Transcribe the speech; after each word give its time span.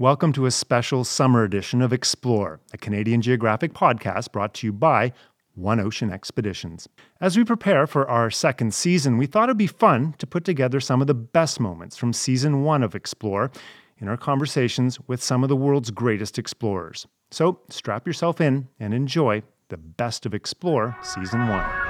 Welcome 0.00 0.32
to 0.34 0.46
a 0.46 0.52
special 0.52 1.02
summer 1.02 1.42
edition 1.42 1.82
of 1.82 1.92
Explore, 1.92 2.60
a 2.72 2.78
Canadian 2.78 3.20
Geographic 3.20 3.72
podcast 3.72 4.30
brought 4.30 4.54
to 4.54 4.68
you 4.68 4.72
by 4.72 5.12
One 5.56 5.80
Ocean 5.80 6.12
Expeditions. 6.12 6.88
As 7.20 7.36
we 7.36 7.42
prepare 7.42 7.84
for 7.84 8.08
our 8.08 8.30
second 8.30 8.72
season, 8.74 9.18
we 9.18 9.26
thought 9.26 9.48
it'd 9.48 9.56
be 9.56 9.66
fun 9.66 10.14
to 10.18 10.24
put 10.28 10.44
together 10.44 10.78
some 10.78 11.00
of 11.00 11.08
the 11.08 11.14
best 11.14 11.58
moments 11.58 11.96
from 11.96 12.12
season 12.12 12.62
one 12.62 12.84
of 12.84 12.94
Explore 12.94 13.50
in 13.98 14.06
our 14.06 14.16
conversations 14.16 15.00
with 15.08 15.20
some 15.20 15.42
of 15.42 15.48
the 15.48 15.56
world's 15.56 15.90
greatest 15.90 16.38
explorers. 16.38 17.08
So 17.32 17.62
strap 17.68 18.06
yourself 18.06 18.40
in 18.40 18.68
and 18.78 18.94
enjoy 18.94 19.42
the 19.68 19.78
best 19.78 20.26
of 20.26 20.32
Explore 20.32 20.96
season 21.02 21.48
one. 21.48 21.87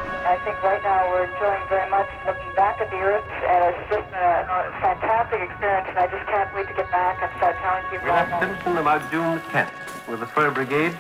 I 0.48 0.52
think 0.52 0.64
right 0.64 0.82
now 0.82 1.10
we're 1.12 1.28
enjoying 1.28 1.60
very 1.68 1.90
much 1.90 2.08
looking 2.24 2.48
back 2.56 2.80
at 2.80 2.88
the 2.88 2.96
Earth, 2.96 3.28
and 3.28 3.68
it's 3.68 3.84
just 3.92 4.08
a, 4.16 4.48
a 4.48 4.72
fantastic 4.80 5.44
experience, 5.44 5.84
and 5.92 5.98
I 5.98 6.08
just 6.08 6.24
can't 6.24 6.48
wait 6.56 6.66
to 6.68 6.72
get 6.72 6.90
back 6.90 7.20
and 7.20 7.28
start 7.36 7.60
telling 7.60 7.84
people. 7.92 8.08
We 8.08 8.16
left 8.16 8.32
Simpson 8.40 8.78
about 8.78 9.04
June 9.12 9.44
10th 9.52 10.08
with 10.08 10.20
the 10.20 10.26
fur 10.26 10.50
brigade, 10.50 10.96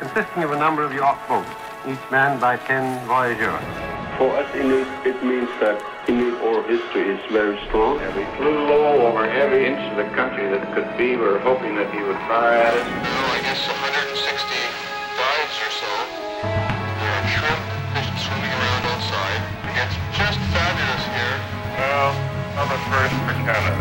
consisting 0.00 0.42
of 0.42 0.52
a 0.52 0.56
number 0.56 0.84
of 0.84 0.94
yacht 0.94 1.20
boats, 1.28 1.52
each 1.84 2.00
manned 2.10 2.40
by 2.40 2.56
10 2.56 3.04
voyageurs. 3.04 3.60
For 4.16 4.32
us 4.32 4.48
Inuit, 4.56 4.88
it 5.04 5.20
means 5.22 5.52
that 5.60 5.76
Inuit 6.08 6.40
oral 6.40 6.64
history 6.64 7.12
is 7.12 7.20
very 7.30 7.60
strong. 7.68 8.00
And 8.00 8.16
we 8.16 8.24
flew 8.40 8.56
low 8.72 9.04
over 9.06 9.28
every 9.28 9.66
inch 9.66 9.84
of 9.92 10.00
the 10.00 10.08
country 10.16 10.48
that 10.48 10.64
could 10.72 10.88
be. 10.96 11.12
We 11.12 11.28
were 11.28 11.40
hoping 11.40 11.76
that 11.76 11.92
he 11.92 12.00
would 12.00 12.16
fire 12.24 12.56
at 12.56 12.72
us. 12.72 12.88
Oh, 12.88 13.36
I 13.36 13.40
guess 13.44 13.68
160 13.68 13.87
First 21.98 23.14
for 23.26 23.34
Canada. 23.42 23.74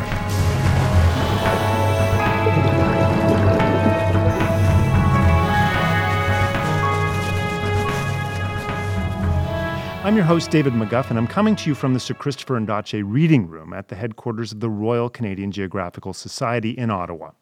I'm 10.04 10.16
your 10.16 10.26
host, 10.26 10.50
David 10.50 10.74
McGuffin, 10.74 11.12
and 11.12 11.20
I'm 11.20 11.28
coming 11.28 11.56
to 11.58 11.70
you 11.70 11.76
from 11.76 11.94
the 11.94 12.00
Sir 12.00 12.16
Christopher 12.16 12.60
Ondaatje 12.60 13.04
Reading 13.06 13.48
Room 13.48 13.72
at 13.72 13.90
the 13.90 13.96
headquarters 13.96 14.52
of 14.52 14.62
the 14.62 14.70
Royal 14.70 15.12
Canadian 15.12 15.52
Geographical 15.52 16.14
Society 16.14 16.72
in 16.72 16.90
Ottawa. 16.90 17.34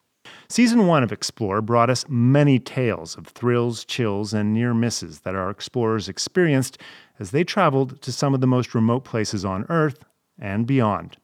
Season 0.49 0.87
one 0.87 1.03
of 1.03 1.13
Explore 1.13 1.61
brought 1.61 1.89
us 1.89 2.03
many 2.09 2.59
tales 2.59 3.15
of 3.15 3.27
thrills, 3.27 3.85
chills, 3.85 4.33
and 4.33 4.53
near 4.53 4.73
misses 4.73 5.21
that 5.21 5.35
our 5.35 5.49
explorers 5.49 6.09
experienced 6.09 6.77
as 7.17 7.31
they 7.31 7.45
traveled 7.45 8.01
to 8.01 8.11
some 8.11 8.33
of 8.33 8.41
the 8.41 8.47
most 8.47 8.75
remote 8.75 9.05
places 9.05 9.45
on 9.45 9.65
Earth 9.69 10.03
and 10.39 10.65
beyond. 10.65 11.17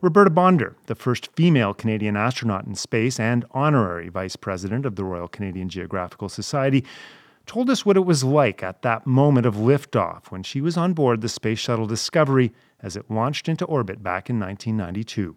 Roberta 0.00 0.30
Bondar, 0.30 0.74
the 0.86 0.94
first 0.94 1.28
female 1.34 1.74
Canadian 1.74 2.16
astronaut 2.16 2.66
in 2.66 2.74
space 2.74 3.18
and 3.18 3.44
honorary 3.50 4.08
vice 4.08 4.36
president 4.36 4.86
of 4.86 4.96
the 4.96 5.04
Royal 5.04 5.28
Canadian 5.28 5.68
Geographical 5.68 6.28
Society, 6.28 6.84
told 7.46 7.70
us 7.70 7.86
what 7.86 7.96
it 7.96 8.04
was 8.04 8.24
like 8.24 8.62
at 8.62 8.82
that 8.82 9.06
moment 9.06 9.46
of 9.46 9.54
liftoff 9.54 10.30
when 10.30 10.42
she 10.42 10.60
was 10.60 10.76
on 10.76 10.92
board 10.92 11.20
the 11.20 11.28
Space 11.28 11.58
Shuttle 11.58 11.86
Discovery 11.86 12.52
as 12.80 12.96
it 12.96 13.10
launched 13.10 13.48
into 13.48 13.64
orbit 13.64 14.02
back 14.02 14.28
in 14.28 14.38
1992. 14.38 15.36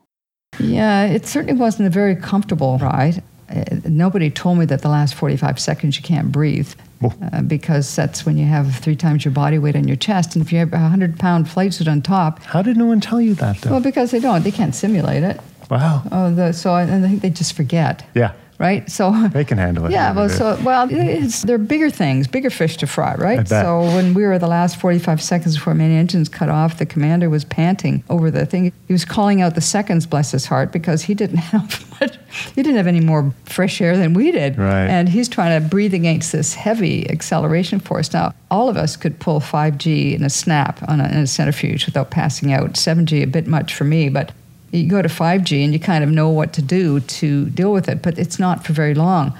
Yeah, 0.59 1.05
it 1.05 1.25
certainly 1.25 1.59
wasn't 1.59 1.87
a 1.87 1.91
very 1.91 2.15
comfortable 2.15 2.77
ride. 2.79 3.23
Uh, 3.49 3.63
nobody 3.85 4.29
told 4.29 4.57
me 4.59 4.65
that 4.65 4.81
the 4.81 4.89
last 4.89 5.15
45 5.15 5.59
seconds 5.59 5.97
you 5.97 6.03
can't 6.03 6.31
breathe 6.31 6.71
uh, 7.03 7.41
because 7.41 7.95
that's 7.95 8.25
when 8.25 8.37
you 8.37 8.45
have 8.45 8.75
three 8.75 8.95
times 8.95 9.25
your 9.25 9.31
body 9.33 9.57
weight 9.57 9.75
on 9.75 9.87
your 9.87 9.97
chest. 9.97 10.35
And 10.35 10.45
if 10.45 10.51
you 10.51 10.59
have 10.59 10.69
a 10.73 10.77
100 10.77 11.17
pound 11.17 11.49
flight 11.49 11.73
suit 11.73 11.87
on 11.87 12.01
top, 12.01 12.43
How 12.43 12.61
did 12.61 12.77
no 12.77 12.85
one 12.85 12.99
tell 12.99 13.19
you 13.21 13.33
that, 13.35 13.57
though? 13.61 13.71
well, 13.71 13.79
because 13.81 14.11
they 14.11 14.19
don't, 14.19 14.43
they 14.43 14.51
can't 14.51 14.75
simulate 14.75 15.23
it. 15.23 15.39
wow. 15.69 16.03
Oh, 16.11 16.31
the, 16.33 16.51
so 16.53 16.73
I, 16.73 16.83
and 16.83 17.05
I 17.05 17.09
think 17.09 17.21
they 17.21 17.29
just 17.31 17.53
forget, 17.53 18.05
Yeah, 18.13 18.33
right? 18.59 18.89
So 18.91 19.27
they 19.33 19.43
can 19.45 19.57
handle 19.57 19.85
it. 19.85 19.91
Yeah, 19.91 20.13
well, 20.13 20.29
so 20.29 20.59
well, 20.63 20.87
it's, 20.91 21.41
they're 21.41 21.57
bigger 21.57 21.89
things, 21.89 22.27
bigger 22.27 22.49
fish 22.49 22.77
to 22.77 22.87
fry, 22.87 23.15
right? 23.15 23.39
I 23.39 23.43
bet. 23.43 23.65
So 23.65 23.81
when 23.81 24.13
we 24.13 24.23
were 24.23 24.37
the 24.37 24.47
last 24.47 24.79
45 24.79 25.21
seconds 25.21 25.55
before 25.55 25.73
main 25.73 25.91
engines 25.91 26.29
cut 26.29 26.49
off, 26.49 26.77
the 26.77 26.85
commander 26.85 27.29
was 27.29 27.45
panting 27.45 28.03
over 28.09 28.29
the 28.29 28.45
thing. 28.45 28.71
He 28.87 28.93
was 28.93 29.05
calling 29.05 29.41
out 29.41 29.55
the 29.55 29.61
seconds, 29.61 30.05
bless 30.05 30.31
his 30.31 30.45
heart, 30.45 30.71
because 30.71 31.01
he 31.03 31.15
didn't 31.15 31.37
have 31.53 31.99
much, 31.99 32.17
he 32.53 32.61
didn't 32.61 32.75
have 32.77 32.87
any 32.87 32.99
more 33.01 33.33
fresh 33.45 33.81
air 33.81 33.97
than 33.97 34.13
we 34.13 34.31
did, 34.31 34.57
Right. 34.57 34.87
and 34.87 35.09
he's 35.09 35.29
trying 35.29 35.61
to 35.61 35.67
breathe 35.67 35.93
against 35.93 36.31
this 36.31 36.53
heavy 36.53 37.09
acceleration 37.09 37.79
force. 37.79 38.13
Now, 38.13 38.33
all 38.51 38.67
of 38.67 38.77
us 38.77 38.97
could 38.97 39.19
pull 39.19 39.39
5G 39.39 40.15
in 40.15 40.23
a 40.23 40.29
snap 40.29 40.87
on 40.89 40.99
a, 40.99 41.05
in 41.07 41.17
a 41.17 41.27
centrifuge 41.27 41.85
without 41.85 42.11
passing 42.11 42.51
out. 42.51 42.73
7G 42.73 43.23
a 43.23 43.27
bit 43.27 43.47
much 43.47 43.73
for 43.73 43.85
me, 43.85 44.09
but 44.09 44.31
you 44.71 44.87
go 44.87 45.01
to 45.01 45.09
5G 45.09 45.63
and 45.63 45.73
you 45.73 45.79
kind 45.79 46.03
of 46.03 46.09
know 46.09 46.29
what 46.29 46.53
to 46.53 46.61
do 46.61 46.99
to 46.99 47.49
deal 47.49 47.71
with 47.71 47.89
it, 47.89 48.01
but 48.01 48.17
it's 48.17 48.39
not 48.39 48.65
for 48.65 48.73
very 48.73 48.93
long. 48.93 49.33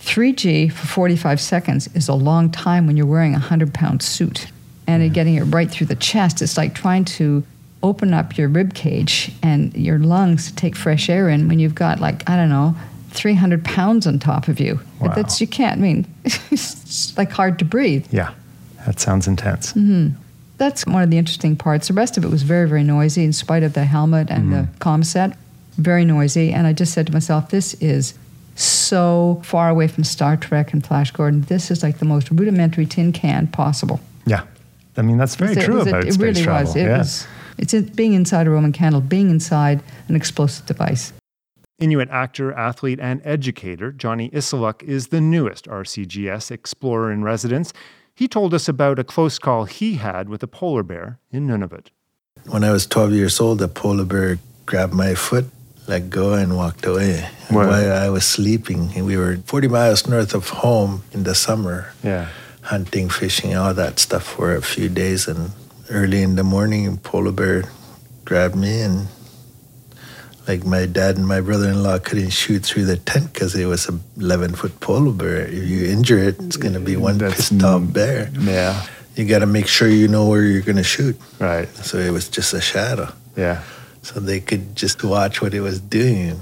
3G 0.00 0.70
for 0.70 0.86
45 0.86 1.40
seconds 1.40 1.88
is 1.94 2.08
a 2.08 2.14
long 2.14 2.50
time 2.50 2.86
when 2.86 2.96
you're 2.96 3.06
wearing 3.06 3.32
a 3.32 3.38
100 3.38 3.72
pound 3.72 4.02
suit 4.02 4.48
and 4.86 5.02
you're 5.02 5.12
getting 5.12 5.36
it 5.36 5.44
right 5.44 5.70
through 5.70 5.86
the 5.86 5.96
chest. 5.96 6.42
It's 6.42 6.58
like 6.58 6.74
trying 6.74 7.06
to 7.06 7.42
open 7.82 8.12
up 8.12 8.36
your 8.36 8.48
rib 8.48 8.74
cage 8.74 9.32
and 9.42 9.74
your 9.74 9.98
lungs 9.98 10.48
to 10.48 10.54
take 10.54 10.76
fresh 10.76 11.08
air 11.08 11.28
in 11.28 11.48
when 11.48 11.58
you've 11.58 11.74
got 11.74 12.00
like, 12.00 12.28
I 12.28 12.36
don't 12.36 12.50
know, 12.50 12.74
300 13.10 13.64
pounds 13.64 14.06
on 14.06 14.18
top 14.18 14.48
of 14.48 14.60
you. 14.60 14.80
Wow. 15.00 15.14
That's, 15.14 15.40
you 15.40 15.46
can't, 15.46 15.78
I 15.78 15.80
mean, 15.80 16.06
it's 16.24 17.16
like 17.16 17.30
hard 17.30 17.58
to 17.60 17.64
breathe. 17.64 18.06
Yeah, 18.10 18.34
that 18.86 19.00
sounds 19.00 19.26
intense. 19.26 19.72
Mm-hmm. 19.72 20.20
That's 20.56 20.86
one 20.86 21.02
of 21.02 21.10
the 21.10 21.18
interesting 21.18 21.56
parts. 21.56 21.88
The 21.88 21.94
rest 21.94 22.16
of 22.16 22.24
it 22.24 22.30
was 22.30 22.42
very, 22.42 22.68
very 22.68 22.84
noisy 22.84 23.24
in 23.24 23.32
spite 23.32 23.62
of 23.62 23.72
the 23.72 23.84
helmet 23.84 24.30
and 24.30 24.52
the 24.52 24.58
mm-hmm. 24.58 24.78
comm 24.78 25.04
set. 25.04 25.36
Very 25.76 26.04
noisy. 26.04 26.52
And 26.52 26.66
I 26.66 26.72
just 26.72 26.92
said 26.92 27.06
to 27.08 27.12
myself, 27.12 27.50
this 27.50 27.74
is 27.74 28.14
so 28.56 29.40
far 29.44 29.68
away 29.68 29.88
from 29.88 30.04
Star 30.04 30.36
Trek 30.36 30.72
and 30.72 30.86
Flash 30.86 31.10
Gordon. 31.10 31.42
This 31.42 31.70
is 31.70 31.82
like 31.82 31.98
the 31.98 32.04
most 32.04 32.30
rudimentary 32.30 32.86
tin 32.86 33.12
can 33.12 33.46
possible. 33.48 34.00
Yeah, 34.26 34.44
I 34.96 35.02
mean 35.02 35.18
that's 35.18 35.34
very 35.34 35.52
It 35.52 35.64
true 35.64 35.80
it, 35.80 35.88
about 35.88 36.04
it 36.04 36.14
space 36.14 36.22
really 36.22 36.42
travel. 36.42 36.66
was. 36.66 36.76
It 36.76 36.84
yeah. 36.84 36.98
was. 36.98 37.26
It's 37.58 37.72
being 37.90 38.14
inside 38.14 38.46
a 38.46 38.50
Roman 38.50 38.72
candle, 38.72 39.00
being 39.00 39.30
inside 39.30 39.82
an 40.08 40.16
explosive 40.16 40.66
device. 40.66 41.12
Inuit 41.78 42.08
actor, 42.10 42.52
athlete, 42.52 43.00
and 43.00 43.20
educator 43.24 43.92
Johnny 43.92 44.30
Issaluk 44.30 44.82
is 44.82 45.08
the 45.08 45.20
newest 45.20 45.66
RCGS 45.66 46.50
Explorer 46.50 47.12
in 47.12 47.24
residence. 47.24 47.72
He 48.14 48.28
told 48.28 48.54
us 48.54 48.68
about 48.68 48.98
a 49.00 49.04
close 49.04 49.38
call 49.40 49.64
he 49.64 49.94
had 49.96 50.28
with 50.28 50.42
a 50.42 50.46
polar 50.46 50.84
bear 50.84 51.18
in 51.32 51.48
Nunavut. 51.48 51.88
When 52.46 52.62
I 52.62 52.70
was 52.70 52.86
12 52.86 53.12
years 53.12 53.40
old, 53.40 53.60
a 53.60 53.66
polar 53.68 54.04
bear 54.04 54.38
grabbed 54.66 54.94
my 54.94 55.14
foot, 55.16 55.46
let 55.88 56.10
go, 56.10 56.34
and 56.34 56.56
walked 56.56 56.86
away. 56.86 57.28
Wow. 57.50 57.66
While 57.68 57.92
I 57.92 58.08
was 58.08 58.24
sleeping, 58.24 58.92
and 58.94 59.04
we 59.04 59.16
were 59.16 59.38
40 59.46 59.68
miles 59.68 60.06
north 60.06 60.32
of 60.34 60.48
home 60.50 61.02
in 61.12 61.24
the 61.24 61.34
summer, 61.34 61.92
Yeah. 62.04 62.28
hunting, 62.62 63.08
fishing, 63.10 63.56
all 63.56 63.74
that 63.74 63.98
stuff 63.98 64.22
for 64.22 64.54
a 64.54 64.62
few 64.62 64.88
days. 64.88 65.26
And 65.26 65.50
early 65.90 66.22
in 66.22 66.36
the 66.36 66.44
morning, 66.44 66.86
a 66.86 66.96
polar 66.96 67.32
bear 67.32 67.64
grabbed 68.24 68.54
me, 68.56 68.80
and 68.80 69.08
like 70.46 70.64
my 70.64 70.86
dad 70.86 71.16
and 71.16 71.26
my 71.26 71.40
brother-in-law 71.40 72.00
couldn't 72.00 72.30
shoot 72.30 72.64
through 72.64 72.84
the 72.84 72.96
tent 72.96 73.32
because 73.32 73.54
it 73.54 73.66
was 73.66 73.88
a 73.88 73.98
11 74.18 74.54
foot 74.54 74.78
polar 74.80 75.12
bear. 75.12 75.46
If 75.46 75.64
you 75.68 75.86
injure 75.86 76.18
it, 76.18 76.36
it's 76.40 76.56
going 76.56 76.74
to 76.74 76.80
be 76.80 76.96
one 76.96 77.18
That's 77.18 77.48
pissed 77.48 77.62
off 77.62 77.92
bear. 77.92 78.30
Yeah. 78.38 78.84
You 79.16 79.26
got 79.26 79.38
to 79.40 79.46
make 79.46 79.66
sure 79.66 79.88
you 79.88 80.08
know 80.08 80.28
where 80.28 80.42
you're 80.42 80.62
going 80.62 80.76
to 80.76 80.84
shoot. 80.84 81.16
Right. 81.38 81.68
So 81.76 81.98
it 81.98 82.10
was 82.10 82.28
just 82.28 82.52
a 82.52 82.60
shadow. 82.60 83.12
Yeah. 83.36 83.62
so 84.02 84.20
they 84.20 84.40
could 84.40 84.76
just 84.76 85.02
watch 85.02 85.40
what 85.40 85.54
it 85.54 85.60
was 85.60 85.80
doing. 85.80 86.40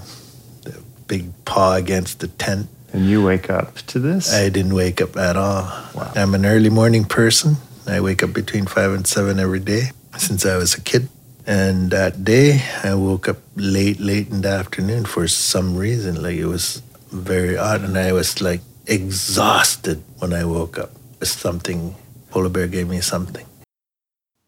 The 0.63 0.83
big 1.07 1.33
paw 1.45 1.75
against 1.75 2.21
the 2.21 2.29
tent. 2.29 2.67
And 2.93 3.07
you 3.07 3.25
wake 3.25 3.49
up 3.49 3.77
to 3.89 3.99
this? 3.99 4.35
I 4.35 4.49
didn't 4.51 4.75
wake 4.75 5.01
up 5.01 5.17
at 5.17 5.37
all. 5.37 5.63
Wow. 5.95 6.13
I'm 6.15 6.35
an 6.35 6.45
early 6.45 6.71
morning 6.71 7.05
person. 7.05 7.57
I 7.87 8.01
wake 8.01 8.23
up 8.23 8.33
between 8.33 8.67
five 8.67 8.93
and 8.93 9.07
seven 9.07 9.39
every 9.39 9.61
day 9.61 9.93
since 10.19 10.45
I 10.45 10.57
was 10.57 10.75
a 10.75 10.81
kid. 10.81 11.09
And 11.47 11.91
that 11.91 12.25
day, 12.25 12.63
I 12.85 12.95
woke 12.95 13.29
up 13.29 13.39
late, 13.57 13.99
late 13.99 14.29
in 14.31 14.43
the 14.43 14.49
afternoon 14.49 15.05
for 15.05 15.27
some 15.27 15.77
reason. 15.77 16.23
Like 16.23 16.37
it 16.37 16.47
was 16.47 16.83
very 17.11 17.57
odd, 17.57 17.83
and 17.83 17.99
I 17.99 18.13
was 18.13 18.41
like 18.41 18.61
exhausted 18.87 20.03
when 20.19 20.33
I 20.33 20.45
woke 20.45 20.79
up. 20.79 20.91
Something, 21.23 21.95
polar 22.31 22.49
bear 22.49 22.67
gave 22.67 22.89
me 22.89 23.01
something. 23.01 23.47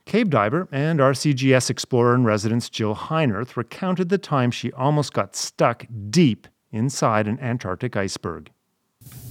Cave 0.06 0.30
diver 0.30 0.68
and 0.70 1.00
RCGS 1.00 1.70
Explorer 1.70 2.14
in 2.14 2.24
residence 2.24 2.68
Jill 2.68 2.94
Heinerth 2.94 3.56
recounted 3.56 4.10
the 4.10 4.18
time 4.18 4.50
she 4.50 4.70
almost 4.72 5.12
got 5.12 5.34
stuck 5.34 5.86
deep 6.10 6.46
inside 6.70 7.26
an 7.26 7.38
Antarctic 7.40 7.96
iceberg. 7.96 8.50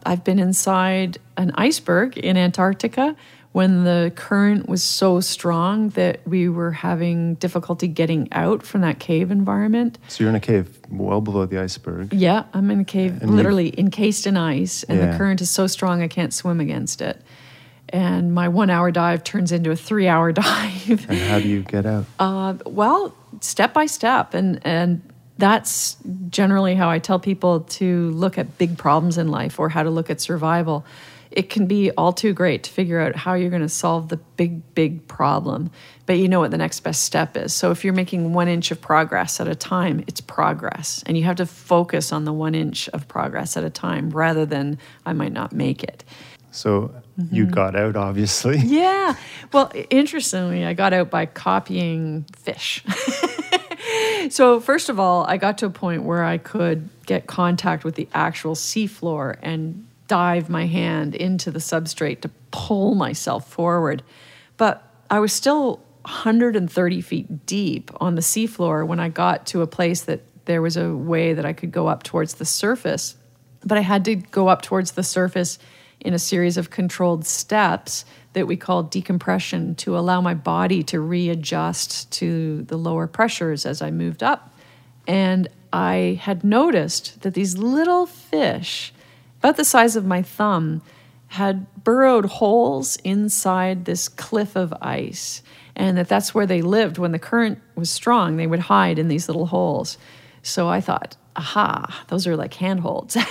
I've 0.06 0.24
been 0.24 0.39
inside 0.39 1.18
an 1.38 1.51
iceberg 1.56 2.18
in 2.18 2.38
Antarctica 2.38 3.16
when 3.53 3.83
the 3.83 4.11
current 4.15 4.67
was 4.67 4.83
so 4.83 5.19
strong 5.19 5.89
that 5.89 6.27
we 6.27 6.50
were 6.50 6.71
having 6.71 7.35
difficulty 7.35 7.88
getting 7.88 8.27
out 8.31 8.63
from 8.63 8.81
that 8.81 9.00
cave 9.00 9.29
environment. 9.31 9.97
So 10.07 10.23
you're 10.23 10.29
in 10.31 10.35
a 10.35 10.39
cave 10.39 10.79
well 10.89 11.21
below 11.21 11.45
the 11.45 11.59
iceberg. 11.59 12.11
Yeah, 12.13 12.44
I'm 12.53 12.69
in 12.71 12.79
a 12.81 12.83
cave, 12.83 13.21
And 13.21 13.35
literally 13.35 13.73
encased 13.79 14.25
in 14.27 14.38
ice, 14.38 14.83
and 14.83 14.97
Yeah. 15.00 15.11
the 15.11 15.17
current 15.17 15.39
is 15.39 15.51
so 15.51 15.67
strong 15.67 16.01
I 16.01 16.07
can't 16.07 16.33
swim 16.33 16.59
against 16.59 17.00
it. 17.01 17.21
And 17.89 18.33
my 18.33 18.47
one 18.47 18.71
hour 18.71 18.89
dive 18.89 19.23
turns 19.23 19.51
into 19.51 19.69
a 19.69 19.75
three 19.75 20.07
hour 20.07 20.31
dive. 20.44 21.06
And 21.07 21.19
how 21.19 21.39
do 21.39 21.47
you 21.47 21.61
get 21.61 21.85
out? 21.85 22.06
Uh, 22.17 22.56
well, 22.65 23.13
step 23.39 23.71
by 23.73 23.85
step, 23.85 24.33
and 24.33 24.59
and 24.65 25.01
that's 25.38 25.97
generally 26.29 26.73
how 26.73 26.89
I 26.89 26.97
tell 26.99 27.19
people 27.19 27.61
to 27.61 28.09
look 28.11 28.38
at 28.39 28.57
big 28.57 28.77
problems 28.79 29.17
in 29.19 29.27
life 29.29 29.59
or 29.59 29.69
how 29.69 29.83
to 29.83 29.89
look 29.91 30.09
at 30.09 30.21
survival. 30.21 30.85
It 31.33 31.50
can 31.50 31.65
be 31.65 31.89
all 31.91 32.13
too 32.13 32.31
great 32.31 32.63
to 32.63 32.71
figure 32.71 33.00
out 33.01 33.15
how 33.15 33.33
you're 33.33 33.50
going 33.50 33.63
to 33.63 33.69
solve 33.69 34.09
the 34.09 34.18
big, 34.18 34.75
big 34.75 35.07
problem, 35.07 35.71
but 36.06 36.19
you 36.19 36.30
know 36.30 36.39
what 36.39 36.51
the 36.51 36.57
next 36.57 36.81
best 36.81 37.03
step 37.03 37.35
is. 37.35 37.53
So 37.53 37.71
if 37.71 37.83
you're 37.83 37.94
making 37.94 38.33
one 38.33 38.47
inch 38.47 38.69
of 38.69 38.80
progress 38.80 39.39
at 39.39 39.47
a 39.47 39.56
time, 39.56 40.03
it's 40.06 40.21
progress. 40.21 41.03
And 41.07 41.18
you 41.18 41.24
have 41.24 41.38
to 41.38 41.47
focus 41.47 42.12
on 42.12 42.25
the 42.25 42.33
one 42.33 42.53
inch 42.53 42.88
of 42.89 43.07
progress 43.07 43.57
at 43.57 43.63
a 43.63 43.69
time 43.71 44.12
rather 44.12 44.45
than 44.45 44.77
I 45.07 45.13
might 45.13 45.33
not 45.33 45.53
make 45.53 45.83
it. 45.83 46.03
So 46.51 46.94
you 47.31 47.45
mm-hmm. 47.45 47.53
got 47.53 47.75
out, 47.75 47.95
obviously. 47.95 48.57
Yeah. 48.63 49.15
Well, 49.51 49.71
interestingly, 49.89 50.65
I 50.65 50.74
got 50.74 50.94
out 50.94 51.09
by 51.09 51.25
copying 51.25 52.25
fish. 52.35 52.83
so, 54.30 54.59
first 54.59 54.89
of 54.89 55.00
all, 55.00 55.25
I 55.25 55.38
got 55.38 55.59
to 55.59 55.68
a 55.68 55.69
point 55.69 56.03
where 56.03 56.24
I 56.24 56.38
could 56.38 56.89
get 57.06 57.27
contact 57.27 57.83
with 57.83 57.95
the 57.95 58.07
actual 58.13 58.56
seafloor 58.56 59.38
and 59.41 59.85
dive 60.13 60.48
my 60.48 60.68
hand 60.68 61.15
into 61.15 61.50
the 61.50 61.57
substrate 61.57 62.21
to 62.21 62.30
pull 62.51 62.94
myself 62.94 63.50
forward. 63.50 64.04
But 64.57 64.88
I 65.10 65.19
was 65.19 65.33
still 65.33 65.77
130 66.04 67.01
feet 67.01 67.48
deep 67.48 67.89
on 68.00 68.13
the 68.13 68.21
seafloor 68.21 68.86
when 68.86 69.00
I 69.00 69.10
got 69.10 69.48
to 69.48 69.63
a 69.63 69.68
place 69.68 70.04
that 70.04 70.21
there 70.45 70.62
was 70.62 70.77
a 70.77 70.95
way 70.95 71.33
that 71.33 71.48
I 71.48 71.54
could 71.54 71.71
go 71.71 71.88
up 71.88 72.04
towards 72.04 72.36
the 72.36 72.45
surface. 72.45 73.15
But 73.65 73.80
I 73.80 73.81
had 73.81 74.06
to 74.06 74.13
go 74.13 74.50
up 74.50 74.62
towards 74.62 74.92
the 74.92 75.01
surface 75.01 75.57
in 76.00 76.13
a 76.13 76.19
series 76.19 76.57
of 76.57 76.69
controlled 76.69 77.25
steps 77.25 78.06
that 78.33 78.45
we 78.45 78.56
call 78.56 78.83
decompression 78.83 79.74
to 79.77 79.98
allow 79.98 80.21
my 80.21 80.36
body 80.36 80.83
to 80.83 81.00
readjust 81.00 82.12
to 82.12 82.62
the 82.62 82.77
lower 82.77 83.07
pressures 83.07 83.66
as 83.66 83.81
I 83.81 83.89
moved 83.89 84.21
up. 84.21 84.54
And 85.07 85.48
I 85.71 86.19
had 86.21 86.44
noticed 86.44 87.24
that 87.24 87.33
these 87.33 87.57
little 87.57 88.06
fish, 88.06 88.93
about 89.44 89.57
the 89.57 89.66
size 89.66 89.98
of 89.98 90.06
my 90.06 90.22
thumb, 90.22 90.81
had 91.28 91.84
burrowed 91.84 92.25
holes 92.25 92.95
inside 93.04 93.84
this 93.84 94.07
cliff 94.07 94.56
of 94.56 94.74
ice 94.81 95.42
and 95.75 95.98
that 95.98 96.07
that's 96.07 96.34
where 96.34 96.45
they 96.45 96.62
lived. 96.62 96.98
When 96.98 97.12
the 97.12 97.19
current 97.19 97.60
was 97.75 97.90
strong 97.90 98.38
they 98.38 98.48
would 98.48 98.62
hide 98.62 98.98
in 98.98 99.10
these 99.10 99.28
little 99.28 99.48
holes. 99.48 99.98
So 100.44 100.69
i 100.69 100.80
thought 100.80 101.18
aha 101.36 102.06
those 102.07 102.28
are 102.28 102.38
like 102.38 102.54
handholds. 102.54 103.18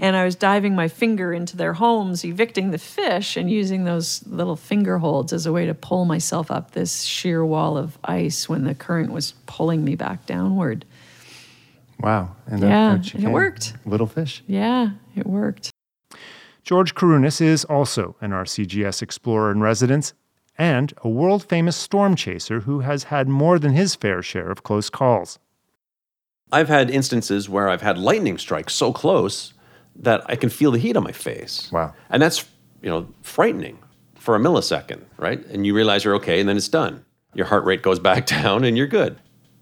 And 0.00 0.16
i 0.16 0.24
was 0.24 0.36
diving 0.36 0.74
my 0.74 0.88
finger 0.88 1.32
into 1.32 1.56
their 1.56 1.72
homes 1.72 2.24
evicting 2.24 2.70
the 2.70 2.78
fish 2.78 3.36
and 3.36 3.50
using 3.50 3.84
those 3.84 4.26
little 4.26 4.56
finger 4.56 4.98
holds 4.98 5.32
as 5.32 5.44
a 5.44 5.52
way 5.52 5.66
to 5.66 5.74
pull 5.74 6.04
myself 6.04 6.50
up 6.50 6.70
this 6.70 7.02
sheer 7.02 7.44
wall 7.44 7.76
of 7.76 7.98
ice 8.04 8.48
when 8.48 8.64
the 8.64 8.74
current 8.74 9.12
was 9.12 9.32
pulling 9.46 9.84
me 9.84 9.94
back 9.96 10.24
downward 10.26 10.84
Wow. 12.00 12.36
And 12.46 12.62
Yeah, 12.62 12.92
out 12.92 13.12
you 13.12 13.18
and 13.18 13.28
it 13.28 13.32
worked. 13.32 13.74
Little 13.84 14.06
fish. 14.06 14.42
yeah 14.46 14.90
it 15.16 15.26
worked 15.26 15.70
George 16.62 16.94
Kourounis 16.94 17.40
is 17.40 17.64
also 17.64 18.16
an 18.20 18.30
RCGS 18.32 19.00
explorer 19.00 19.50
in 19.50 19.60
residence 19.62 20.12
and 20.58 20.92
a 21.02 21.08
world 21.08 21.48
famous 21.48 21.76
storm 21.76 22.14
chaser 22.14 22.60
who 22.60 22.80
has 22.80 23.04
had 23.04 23.26
more 23.26 23.58
than 23.58 23.72
his 23.72 23.94
fair 23.94 24.20
share 24.22 24.50
of 24.50 24.62
close 24.64 24.90
calls. 24.90 25.38
I've 26.52 26.68
had 26.68 26.90
instances 26.90 27.48
where 27.48 27.70
I've 27.70 27.80
had 27.80 27.96
lightning 27.96 28.36
strikes 28.36 28.74
so 28.74 28.92
close 28.92 29.54
that 29.96 30.22
I 30.26 30.36
can 30.36 30.50
feel 30.50 30.70
the 30.70 30.78
heat 30.78 30.96
on 30.96 31.04
my 31.04 31.12
face. 31.12 31.70
Wow. 31.72 31.94
And 32.10 32.20
that's, 32.20 32.44
you 32.82 32.90
know, 32.90 33.08
frightening 33.22 33.78
for 34.16 34.34
a 34.36 34.38
millisecond, 34.38 35.04
right? 35.16 35.44
And 35.46 35.66
you 35.66 35.74
realize 35.74 36.04
you're 36.04 36.16
okay 36.16 36.38
and 36.40 36.48
then 36.48 36.56
it's 36.58 36.68
done. 36.68 37.04
Your 37.34 37.46
heart 37.46 37.64
rate 37.64 37.82
goes 37.82 37.98
back 37.98 38.26
down 38.36 38.64
and 38.64 38.76
you're 38.76 38.86
good. 38.86 39.18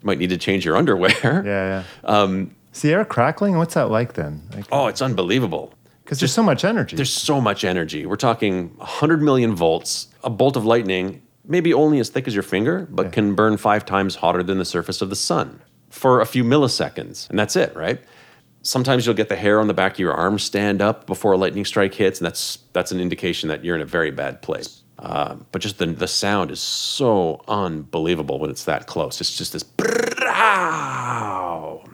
Might 0.07 0.19
need 0.19 0.31
to 0.31 0.39
change 0.39 0.65
your 0.65 0.77
underwear. 0.77 1.11
Yeah, 1.25 1.43
yeah. 1.45 1.83
Um, 2.05 2.55
air 2.85 3.05
crackling? 3.05 3.57
What's 3.57 3.75
that 3.75 3.91
like 3.91 4.13
then? 4.13 4.43
Because 4.51 4.69
Oh, 4.71 4.87
it's 4.87 5.03
unbelievable. 5.03 5.75
Because 6.05 6.21
there's 6.21 6.33
so 6.33 6.43
much 6.45 6.65
energy. 6.65 6.95
There's 6.95 7.13
so 7.13 7.41
much 7.41 7.65
energy. 7.65 8.07
We're 8.07 8.15
talking 8.15 8.69
100 8.77 9.21
million 9.21 9.57
volts, 9.57 10.07
a 10.23 10.31
bolt 10.31 10.57
of 10.57 10.65
lightning, 10.65 11.23
maybe 11.45 11.75
only 11.75 11.99
as 11.99 12.09
thick 12.09 12.29
as 12.29 12.35
your 12.35 12.45
finger, 12.45 12.87
but 12.89 13.11
can 13.11 13.35
burn 13.35 13.57
five 13.57 13.85
times 13.85 14.15
hotter 14.15 14.45
than 14.45 14.59
the 14.59 14.65
surface 14.65 15.03
of 15.03 15.11
the 15.11 15.17
sun 15.17 15.61
for 15.91 16.21
a 16.21 16.27
few 16.27 16.45
milliseconds. 16.45 17.29
And 17.29 17.37
that's 17.37 17.57
it, 17.57 17.75
right? 17.75 18.01
Sometimes 18.63 19.05
you'll 19.07 19.17
get 19.17 19.29
the 19.29 19.37
hair 19.37 19.59
on 19.59 19.67
the 19.67 19.75
back 19.75 19.95
of 19.95 19.99
your 19.99 20.15
arm 20.15 20.39
stand 20.39 20.81
up 20.81 21.07
before 21.07 21.33
a 21.33 21.37
lightning 21.37 21.65
strike 21.65 21.95
hits, 21.95 22.21
and 22.21 22.27
that's, 22.27 22.59
that's 22.73 22.93
an 22.93 23.01
indication 23.01 23.49
that 23.49 23.65
you're 23.65 23.75
in 23.75 23.83
a 23.83 23.87
very 23.87 24.13
bad 24.13 24.43
place. 24.43 24.83
Uh, 24.99 25.37
but 25.53 25.61
just 25.61 25.79
the, 25.79 25.87
the 25.87 26.09
sound 26.09 26.51
is 26.51 26.61
so 26.61 27.43
unbelievable 27.49 28.39
when 28.39 28.51
it's 28.51 28.65
that 28.65 28.87
close. 28.87 29.21
It's 29.21 29.37
just 29.37 29.53
this 29.53 29.65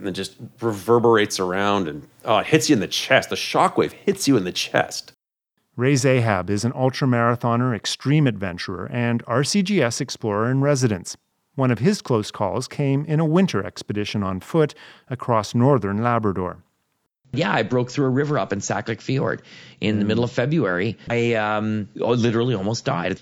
and 0.02 0.08
it 0.08 0.12
just 0.12 0.36
reverberates 0.60 1.38
around 1.38 1.88
and 1.88 2.06
oh, 2.24 2.38
it 2.38 2.46
hits 2.46 2.68
you 2.68 2.74
in 2.74 2.80
the 2.80 2.88
chest. 2.88 3.30
The 3.30 3.36
shockwave 3.36 3.92
hits 3.92 4.26
you 4.26 4.36
in 4.36 4.44
the 4.44 4.52
chest. 4.52 5.12
Ray 5.76 5.94
Zahab 5.94 6.50
is 6.50 6.64
an 6.64 6.72
ultramarathoner, 6.72 7.74
extreme 7.74 8.26
adventurer, 8.26 8.90
and 8.92 9.24
RCGS 9.24 10.00
explorer 10.00 10.50
in 10.50 10.60
residence. 10.60 11.16
One 11.54 11.70
of 11.70 11.78
his 11.78 12.02
close 12.02 12.30
calls 12.30 12.68
came 12.68 13.04
in 13.06 13.20
a 13.20 13.24
winter 13.24 13.64
expedition 13.64 14.22
on 14.22 14.40
foot 14.40 14.74
across 15.08 15.54
northern 15.54 16.02
Labrador. 16.02 16.62
Yeah, 17.32 17.50
I 17.52 17.62
broke 17.62 17.90
through 17.90 18.06
a 18.06 18.10
river 18.10 18.38
up 18.38 18.52
in 18.52 18.60
Saglek 18.60 19.00
Fjord 19.00 19.42
in 19.80 19.98
the 19.98 20.04
middle 20.04 20.24
of 20.24 20.32
February. 20.32 20.98
I 21.08 21.34
um, 21.34 21.88
oh, 22.00 22.10
literally 22.12 22.54
almost 22.54 22.84
died. 22.84 23.20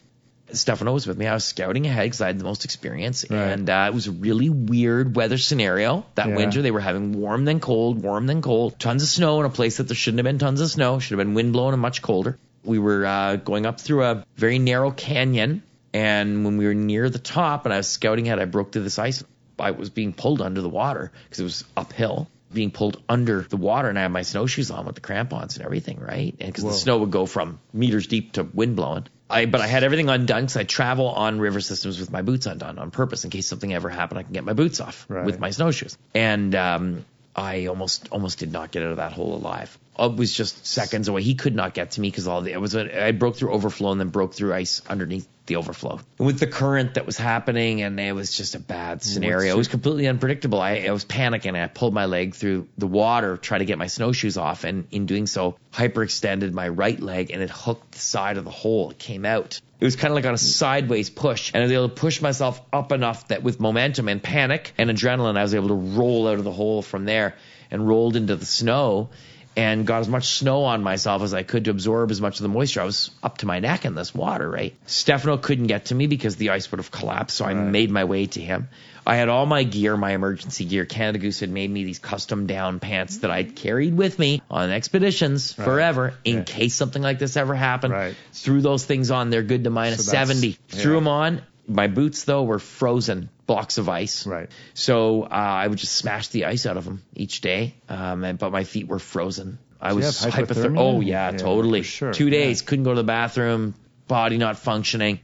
Stefano 0.52 0.92
was 0.92 1.06
with 1.06 1.16
me. 1.16 1.28
I 1.28 1.34
was 1.34 1.44
scouting 1.44 1.86
ahead 1.86 2.06
because 2.06 2.20
I 2.20 2.26
had 2.26 2.40
the 2.40 2.44
most 2.44 2.64
experience, 2.64 3.22
and 3.22 3.70
uh, 3.70 3.86
it 3.88 3.94
was 3.94 4.08
a 4.08 4.10
really 4.10 4.48
weird 4.48 5.14
weather 5.14 5.38
scenario 5.38 6.04
that 6.16 6.28
Yeah. 6.28 6.34
winter. 6.34 6.60
They 6.60 6.72
were 6.72 6.80
having 6.80 7.12
warm 7.12 7.44
then 7.44 7.60
cold, 7.60 8.02
warm 8.02 8.26
then 8.26 8.42
cold, 8.42 8.76
tons 8.80 9.04
of 9.04 9.08
snow 9.08 9.38
in 9.38 9.46
a 9.46 9.50
place 9.50 9.76
that 9.76 9.84
there 9.84 9.94
shouldn't 9.94 10.18
have 10.18 10.24
been 10.24 10.38
tons 10.38 10.60
of 10.60 10.68
snow. 10.68 10.98
Should 10.98 11.16
have 11.16 11.24
been 11.24 11.34
wind 11.34 11.52
blowing 11.52 11.72
and 11.72 11.80
much 11.80 12.02
colder. 12.02 12.36
We 12.64 12.80
were 12.80 13.06
uh, 13.06 13.36
going 13.36 13.64
up 13.64 13.80
through 13.80 14.04
a 14.04 14.24
very 14.34 14.58
narrow 14.58 14.90
canyon, 14.90 15.62
and 15.94 16.44
when 16.44 16.56
we 16.56 16.66
were 16.66 16.74
near 16.74 17.08
the 17.08 17.20
top, 17.20 17.64
and 17.64 17.72
I 17.72 17.76
was 17.76 17.86
scouting 17.86 18.26
ahead, 18.26 18.40
I 18.40 18.44
broke 18.46 18.72
through 18.72 18.82
this 18.82 18.98
ice. 18.98 19.22
I 19.56 19.70
was 19.70 19.88
being 19.88 20.12
pulled 20.12 20.42
under 20.42 20.62
the 20.62 20.68
water 20.68 21.12
because 21.24 21.38
it 21.38 21.44
was 21.44 21.64
uphill, 21.76 22.28
being 22.52 22.70
pulled 22.70 23.02
under 23.08 23.42
the 23.42 23.56
water, 23.56 23.88
and 23.88 23.98
I 23.98 24.02
had 24.02 24.12
my 24.12 24.22
snowshoes 24.22 24.70
on 24.70 24.86
with 24.86 24.94
the 24.96 25.00
crampons 25.00 25.56
and 25.56 25.64
everything, 25.64 25.98
right? 26.00 26.34
And 26.40 26.48
because 26.52 26.64
the 26.64 26.72
snow 26.72 26.98
would 26.98 27.10
go 27.10 27.26
from 27.26 27.60
meters 27.72 28.06
deep 28.06 28.32
to 28.32 28.42
wind 28.44 28.76
blowing. 28.76 29.06
I, 29.28 29.46
but 29.46 29.60
I 29.60 29.68
had 29.68 29.84
everything 29.84 30.08
undone 30.08 30.42
because 30.42 30.56
I 30.56 30.64
travel 30.64 31.06
on 31.08 31.38
river 31.38 31.60
systems 31.60 32.00
with 32.00 32.10
my 32.10 32.22
boots 32.22 32.46
undone 32.46 32.78
on 32.80 32.90
purpose 32.90 33.24
in 33.24 33.30
case 33.30 33.46
something 33.46 33.72
ever 33.72 33.88
happened. 33.88 34.18
I 34.18 34.22
can 34.24 34.32
get 34.32 34.42
my 34.44 34.54
boots 34.54 34.80
off 34.80 35.06
Right. 35.08 35.24
with 35.24 35.38
my 35.38 35.50
snowshoes. 35.50 35.96
And 36.14 36.52
um, 36.56 37.04
I 37.36 37.66
almost 37.66 38.08
almost 38.10 38.38
did 38.40 38.50
not 38.50 38.72
get 38.72 38.82
out 38.82 38.90
of 38.90 38.96
that 38.96 39.12
hole 39.12 39.34
alive. 39.36 39.78
It 39.96 40.16
was 40.16 40.32
just 40.32 40.66
seconds 40.66 41.06
away. 41.06 41.22
He 41.22 41.36
could 41.36 41.54
not 41.54 41.74
get 41.74 41.92
to 41.92 42.00
me 42.00 42.08
because 42.10 42.26
all 42.26 42.40
the 42.40 42.52
it 42.52 42.60
was 42.60 42.74
a, 42.74 43.06
I 43.06 43.12
broke 43.12 43.36
through 43.36 43.52
overflow 43.52 43.92
and 43.92 44.00
then 44.00 44.08
broke 44.08 44.34
through 44.34 44.52
ice 44.52 44.82
underneath 44.88 45.28
the 45.50 45.56
overflow. 45.56 46.00
With 46.16 46.38
the 46.38 46.46
current 46.46 46.94
that 46.94 47.04
was 47.04 47.18
happening, 47.18 47.82
and 47.82 47.98
it 48.00 48.12
was 48.12 48.32
just 48.32 48.54
a 48.54 48.60
bad 48.60 49.02
scenario. 49.02 49.54
It 49.54 49.58
was 49.58 49.68
completely 49.68 50.06
unpredictable. 50.06 50.60
I, 50.60 50.76
I 50.76 50.92
was 50.92 51.04
panicking. 51.04 51.60
I 51.60 51.66
pulled 51.66 51.92
my 51.92 52.06
leg 52.06 52.34
through 52.34 52.68
the 52.78 52.86
water, 52.86 53.36
try 53.36 53.58
to 53.58 53.64
get 53.64 53.76
my 53.76 53.88
snowshoes 53.88 54.36
off, 54.36 54.64
and 54.64 54.86
in 54.92 55.06
doing 55.06 55.26
so, 55.26 55.58
hyperextended 55.72 56.52
my 56.52 56.68
right 56.68 56.98
leg, 56.98 57.32
and 57.32 57.42
it 57.42 57.50
hooked 57.50 57.92
the 57.92 57.98
side 57.98 58.38
of 58.38 58.44
the 58.44 58.50
hole. 58.50 58.90
It 58.90 58.98
came 58.98 59.26
out. 59.26 59.60
It 59.80 59.84
was 59.84 59.96
kind 59.96 60.12
of 60.12 60.14
like 60.14 60.26
on 60.26 60.34
a 60.34 60.38
sideways 60.38 61.10
push, 61.10 61.50
and 61.52 61.62
I 61.62 61.64
was 61.64 61.72
able 61.72 61.88
to 61.88 61.94
push 61.94 62.22
myself 62.22 62.60
up 62.72 62.92
enough 62.92 63.28
that 63.28 63.42
with 63.42 63.58
momentum 63.58 64.08
and 64.08 64.22
panic 64.22 64.72
and 64.78 64.88
adrenaline, 64.88 65.36
I 65.36 65.42
was 65.42 65.54
able 65.54 65.68
to 65.68 65.74
roll 65.74 66.28
out 66.28 66.38
of 66.38 66.44
the 66.44 66.52
hole 66.52 66.80
from 66.80 67.06
there 67.06 67.34
and 67.72 67.86
rolled 67.88 68.14
into 68.14 68.36
the 68.36 68.46
snow 68.46 69.10
and 69.56 69.86
got 69.86 70.00
as 70.00 70.08
much 70.08 70.26
snow 70.26 70.64
on 70.64 70.82
myself 70.82 71.22
as 71.22 71.34
I 71.34 71.42
could 71.42 71.64
to 71.64 71.70
absorb 71.70 72.10
as 72.10 72.20
much 72.20 72.36
of 72.38 72.42
the 72.42 72.48
moisture. 72.48 72.80
I 72.80 72.84
was 72.84 73.10
up 73.22 73.38
to 73.38 73.46
my 73.46 73.58
neck 73.58 73.84
in 73.84 73.94
this 73.94 74.14
water, 74.14 74.48
right? 74.48 74.74
Stefano 74.86 75.36
couldn't 75.36 75.66
get 75.66 75.86
to 75.86 75.94
me 75.94 76.06
because 76.06 76.36
the 76.36 76.50
ice 76.50 76.70
would 76.70 76.78
have 76.78 76.90
collapsed, 76.90 77.36
so 77.36 77.44
I 77.44 77.54
made 77.54 77.90
my 77.90 78.04
way 78.04 78.26
to 78.26 78.40
him. 78.40 78.68
I 79.06 79.16
had 79.16 79.28
all 79.28 79.46
my 79.46 79.64
gear, 79.64 79.96
my 79.96 80.12
emergency 80.12 80.64
gear. 80.66 80.84
Canada 80.84 81.18
Goose 81.18 81.40
had 81.40 81.50
made 81.50 81.70
me 81.70 81.84
these 81.84 81.98
custom 81.98 82.46
down 82.46 82.80
pants 82.80 83.18
that 83.18 83.30
I'd 83.30 83.56
carried 83.56 83.96
with 83.96 84.18
me 84.18 84.42
on 84.50 84.70
expeditions 84.70 85.52
forever 85.52 86.14
in 86.24 86.44
case 86.44 86.74
something 86.74 87.02
like 87.02 87.18
this 87.18 87.36
ever 87.36 87.54
happened. 87.54 87.92
Right. 87.94 88.14
Threw 88.32 88.60
those 88.60 88.84
things 88.84 89.10
on. 89.10 89.30
They're 89.30 89.42
good 89.42 89.64
to 89.64 89.70
minus 89.70 90.04
So 90.04 90.10
that's- 90.12 90.28
70. 90.28 90.58
Threw 90.68 90.94
them 90.94 91.08
on. 91.08 91.42
My 91.66 91.86
boots, 91.86 92.24
though, 92.24 92.42
were 92.42 92.58
frozen 92.58 93.30
blocks 93.50 93.78
of 93.78 93.88
ice. 93.88 94.26
Right. 94.26 94.48
So 94.74 95.24
uh, 95.24 95.26
I 95.62 95.66
would 95.66 95.78
just 95.78 95.96
smash 95.96 96.28
the 96.28 96.44
ice 96.44 96.66
out 96.66 96.76
of 96.76 96.84
them 96.84 97.02
each 97.14 97.40
day, 97.40 97.74
um, 97.88 98.22
and, 98.22 98.38
but 98.38 98.52
my 98.52 98.62
feet 98.62 98.86
were 98.86 99.00
frozen. 99.00 99.58
I 99.80 99.90
you 99.90 99.96
was 99.96 100.20
hypothermic. 100.24 100.46
hypothermia? 100.46 100.78
Oh 100.78 101.00
yeah, 101.00 101.30
Yeah, 101.32 101.36
totally. 101.36 101.82
sure, 101.82 102.12
Two 102.12 102.26
yeah. 102.26 102.30
days, 102.38 102.62
couldn't 102.62 102.84
go 102.84 102.90
to 102.94 103.00
the 103.00 103.04
bathroom, 103.04 103.74
body 104.06 104.38
not 104.38 104.56
functioning. 104.56 105.18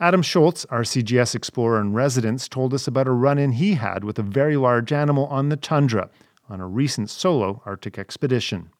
Adam 0.00 0.22
Shoalts, 0.22 0.64
our 0.70 0.80
CGS 0.82 1.34
explorer 1.34 1.78
in 1.80 1.92
residence, 1.92 2.48
told 2.48 2.72
us 2.72 2.86
about 2.86 3.06
a 3.06 3.10
run 3.12 3.38
in 3.38 3.52
he 3.52 3.74
had 3.74 4.02
with 4.02 4.18
a 4.18 4.22
very 4.22 4.56
large 4.56 4.90
animal 4.92 5.26
on 5.26 5.48
the 5.50 5.56
tundra 5.56 6.08
on 6.48 6.58
a 6.60 6.66
recent 6.66 7.10
solo 7.10 7.60
Arctic 7.66 7.98
expedition. 7.98 8.70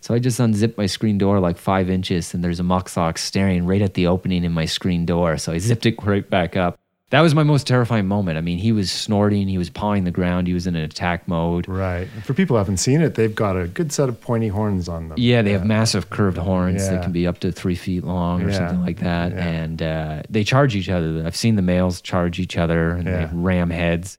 So 0.00 0.14
I 0.14 0.18
just 0.18 0.40
unzipped 0.40 0.78
my 0.78 0.86
screen 0.86 1.18
door 1.18 1.40
like 1.40 1.58
five 1.58 1.90
inches, 1.90 2.32
and 2.32 2.42
there's 2.42 2.60
a 2.60 2.62
musk 2.62 2.96
ox 2.96 3.22
staring 3.22 3.66
right 3.66 3.82
at 3.82 3.94
the 3.94 4.06
opening 4.06 4.44
in 4.44 4.52
my 4.52 4.64
screen 4.66 5.04
door. 5.04 5.36
So 5.36 5.52
I 5.52 5.58
zipped 5.58 5.84
it 5.86 5.96
right 6.02 6.28
back 6.28 6.56
up. 6.56 6.78
That 7.10 7.20
was 7.20 7.36
my 7.36 7.44
most 7.44 7.68
terrifying 7.68 8.06
moment. 8.08 8.36
I 8.36 8.40
mean, 8.40 8.58
he 8.58 8.72
was 8.72 8.90
snorting, 8.90 9.46
he 9.46 9.58
was 9.58 9.70
pawing 9.70 10.02
the 10.02 10.10
ground, 10.10 10.48
he 10.48 10.54
was 10.54 10.66
in 10.66 10.74
an 10.74 10.82
attack 10.82 11.28
mode. 11.28 11.68
Right. 11.68 12.08
For 12.24 12.34
people 12.34 12.54
who 12.54 12.58
haven't 12.58 12.78
seen 12.78 13.00
it, 13.00 13.14
they've 13.14 13.32
got 13.34 13.56
a 13.56 13.68
good 13.68 13.92
set 13.92 14.08
of 14.08 14.20
pointy 14.20 14.48
horns 14.48 14.88
on 14.88 15.08
them. 15.10 15.18
Yeah, 15.18 15.42
they 15.42 15.52
have 15.52 15.64
massive 15.64 16.10
curved 16.10 16.36
horns 16.36 16.82
Yeah. 16.84 16.94
that 16.94 17.02
can 17.04 17.12
be 17.12 17.24
up 17.24 17.38
to 17.40 17.52
three 17.52 17.76
feet 17.76 18.02
long 18.02 18.42
or 18.42 18.48
Yeah. 18.50 18.56
something 18.56 18.80
like 18.82 18.98
that. 18.98 19.32
And 19.34 19.80
uh, 19.80 20.22
they 20.28 20.42
charge 20.42 20.74
each 20.74 20.88
other. 20.88 21.22
I've 21.24 21.36
seen 21.36 21.54
the 21.54 21.62
males 21.62 22.00
charge 22.00 22.40
each 22.40 22.56
other 22.56 22.90
and 22.90 23.06
they 23.06 23.28
ram 23.32 23.70
heads. 23.70 24.18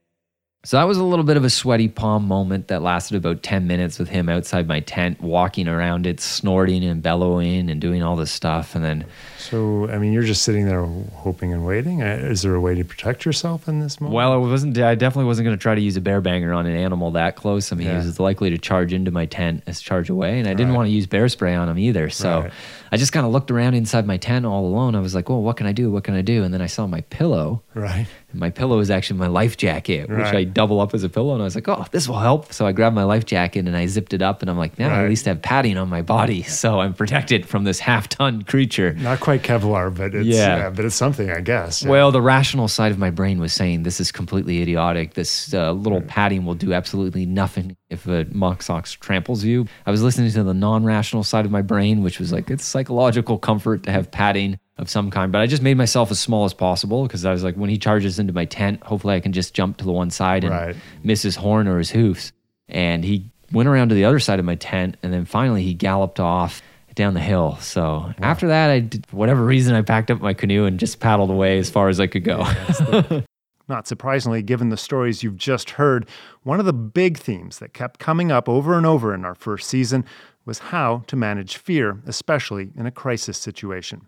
So 0.63 0.77
that 0.77 0.83
was 0.87 0.97
a 0.97 1.03
little 1.03 1.23
bit 1.23 1.37
of 1.37 1.43
a 1.45 1.49
sweaty 1.49 1.87
palm 1.87 2.25
moment 2.27 2.67
that 2.69 2.81
lasted 2.81 3.15
about 3.15 3.43
10 3.43 3.67
minutes 3.67 3.99
with 3.99 4.09
him 4.09 4.27
outside 4.27 4.67
my 4.67 4.79
tent, 4.81 5.21
walking 5.21 5.67
around 5.67 6.05
it, 6.07 6.19
snorting 6.19 6.83
and 6.83 7.01
bellowing 7.01 7.69
and 7.69 7.79
doing 7.79 8.01
all 8.03 8.15
this 8.17 8.31
stuff. 8.31 8.75
And 8.75 8.83
then 8.83 9.05
So, 9.49 9.89
I 9.89 9.97
mean, 9.97 10.11
you're 10.13 10.23
just 10.23 10.41
sitting 10.43 10.65
there 10.65 10.83
hoping 10.85 11.53
and 11.53 11.65
waiting. 11.65 12.01
Uh, 12.01 12.05
Is 12.21 12.41
there 12.41 12.53
a 12.55 12.59
way 12.59 12.75
to 12.75 12.83
protect 12.83 13.25
yourself 13.25 13.67
in 13.67 13.79
this 13.79 14.01
moment? 14.01 14.15
Well, 14.15 14.33
I 14.33 14.35
wasn't. 14.35 14.77
I 14.77 14.95
definitely 14.95 15.25
wasn't 15.27 15.45
going 15.45 15.57
to 15.57 15.61
try 15.61 15.73
to 15.73 15.79
use 15.81 15.95
a 15.95 16.01
bear 16.01 16.19
banger 16.21 16.53
on 16.53 16.65
an 16.65 16.75
animal 16.75 17.11
that 17.11 17.35
close. 17.37 17.71
I 17.71 17.75
mean, 17.75 17.87
Yeah. 17.87 17.99
he 18.01 18.05
was 18.07 18.19
likely 18.19 18.49
to 18.49 18.57
charge 18.57 18.91
into 18.93 19.11
my 19.11 19.25
tent 19.25 19.63
as 19.67 19.79
charge 19.79 20.09
away, 20.09 20.39
and 20.39 20.47
I 20.47 20.53
didn't 20.53 20.69
Right. 20.71 20.75
want 20.77 20.87
to 20.87 20.91
use 20.91 21.07
bear 21.07 21.29
spray 21.29 21.55
on 21.55 21.69
him 21.69 21.77
either. 21.79 22.09
So 22.09 22.41
Right. 22.41 22.51
I 22.91 22.97
just 22.97 23.11
kind 23.13 23.25
of 23.25 23.31
looked 23.31 23.51
around 23.51 23.73
inside 23.75 24.05
my 24.05 24.17
tent 24.17 24.45
all 24.45 24.65
alone. 24.65 24.95
I 24.95 24.99
was 24.99 25.13
like, 25.15 25.29
"Well, 25.29 25.41
what 25.41 25.57
can 25.57 25.65
I 25.67 25.71
do? 25.71 25.91
What 25.91 26.03
can 26.03 26.15
I 26.15 26.21
do?" 26.21 26.43
And 26.43 26.53
then 26.53 26.61
I 26.61 26.67
saw 26.67 26.87
my 26.87 27.01
pillow. 27.09 27.61
Right. 27.73 28.07
My 28.33 28.49
pillow 28.49 28.79
is 28.79 28.89
actually 28.91 29.19
my 29.19 29.27
life 29.27 29.55
jacket, 29.57 30.09
which 30.09 30.19
Right. 30.19 30.35
I 30.35 30.43
double 30.43 30.79
up 30.81 30.93
as 30.93 31.03
a 31.03 31.09
pillow. 31.09 31.33
And 31.33 31.41
I 31.41 31.45
was 31.45 31.55
like, 31.55 31.67
"Oh, 31.67 31.85
this 31.91 32.07
will 32.07 32.19
help." 32.19 32.51
So 32.53 32.65
I 32.65 32.71
grabbed 32.73 32.95
my 32.95 33.03
life 33.03 33.25
jacket 33.25 33.65
and 33.67 33.75
I 33.75 33.85
zipped 33.87 34.13
it 34.13 34.21
up, 34.21 34.41
and 34.41 34.49
I'm 34.51 34.57
like, 34.57 34.77
"Now 34.79 34.93
I 34.93 35.03
at 35.03 35.09
least 35.09 35.25
have 35.25 35.41
padding 35.41 35.77
on 35.77 35.89
my 35.89 36.01
body, 36.01 36.43
so 36.43 36.79
I'm 36.81 36.93
protected 36.93 37.45
from 37.45 37.63
this 37.63 37.79
half-ton 37.79 38.43
creature." 38.43 38.95
Not 38.99 39.19
quite 39.19 39.36
Kevlar, 39.39 39.95
but 39.95 40.13
it's 40.15 40.25
Yeah. 40.27 40.57
yeah. 40.57 40.69
but 40.69 40.85
it's 40.85 40.95
something, 40.95 41.29
I 41.29 41.41
guess. 41.41 41.83
Yeah. 41.83 41.89
Well, 41.89 42.11
the 42.11 42.21
rational 42.21 42.67
side 42.67 42.91
of 42.91 42.97
my 42.99 43.09
brain 43.09 43.39
was 43.39 43.53
saying 43.53 43.83
this 43.83 43.99
is 43.99 44.11
completely 44.11 44.61
idiotic. 44.61 45.13
This 45.13 45.53
uh, 45.53 45.71
little 45.71 46.01
padding 46.01 46.45
will 46.45 46.53
do 46.55 46.73
absolutely 46.73 47.25
nothing 47.25 47.75
if 47.89 48.07
a 48.07 48.25
ox 48.41 48.93
tramples 48.93 49.43
you. 49.43 49.67
I 49.85 49.91
was 49.91 50.01
listening 50.03 50.31
to 50.31 50.43
the 50.43 50.53
non-rational 50.53 51.23
side 51.23 51.45
of 51.45 51.51
my 51.51 51.61
brain, 51.61 52.03
which 52.03 52.19
was 52.19 52.31
like 52.31 52.49
it's 52.49 52.65
psychological 52.65 53.37
comfort 53.37 53.83
to 53.83 53.91
have 53.91 54.11
padding 54.11 54.59
of 54.77 54.89
some 54.89 55.09
kind. 55.09 55.31
But 55.31 55.41
I 55.41 55.47
just 55.47 55.61
made 55.63 55.77
myself 55.77 56.11
as 56.11 56.19
small 56.19 56.45
as 56.45 56.53
possible 56.53 57.03
because 57.03 57.25
I 57.25 57.31
was 57.31 57.43
like, 57.43 57.55
when 57.55 57.69
he 57.69 57.77
charges 57.77 58.19
into 58.19 58.33
my 58.33 58.45
tent, 58.45 58.83
hopefully 58.83 59.15
I 59.15 59.19
can 59.19 59.33
just 59.33 59.53
jump 59.53 59.77
to 59.77 59.85
the 59.85 59.91
one 59.91 60.11
side 60.11 60.43
and 60.43 60.53
Right. 60.53 60.75
miss 61.03 61.23
his 61.23 61.35
horn 61.35 61.67
or 61.67 61.77
his 61.79 61.89
hoofs. 61.91 62.31
And 62.69 63.03
he 63.03 63.31
went 63.51 63.69
around 63.69 63.89
to 63.89 63.95
the 63.95 64.05
other 64.05 64.19
side 64.19 64.39
of 64.39 64.45
my 64.45 64.55
tent, 64.55 64.97
and 65.01 65.13
then 65.13 65.23
finally 65.25 65.63
he 65.63 65.73
galloped 65.73 66.19
off 66.19 66.61
down 66.97 67.13
the 67.13 67.21
hill. 67.21 67.57
So 67.61 68.13
after 68.21 68.47
that, 68.49 68.69
I 68.69 68.79
did, 68.81 69.05
whatever 69.11 69.45
reason, 69.45 69.75
I 69.75 69.81
packed 69.81 70.11
up 70.11 70.19
my 70.19 70.33
canoe 70.33 70.65
and 70.65 70.77
just 70.77 70.99
paddled 70.99 71.29
away 71.29 71.57
as 71.57 71.69
far 71.69 71.87
as 71.87 72.01
I 72.01 72.07
could 72.07 72.25
go. 72.25 72.45
Not 73.69 73.87
surprisingly, 73.87 74.41
given 74.41 74.69
the 74.69 74.77
stories 74.77 75.23
you've 75.23 75.37
just 75.37 75.71
heard, 75.71 76.07
one 76.43 76.59
of 76.59 76.65
the 76.65 76.73
big 76.73 77.17
themes 77.17 77.59
that 77.59 77.73
kept 77.73 77.99
coming 77.99 78.31
up 78.31 78.49
over 78.49 78.77
and 78.77 78.85
over 78.85 79.13
in 79.13 79.23
our 79.23 79.35
first 79.35 79.69
season 79.69 80.05
was 80.45 80.59
how 80.59 81.03
to 81.07 81.15
manage 81.15 81.57
fear, 81.57 82.01
especially 82.07 82.69
in 82.75 82.85
a 82.85 82.91
crisis 82.91 83.37
situation. 83.37 84.07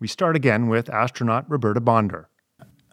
We 0.00 0.08
start 0.08 0.36
again 0.36 0.68
with 0.68 0.90
astronaut 0.90 1.48
Roberta 1.48 1.80
Bondar. 1.80 2.26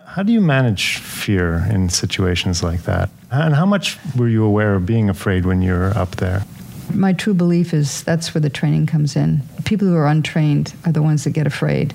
How 0.05 0.23
do 0.23 0.31
you 0.31 0.41
manage 0.41 0.97
fear 0.97 1.67
in 1.69 1.89
situations 1.89 2.63
like 2.63 2.83
that? 2.83 3.09
And 3.31 3.55
how 3.55 3.65
much 3.65 3.97
were 4.15 4.27
you 4.27 4.43
aware 4.43 4.75
of 4.75 4.85
being 4.85 5.09
afraid 5.09 5.45
when 5.45 5.61
you 5.61 5.73
were 5.73 5.93
up 5.95 6.17
there? 6.17 6.43
My 6.93 7.13
true 7.13 7.33
belief 7.33 7.73
is 7.73 8.03
that's 8.03 8.33
where 8.33 8.41
the 8.41 8.49
training 8.49 8.85
comes 8.85 9.15
in. 9.15 9.41
People 9.65 9.87
who 9.87 9.95
are 9.95 10.07
untrained 10.07 10.73
are 10.85 10.91
the 10.91 11.01
ones 11.01 11.23
that 11.23 11.31
get 11.31 11.47
afraid. 11.47 11.93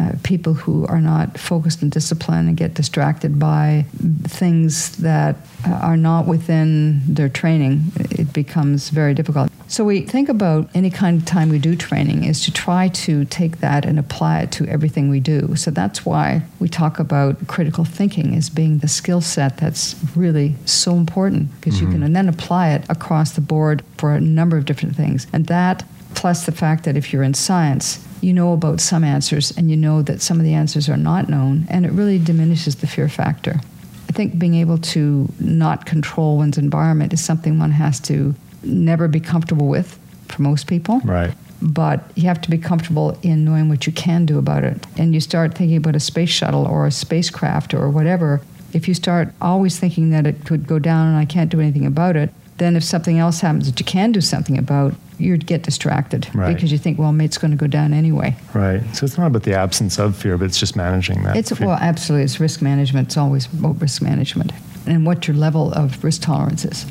Uh, 0.00 0.12
people 0.22 0.54
who 0.54 0.86
are 0.86 1.00
not 1.00 1.38
focused 1.38 1.82
and 1.82 1.90
disciplined 1.90 2.48
and 2.48 2.56
get 2.56 2.74
distracted 2.74 3.38
by 3.38 3.84
things 4.24 4.96
that 4.96 5.36
uh, 5.66 5.70
are 5.70 5.96
not 5.96 6.26
within 6.26 7.00
their 7.06 7.28
training, 7.28 7.80
it 8.10 8.32
becomes 8.32 8.90
very 8.90 9.14
difficult. 9.14 9.50
So 9.66 9.84
we 9.84 10.02
think 10.02 10.28
about 10.28 10.68
any 10.74 10.90
kind 10.90 11.20
of 11.20 11.26
time 11.26 11.48
we 11.48 11.58
do 11.58 11.74
training 11.74 12.24
is 12.24 12.44
to 12.44 12.52
try 12.52 12.88
to 12.88 13.24
take 13.24 13.58
that 13.58 13.84
and 13.84 13.98
apply 13.98 14.40
it 14.40 14.52
to 14.52 14.66
everything 14.66 15.08
we 15.08 15.20
do. 15.20 15.56
So 15.56 15.70
that's 15.70 16.04
why 16.04 16.42
we 16.60 16.68
talk 16.68 16.98
about 16.98 17.46
critical 17.46 17.84
thinking 17.84 18.34
as 18.34 18.50
being 18.50 18.78
the 18.78 18.88
skill 18.88 19.20
set 19.20 19.56
that's 19.56 19.96
really 20.14 20.54
so 20.66 20.94
important 20.94 21.54
because 21.56 21.80
you 21.80 21.88
can 21.88 22.12
then 22.12 22.28
apply 22.28 22.70
it 22.70 22.84
across 22.88 23.32
the 23.32 23.40
board 23.40 23.82
for 23.98 24.14
a 24.14 24.20
number 24.20 24.56
of 24.56 24.64
different 24.64 24.96
things. 24.96 25.26
And 25.32 25.46
that 25.46 25.84
plus 26.14 26.46
the 26.46 26.52
fact 26.52 26.84
that 26.84 26.96
if 26.96 27.12
you're 27.12 27.22
in 27.22 27.34
science, 27.34 28.04
you 28.20 28.32
know 28.32 28.52
about 28.52 28.80
some 28.80 29.04
answers 29.04 29.50
and 29.56 29.70
you 29.70 29.76
know 29.76 30.02
that 30.02 30.22
some 30.22 30.38
of 30.38 30.44
the 30.44 30.54
answers 30.54 30.88
are 30.88 30.96
not 30.96 31.28
known, 31.28 31.66
and 31.68 31.84
it 31.84 31.92
really 31.92 32.18
diminishes 32.18 32.76
the 32.76 32.86
fear 32.86 33.08
factor. 33.08 33.60
I 34.08 34.12
think 34.12 34.38
being 34.38 34.54
able 34.54 34.78
to 34.78 35.28
not 35.40 35.86
control 35.86 36.36
one's 36.36 36.58
environment 36.58 37.12
is 37.12 37.24
something 37.24 37.58
one 37.58 37.72
has 37.72 38.00
to 38.00 38.34
never 38.62 39.08
be 39.08 39.20
comfortable 39.20 39.68
with 39.68 39.98
for 40.28 40.42
most 40.42 40.66
people. 40.66 41.00
Right. 41.00 41.34
But 41.60 42.10
you 42.14 42.24
have 42.24 42.40
to 42.42 42.50
be 42.50 42.58
comfortable 42.58 43.18
in 43.22 43.44
knowing 43.44 43.68
what 43.68 43.86
you 43.86 43.92
can 43.92 44.26
do 44.26 44.38
about 44.38 44.64
it. 44.64 44.86
And 44.96 45.14
you 45.14 45.20
start 45.20 45.54
thinking 45.54 45.76
about 45.76 45.96
a 45.96 46.00
space 46.00 46.30
shuttle 46.30 46.66
or 46.66 46.86
a 46.86 46.90
spacecraft 46.90 47.74
or 47.74 47.88
whatever. 47.90 48.40
If 48.72 48.88
you 48.88 48.94
start 48.94 49.32
always 49.40 49.78
thinking 49.78 50.10
that 50.10 50.26
it 50.26 50.44
could 50.44 50.66
go 50.66 50.78
down 50.78 51.08
and 51.08 51.16
I 51.16 51.24
can't 51.24 51.50
do 51.50 51.60
anything 51.60 51.86
about 51.86 52.16
it, 52.16 52.30
then 52.58 52.76
if 52.76 52.84
something 52.84 53.18
else 53.18 53.40
happens 53.40 53.66
that 53.70 53.78
you 53.80 53.84
can 53.86 54.12
do 54.12 54.20
something 54.20 54.56
about, 54.58 54.94
you'd 55.18 55.46
get 55.46 55.62
distracted 55.62 56.28
Right. 56.34 56.54
because 56.54 56.70
you 56.72 56.78
think, 56.78 56.98
well, 56.98 57.12
mate's 57.12 57.38
going 57.38 57.50
to 57.50 57.56
go 57.56 57.66
down 57.66 57.92
anyway. 57.92 58.36
Right. 58.52 58.80
So 58.94 59.04
it's 59.04 59.16
not 59.18 59.26
about 59.28 59.42
the 59.44 59.54
absence 59.54 59.98
of 59.98 60.16
fear, 60.16 60.36
but 60.38 60.44
it's 60.46 60.58
just 60.58 60.76
managing 60.76 61.22
that. 61.24 61.36
It's 61.36 61.50
fear. 61.56 61.66
well, 61.68 61.78
absolutely. 61.80 62.24
It's 62.24 62.38
risk 62.40 62.62
management. 62.62 63.08
It's 63.08 63.16
always 63.16 63.46
about 63.52 63.80
risk 63.80 64.02
management 64.02 64.52
and 64.86 65.04
what 65.06 65.26
your 65.26 65.36
level 65.36 65.72
of 65.72 66.02
risk 66.04 66.22
tolerance 66.22 66.64
is. 66.64 66.86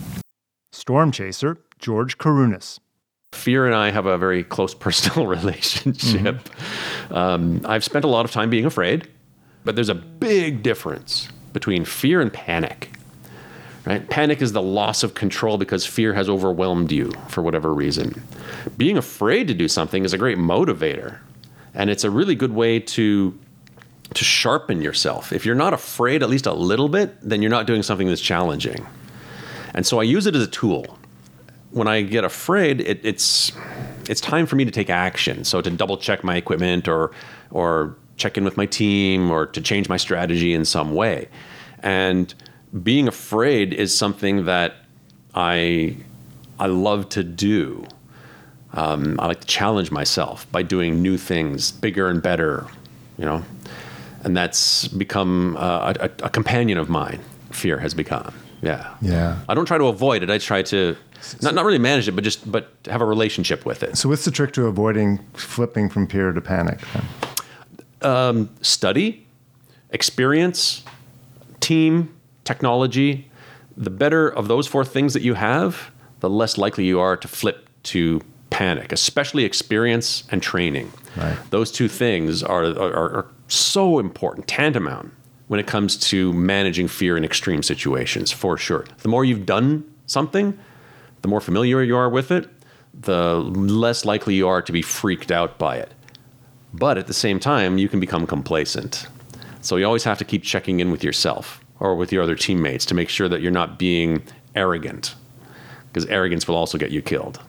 Storm 0.71 1.11
chaser 1.11 1.57
George 1.79 2.17
Kourounis. 2.17 2.79
Fear 3.33 3.65
and 3.65 3.75
I 3.75 3.91
have 3.91 4.05
a 4.05 4.17
very 4.17 4.43
close 4.43 4.73
personal 4.85 5.27
relationship. 5.27 6.49
Um, 7.11 7.61
I've 7.65 7.83
spent 7.83 8.05
a 8.05 8.07
lot 8.07 8.25
of 8.25 8.31
time 8.31 8.49
being 8.49 8.65
afraid, 8.65 9.07
but 9.65 9.75
there's 9.75 9.89
a 9.89 9.95
big 9.95 10.63
difference 10.63 11.27
between 11.51 11.85
fear 11.85 12.21
and 12.21 12.31
panic. 12.33 12.91
Right? 13.85 14.07
Panic 14.09 14.41
is 14.41 14.53
the 14.53 14.61
loss 14.61 15.03
of 15.03 15.13
control 15.13 15.57
because 15.57 15.85
fear 15.85 16.13
has 16.13 16.29
overwhelmed 16.29 16.91
you 16.91 17.11
for 17.27 17.41
whatever 17.41 17.73
reason. 17.73 18.23
Being 18.77 18.97
afraid 18.97 19.47
to 19.49 19.53
do 19.53 19.67
something 19.67 20.05
is 20.05 20.13
a 20.13 20.17
great 20.17 20.37
motivator, 20.37 21.19
and 21.73 21.89
it's 21.89 22.05
a 22.05 22.09
really 22.09 22.35
good 22.35 22.53
way 22.53 22.79
to 22.79 23.37
to 24.13 24.23
sharpen 24.23 24.81
yourself. 24.81 25.33
If 25.33 25.45
you're 25.45 25.55
not 25.55 25.73
afraid 25.73 26.21
at 26.21 26.29
least 26.29 26.45
a 26.45 26.53
little 26.53 26.87
bit, 26.87 27.17
then 27.21 27.41
you're 27.41 27.51
not 27.51 27.65
doing 27.65 27.81
something 27.81 28.07
that's 28.07 28.21
challenging. 28.21 28.85
And 29.73 29.85
so 29.85 29.99
I 29.99 30.03
use 30.03 30.27
it 30.27 30.35
as 30.35 30.43
a 30.43 30.47
tool 30.47 30.99
when 31.73 31.87
I 31.87 32.01
get 32.01 32.23
afraid, 32.23 32.81
it, 32.81 32.99
it's 33.03 33.51
it's 34.07 34.21
time 34.21 34.45
for 34.45 34.55
me 34.55 34.65
to 34.65 34.71
take 34.71 34.89
action. 34.89 35.43
So 35.43 35.61
to 35.61 35.69
double 35.71 35.97
check 35.97 36.23
my 36.23 36.37
equipment 36.37 36.87
or 36.87 37.11
or 37.51 37.95
check 38.15 38.37
in 38.37 38.43
with 38.43 38.57
my 38.57 38.65
team 38.65 39.31
or 39.31 39.47
to 39.47 39.61
change 39.61 39.89
my 39.89 39.97
strategy 39.97 40.53
in 40.53 40.65
some 40.65 40.93
way. 40.93 41.27
And 41.79 42.33
being 42.81 43.07
afraid 43.07 43.73
is 43.73 43.95
something 43.95 44.45
that 44.45 44.75
I 45.35 45.97
I 46.59 46.67
love 46.67 47.09
to 47.09 47.23
do. 47.23 47.85
Um, 48.73 49.19
I 49.19 49.27
like 49.27 49.41
to 49.41 49.47
challenge 49.47 49.91
myself 49.91 50.51
by 50.51 50.63
doing 50.63 51.01
new 51.01 51.17
things, 51.17 51.71
bigger 51.71 52.07
and 52.07 52.21
better, 52.21 52.65
you 53.17 53.25
know. 53.25 53.43
And 54.23 54.35
that's 54.35 54.87
become 54.87 55.55
uh, 55.57 55.93
a, 55.99 56.09
a 56.23 56.29
companion 56.29 56.77
of 56.77 56.89
mine. 56.89 57.19
Fear 57.51 57.77
has 57.79 57.93
become, 57.93 58.33
yeah. 58.61 58.95
Yeah. 59.01 59.39
I 59.47 59.53
don't 59.53 59.65
try 59.65 59.77
to 59.77 59.85
avoid 59.85 60.23
it. 60.23 60.31
I 60.31 60.39
try 60.39 60.63
to 60.63 60.95
not 61.41 61.53
not 61.53 61.65
really 61.65 61.77
manage 61.79 62.07
it, 62.07 62.13
but 62.13 62.23
just 62.23 62.51
but 62.51 62.71
have 62.85 63.01
a 63.01 63.05
relationship 63.05 63.65
with 63.65 63.83
it. 63.83 63.97
So 63.97 64.09
what's 64.09 64.25
the 64.25 64.31
trick 64.31 64.53
to 64.53 64.65
avoiding 64.65 65.19
flipping 65.33 65.89
from 65.89 66.07
fear 66.07 66.31
to 66.31 66.41
panic? 66.41 66.79
Um, 68.01 68.49
study, 68.61 69.25
experience, 69.91 70.83
team, 71.59 72.09
technology. 72.43 73.29
The 73.75 73.89
better 73.89 74.27
of 74.27 74.47
those 74.47 74.67
four 74.67 74.85
things 74.85 75.13
that 75.13 75.23
you 75.23 75.33
have, 75.33 75.91
the 76.19 76.29
less 76.29 76.57
likely 76.57 76.85
you 76.85 76.99
are 76.99 77.17
to 77.17 77.27
flip 77.27 77.69
to 77.83 78.21
panic, 78.49 78.91
especially 78.91 79.45
experience 79.45 80.23
and 80.31 80.41
training. 80.41 80.91
Right. 81.17 81.37
Those 81.49 81.71
two 81.71 81.87
things 81.87 82.43
are, 82.43 82.65
are, 82.65 82.93
are 82.93 83.27
so 83.47 83.99
important, 83.99 84.47
tantamount 84.47 85.11
when 85.47 85.59
it 85.59 85.67
comes 85.67 85.97
to 85.97 86.31
managing 86.33 86.87
fear 86.87 87.17
in 87.17 87.25
extreme 87.25 87.63
situations, 87.63 88.31
for 88.31 88.57
sure. 88.57 88.85
The 88.99 89.09
more 89.09 89.25
you've 89.25 89.45
done 89.45 89.91
something, 90.05 90.57
the 91.21 91.27
more 91.27 91.41
familiar 91.41 91.81
you 91.83 91.97
are 91.97 92.09
with 92.09 92.31
it, 92.31 92.49
the 92.93 93.35
less 93.35 94.05
likely 94.05 94.35
you 94.35 94.47
are 94.47 94.61
to 94.61 94.71
be 94.71 94.81
freaked 94.81 95.31
out 95.31 95.57
by 95.57 95.77
it. 95.77 95.91
But 96.73 96.97
at 96.97 97.07
the 97.07 97.13
same 97.13 97.39
time, 97.39 97.77
you 97.77 97.89
can 97.89 97.99
become 97.99 98.25
complacent. 98.25 99.07
So 99.61 99.77
you 99.77 99.85
always 99.85 100.03
have 100.03 100.17
to 100.19 100.25
keep 100.25 100.43
checking 100.43 100.79
in 100.79 100.91
with 100.91 101.03
yourself 101.03 101.62
or 101.83 101.95
with 101.95 102.11
your 102.11 102.23
other 102.23 102.35
teammates 102.35 102.85
to 102.87 102.95
make 102.95 103.09
sure 103.09 103.29
that 103.29 103.41
you're 103.41 103.51
not 103.51 103.77
being 103.77 104.23
arrogant, 104.55 105.13
because 105.87 106.05
arrogance 106.07 106.47
will 106.47 106.55
also 106.55 106.79
get 106.79 106.89
you 106.89 107.01
killed. 107.01 107.39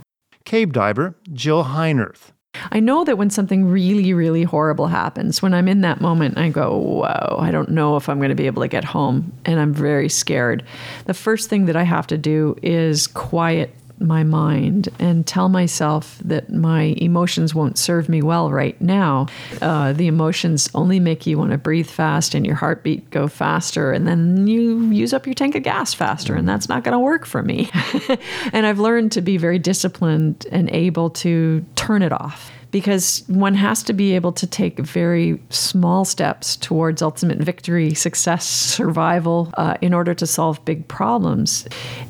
Cave 0.44 0.72
diver 0.72 1.14
Jill 1.32 1.64
Heinerth. 1.64 2.32
I 2.70 2.78
know 2.78 3.04
that 3.04 3.18
when 3.18 3.30
something 3.30 3.64
really, 3.64 4.12
really 4.12 4.44
horrible 4.44 4.86
happens, 4.86 5.42
when 5.42 5.54
I'm 5.54 5.66
in 5.66 5.80
that 5.80 6.00
moment, 6.00 6.38
I 6.38 6.50
go, 6.50 6.76
whoa, 6.76 7.36
I 7.40 7.50
don't 7.50 7.70
know 7.70 7.96
if 7.96 8.08
I'm 8.08 8.18
going 8.18 8.28
to 8.28 8.36
be 8.36 8.46
able 8.46 8.62
to 8.62 8.68
get 8.68 8.84
home. 8.84 9.32
And 9.44 9.58
I'm 9.58 9.72
very 9.74 10.08
scared. 10.08 10.62
The 11.06 11.14
first 11.14 11.50
thing 11.50 11.66
that 11.66 11.74
I 11.74 11.82
have 11.82 12.06
to 12.08 12.18
do 12.18 12.56
is 12.62 13.08
quiet 13.08 13.74
my 13.98 14.22
mind 14.22 14.88
and 14.98 15.26
tell 15.26 15.48
myself 15.48 16.18
that 16.24 16.50
my 16.50 16.94
emotions 16.98 17.54
won't 17.54 17.78
serve 17.78 18.08
me 18.08 18.22
well 18.22 18.50
right 18.50 18.80
now. 18.80 19.26
Uh, 19.62 19.92
the 19.92 20.06
emotions 20.06 20.68
only 20.74 21.00
make 21.00 21.26
you 21.26 21.38
want 21.38 21.52
to 21.52 21.58
breathe 21.58 21.86
fast 21.86 22.34
and 22.34 22.46
your 22.46 22.56
heartbeat 22.56 23.08
go 23.10 23.28
faster, 23.28 23.92
and 23.92 24.06
then 24.06 24.46
you 24.46 24.90
use 24.90 25.12
up 25.12 25.26
your 25.26 25.34
tank 25.34 25.54
of 25.54 25.62
gas 25.62 25.94
faster, 25.94 26.34
and 26.34 26.48
that's 26.48 26.68
not 26.68 26.84
going 26.84 26.92
to 26.92 26.98
work 26.98 27.24
for 27.24 27.42
me. 27.42 27.70
and 28.52 28.66
I've 28.66 28.80
learned 28.80 29.12
to 29.12 29.20
be 29.20 29.36
very 29.36 29.58
disciplined 29.58 30.46
and 30.50 30.68
able 30.70 31.10
to 31.10 31.64
turn 31.76 32.02
it 32.02 32.12
off 32.12 32.50
because 32.74 33.22
one 33.28 33.54
has 33.54 33.84
to 33.84 33.92
be 33.92 34.16
able 34.16 34.32
to 34.32 34.48
take 34.48 34.80
very 34.80 35.40
small 35.48 36.04
steps 36.04 36.56
towards 36.56 37.02
ultimate 37.02 37.38
victory, 37.38 37.94
success, 37.94 38.44
survival 38.44 39.52
uh, 39.56 39.76
in 39.80 39.94
order 39.94 40.12
to 40.12 40.26
solve 40.26 40.64
big 40.64 40.88
problems. 40.88 41.68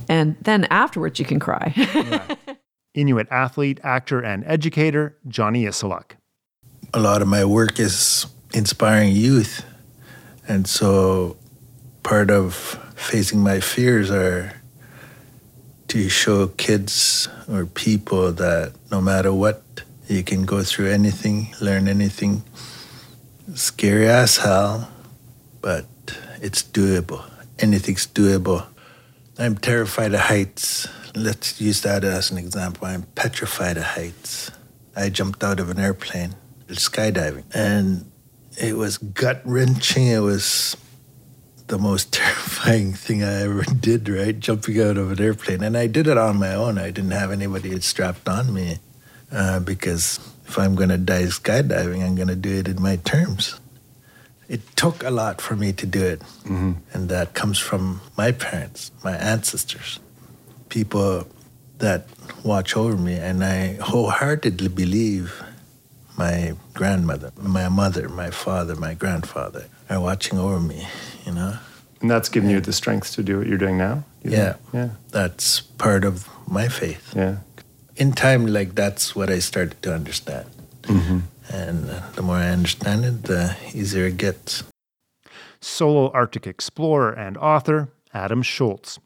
And 0.08 0.36
then 0.40 0.64
afterwards, 0.70 1.18
you 1.18 1.26
can 1.26 1.38
cry. 1.38 1.74
Inuit 2.94 3.28
athlete, 3.30 3.78
actor, 3.82 4.20
and 4.20 4.42
educator 4.46 5.18
Johnny 5.28 5.64
Issaluk. 5.64 6.12
A 6.94 6.98
lot 6.98 7.20
of 7.20 7.28
my 7.28 7.44
work 7.44 7.78
is 7.78 8.24
inspiring 8.54 9.14
youth. 9.14 9.66
And 10.48 10.66
so 10.66 11.36
part 12.02 12.30
of 12.30 12.54
facing 12.96 13.40
my 13.40 13.60
fears 13.60 14.10
are 14.10 14.54
to 15.88 16.08
show 16.08 16.46
kids 16.46 17.28
or 17.50 17.66
people 17.66 18.32
that 18.32 18.72
no 18.90 19.02
matter 19.02 19.30
what 19.30 19.60
you 20.06 20.22
can 20.22 20.44
go 20.44 20.62
through 20.62 20.90
anything, 20.90 21.54
learn 21.60 21.88
anything. 21.88 22.42
Scary 23.54 24.08
as 24.08 24.38
hell, 24.38 24.90
but 25.60 25.86
it's 26.40 26.62
doable. 26.62 27.24
Anything's 27.58 28.06
doable. 28.06 28.66
I'm 29.38 29.56
terrified 29.56 30.14
of 30.14 30.20
heights. 30.20 30.88
Let's 31.14 31.60
use 31.60 31.82
that 31.82 32.04
as 32.04 32.30
an 32.30 32.38
example. 32.38 32.86
I'm 32.86 33.02
petrified 33.14 33.76
of 33.76 33.84
heights. 33.84 34.50
I 34.96 35.08
jumped 35.08 35.42
out 35.42 35.60
of 35.60 35.70
an 35.70 35.78
airplane, 35.78 36.34
skydiving, 36.68 37.44
and 37.54 38.10
it 38.60 38.76
was 38.76 38.98
gut 38.98 39.40
wrenching. 39.44 40.06
It 40.06 40.20
was 40.20 40.76
the 41.66 41.78
most 41.78 42.12
terrifying 42.12 42.92
thing 42.92 43.24
I 43.24 43.42
ever 43.42 43.62
did, 43.62 44.08
right? 44.08 44.38
Jumping 44.38 44.80
out 44.80 44.98
of 44.98 45.12
an 45.12 45.20
airplane. 45.20 45.62
And 45.62 45.76
I 45.76 45.86
did 45.86 46.06
it 46.06 46.18
on 46.18 46.38
my 46.38 46.54
own. 46.54 46.78
I 46.78 46.90
didn't 46.90 47.12
have 47.12 47.30
anybody 47.30 47.78
strapped 47.80 48.28
on 48.28 48.52
me 48.52 48.78
uh, 49.32 49.60
because 49.60 50.20
if 50.46 50.58
I'm 50.58 50.74
going 50.74 50.90
to 50.90 50.98
die 50.98 51.24
skydiving, 51.24 52.04
I'm 52.04 52.14
going 52.14 52.28
to 52.28 52.36
do 52.36 52.58
it 52.58 52.68
in 52.68 52.80
my 52.80 52.96
terms. 52.96 53.60
It 54.48 54.76
took 54.76 55.02
a 55.02 55.10
lot 55.10 55.40
for 55.40 55.56
me 55.56 55.72
to 55.72 55.86
do 55.86 56.04
it, 56.04 56.20
mm-hmm. 56.20 56.72
and 56.92 57.08
that 57.08 57.34
comes 57.34 57.58
from 57.58 58.00
my 58.16 58.30
parents, 58.32 58.90
my 59.02 59.16
ancestors, 59.16 60.00
people 60.68 61.26
that 61.78 62.06
watch 62.44 62.76
over 62.76 62.96
me, 62.96 63.14
and 63.14 63.42
I 63.42 63.74
wholeheartedly 63.74 64.68
believe 64.68 65.42
my 66.16 66.54
grandmother, 66.74 67.32
my 67.40 67.68
mother, 67.68 68.08
my 68.08 68.30
father, 68.30 68.76
my 68.76 68.94
grandfather 68.94 69.66
are 69.90 70.00
watching 70.00 70.38
over 70.38 70.60
me, 70.60 70.86
you 71.26 71.32
know. 71.32 71.56
And 72.00 72.10
that's 72.10 72.28
given 72.28 72.50
you 72.50 72.60
the 72.60 72.72
strength 72.72 73.14
to 73.14 73.22
do 73.22 73.38
what 73.38 73.46
you're 73.46 73.58
doing 73.58 73.78
now? 73.78 74.04
You 74.22 74.32
yeah. 74.32 74.52
think? 74.52 74.74
Yeah. 74.74 74.88
That's 75.10 75.60
part 75.60 76.04
of 76.04 76.28
my 76.46 76.68
faith. 76.68 77.14
Yeah. 77.16 77.38
In 77.96 78.12
time, 78.12 78.46
like 78.46 78.74
that's 78.74 79.14
what 79.14 79.30
I 79.30 79.38
started 79.38 79.80
to 79.82 79.94
understand. 79.94 80.46
Mm-hmm. 80.82 81.18
And 81.50 81.90
uh, 81.90 82.00
the 82.14 82.22
more 82.22 82.36
I 82.36 82.48
understand 82.48 83.04
it, 83.04 83.22
the 83.24 83.56
easier 83.72 84.06
it 84.06 84.16
gets. 84.16 84.64
Solo 85.60 86.10
Arctic 86.12 86.46
explorer 86.46 87.12
and 87.12 87.36
author 87.36 87.88
Adam 88.12 88.42
Shoalts. 88.42 88.98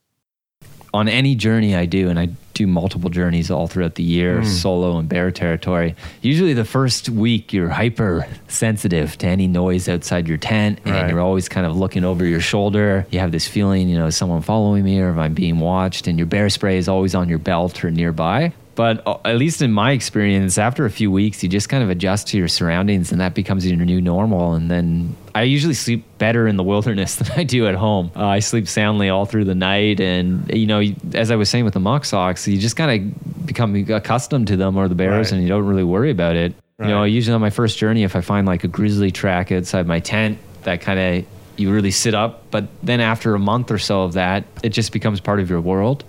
On 0.95 1.07
any 1.07 1.35
journey 1.35 1.76
I 1.76 1.85
do, 1.85 2.09
and 2.09 2.18
I 2.18 2.30
do 2.54 2.66
multiple 2.66 3.11
journeys 3.11 3.50
all 3.50 3.66
throughout 3.66 3.97
the 3.97 4.02
year, 4.02 4.40
Mm. 4.40 4.47
solo 4.47 4.99
and 4.99 5.07
bear 5.09 5.30
territory. 5.30 5.95
Usually, 6.23 6.54
the 6.54 6.64
first 6.64 7.11
week, 7.11 7.53
you're 7.53 7.68
hyper 7.68 8.27
sensitive 8.48 9.16
to 9.18 9.27
any 9.27 9.46
noise 9.46 9.87
outside 9.88 10.27
your 10.27 10.38
tent, 10.38 10.81
and 10.87 10.94
Right. 10.94 11.11
you're 11.11 11.20
always 11.20 11.46
kind 11.48 11.66
of 11.66 11.77
looking 11.77 12.05
over 12.05 12.24
your 12.24 12.40
shoulder. 12.40 13.07
You 13.11 13.20
have 13.20 13.33
this 13.33 13.46
feeling, 13.46 13.88
you 13.90 13.98
know, 13.98 14.07
is 14.07 14.16
someone 14.16 14.40
following 14.40 14.83
me 14.83 14.98
or 14.98 15.11
am 15.11 15.18
I 15.18 15.29
being 15.29 15.61
watched? 15.61 16.07
And 16.09 16.18
your 16.18 16.27
bear 16.27 16.48
spray 16.48 16.79
is 16.79 16.88
always 16.88 17.14
on 17.14 17.29
your 17.29 17.38
belt 17.38 17.85
or 17.85 17.90
nearby. 17.90 18.53
But 18.79 19.05
uh, 19.09 19.19
at 19.25 19.38
least 19.38 19.61
in 19.61 19.73
my 19.73 19.91
experience, 19.91 20.57
after 20.57 20.85
a 20.87 20.91
few 20.91 21.11
weeks, 21.11 21.43
you 21.43 21.49
just 21.49 21.69
kind 21.69 21.83
of 21.83 21.91
adjust 21.91 22.29
to 22.29 22.38
your 22.38 22.47
surroundings 22.47 23.11
and 23.11 23.21
that 23.21 23.35
becomes 23.35 23.67
your 23.67 23.77
new 23.77 24.01
normal. 24.01 24.55
And 24.55 24.71
then 24.71 25.17
I 25.35 25.43
usually 25.43 25.75
sleep 25.75 26.05
better 26.19 26.47
in 26.47 26.57
the 26.57 26.62
wilderness 26.62 27.17
than 27.17 27.29
I 27.37 27.43
do 27.43 27.67
at 27.67 27.75
home. 27.75 28.12
Uh, 28.14 28.25
I 28.27 28.38
sleep 28.38 28.69
soundly 28.69 29.09
all 29.09 29.27
through 29.27 29.47
the 29.47 29.55
night. 29.57 29.99
And, 29.99 30.49
you 30.57 30.67
know, 30.67 30.81
as 31.14 31.33
I 31.33 31.35
was 31.35 31.51
saying 31.51 31.64
with 31.64 31.75
the 31.75 31.81
musk 31.81 32.14
ox, 32.14 32.47
you 32.47 32.57
just 32.57 32.77
kind 32.77 33.12
of 33.12 33.47
become 33.47 33.75
accustomed 33.91 34.47
to 34.47 34.57
them 34.57 34.77
or 34.77 34.87
the 34.87 34.95
bears 34.95 35.33
Right. 35.33 35.33
and 35.33 35.43
you 35.43 35.49
don't 35.49 35.67
really 35.67 35.83
worry 35.83 36.12
about 36.12 36.37
it. 36.37 36.55
You 36.79 36.87
know, 36.87 37.03
usually 37.03 37.35
on 37.35 37.41
my 37.41 37.51
first 37.51 37.79
journey, 37.79 38.05
if 38.05 38.14
I 38.14 38.21
find 38.21 38.47
like 38.47 38.62
a 38.62 38.69
grizzly 38.69 39.11
track 39.11 39.51
outside 39.51 39.88
my 39.88 39.99
tent, 39.99 40.38
that 40.62 40.81
kind 40.83 41.01
of 41.01 41.25
you 41.57 41.73
really 41.73 41.91
sit 41.91 42.14
up. 42.14 42.49
But 42.53 42.69
then 42.85 43.01
after 43.01 43.35
a 43.35 43.41
month 43.41 43.73
or 43.73 43.79
so 43.79 44.03
of 44.05 44.12
that, 44.12 44.45
it 44.62 44.69
just 44.69 44.93
becomes 44.93 45.19
part 45.19 45.41
of 45.41 45.51
your 45.51 45.61
world. 45.61 46.05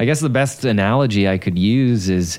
I 0.00 0.06
guess 0.06 0.20
the 0.20 0.30
best 0.30 0.64
analogy 0.64 1.28
I 1.28 1.36
could 1.36 1.58
use 1.58 2.08
is 2.08 2.38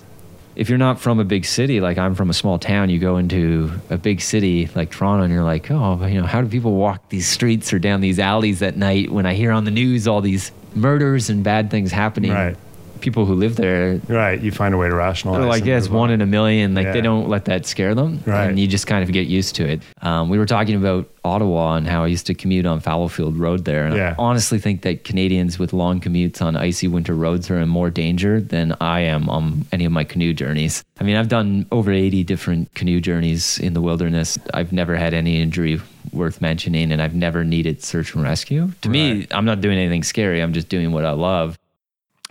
if 0.56 0.67
you're 0.67 0.80
not 0.80 1.00
from 1.00 1.19
a 1.19 1.24
big 1.24 1.45
city, 1.45 1.80
like 1.80 2.00
I'm 2.00 2.15
from 2.15 2.32
a 2.32 2.34
small 2.34 2.58
town, 2.58 2.89
you 2.89 2.97
go 2.97 3.17
into 3.17 3.71
a 3.91 4.00
big 4.00 4.19
city 4.19 4.67
like 4.74 4.89
Toronto 4.89 5.24
and 5.26 5.32
you're 5.32 5.43
like, 5.43 5.69
oh, 5.69 6.04
you 6.08 6.19
know, 6.19 6.26
how 6.26 6.41
do 6.41 6.47
people 6.47 6.74
walk 6.74 7.10
these 7.10 7.28
streets 7.28 7.71
or 7.71 7.78
down 7.78 8.02
these 8.02 8.17
alleys 8.17 8.63
at 8.63 8.78
night 8.78 9.12
when 9.12 9.28
I 9.28 9.36
hear 9.36 9.52
on 9.52 9.65
the 9.65 9.71
news 9.71 10.08
all 10.08 10.21
these 10.21 10.52
murders 10.74 11.30
and 11.30 11.43
bad 11.43 11.69
things 11.69 11.91
happening? 11.91 12.32
Right. 12.32 12.58
People 13.01 13.25
who 13.25 13.33
live 13.35 13.55
there, 13.55 13.99
Right. 14.07 14.39
You 14.41 14.51
find 14.51 14.73
a 14.73 14.77
way 14.77 14.87
to 14.87 14.95
rationalize. 14.95 15.39
they're 15.41 15.49
like, 15.49 15.65
yeah, 15.65 15.77
it's 15.77 15.89
one 15.89 16.09
on. 16.09 16.13
in 16.15 16.21
a 16.21 16.25
million. 16.25 16.73
Like 16.75 16.85
Yeah. 16.85 16.91
they 16.93 17.01
don't 17.01 17.27
let 17.27 17.45
that 17.45 17.65
scare 17.65 17.95
them, 17.95 18.19
Right. 18.25 18.45
and 18.49 18.59
you 18.59 18.67
just 18.67 18.87
kind 18.87 19.03
of 19.03 19.11
get 19.11 19.27
used 19.27 19.55
to 19.55 19.67
it. 19.67 19.81
Um, 20.01 20.29
we 20.29 20.37
were 20.37 20.45
talking 20.45 20.75
about 20.75 21.09
Ottawa 21.23 21.75
and 21.75 21.87
how 21.87 22.03
I 22.03 22.07
used 22.07 22.25
to 22.27 22.33
commute 22.33 22.65
on 22.65 22.79
Fallowfield 22.79 23.37
Road 23.37 23.65
there, 23.65 23.85
and 23.85 23.95
Yeah. 23.95 24.15
I 24.17 24.21
honestly 24.21 24.57
think 24.59 24.81
that 24.83 25.03
Canadians 25.03 25.59
with 25.59 25.71
long 25.73 25.99
commutes 25.99 26.41
on 26.41 26.55
icy 26.55 26.87
winter 26.87 27.13
roads 27.15 27.49
are 27.51 27.59
in 27.59 27.69
more 27.69 27.89
danger 27.89 28.39
than 28.41 28.75
I 28.81 29.01
am 29.01 29.29
on 29.29 29.65
any 29.71 29.85
of 29.85 29.91
my 29.91 30.03
canoe 30.03 30.33
journeys. 30.33 30.83
I 30.99 31.03
mean, 31.03 31.15
I've 31.15 31.29
done 31.29 31.65
over 31.71 31.91
80 31.91 32.23
different 32.23 32.73
canoe 32.73 32.99
journeys 33.01 33.59
in 33.59 33.73
the 33.73 33.81
wilderness. 33.81 34.37
I've 34.53 34.71
never 34.73 34.95
had 34.95 35.13
any 35.13 35.41
injury 35.41 35.79
worth 36.11 36.41
mentioning, 36.41 36.91
and 36.91 37.01
I've 37.01 37.15
never 37.15 37.43
needed 37.43 37.83
search 37.83 38.15
and 38.15 38.23
rescue. 38.23 38.71
To 38.81 38.89
me, 38.89 39.27
I'm 39.31 39.45
not 39.45 39.61
doing 39.61 39.77
anything 39.77 40.03
scary. 40.03 40.41
I'm 40.41 40.53
just 40.53 40.69
doing 40.69 40.91
what 40.91 41.05
I 41.05 41.11
love. 41.11 41.57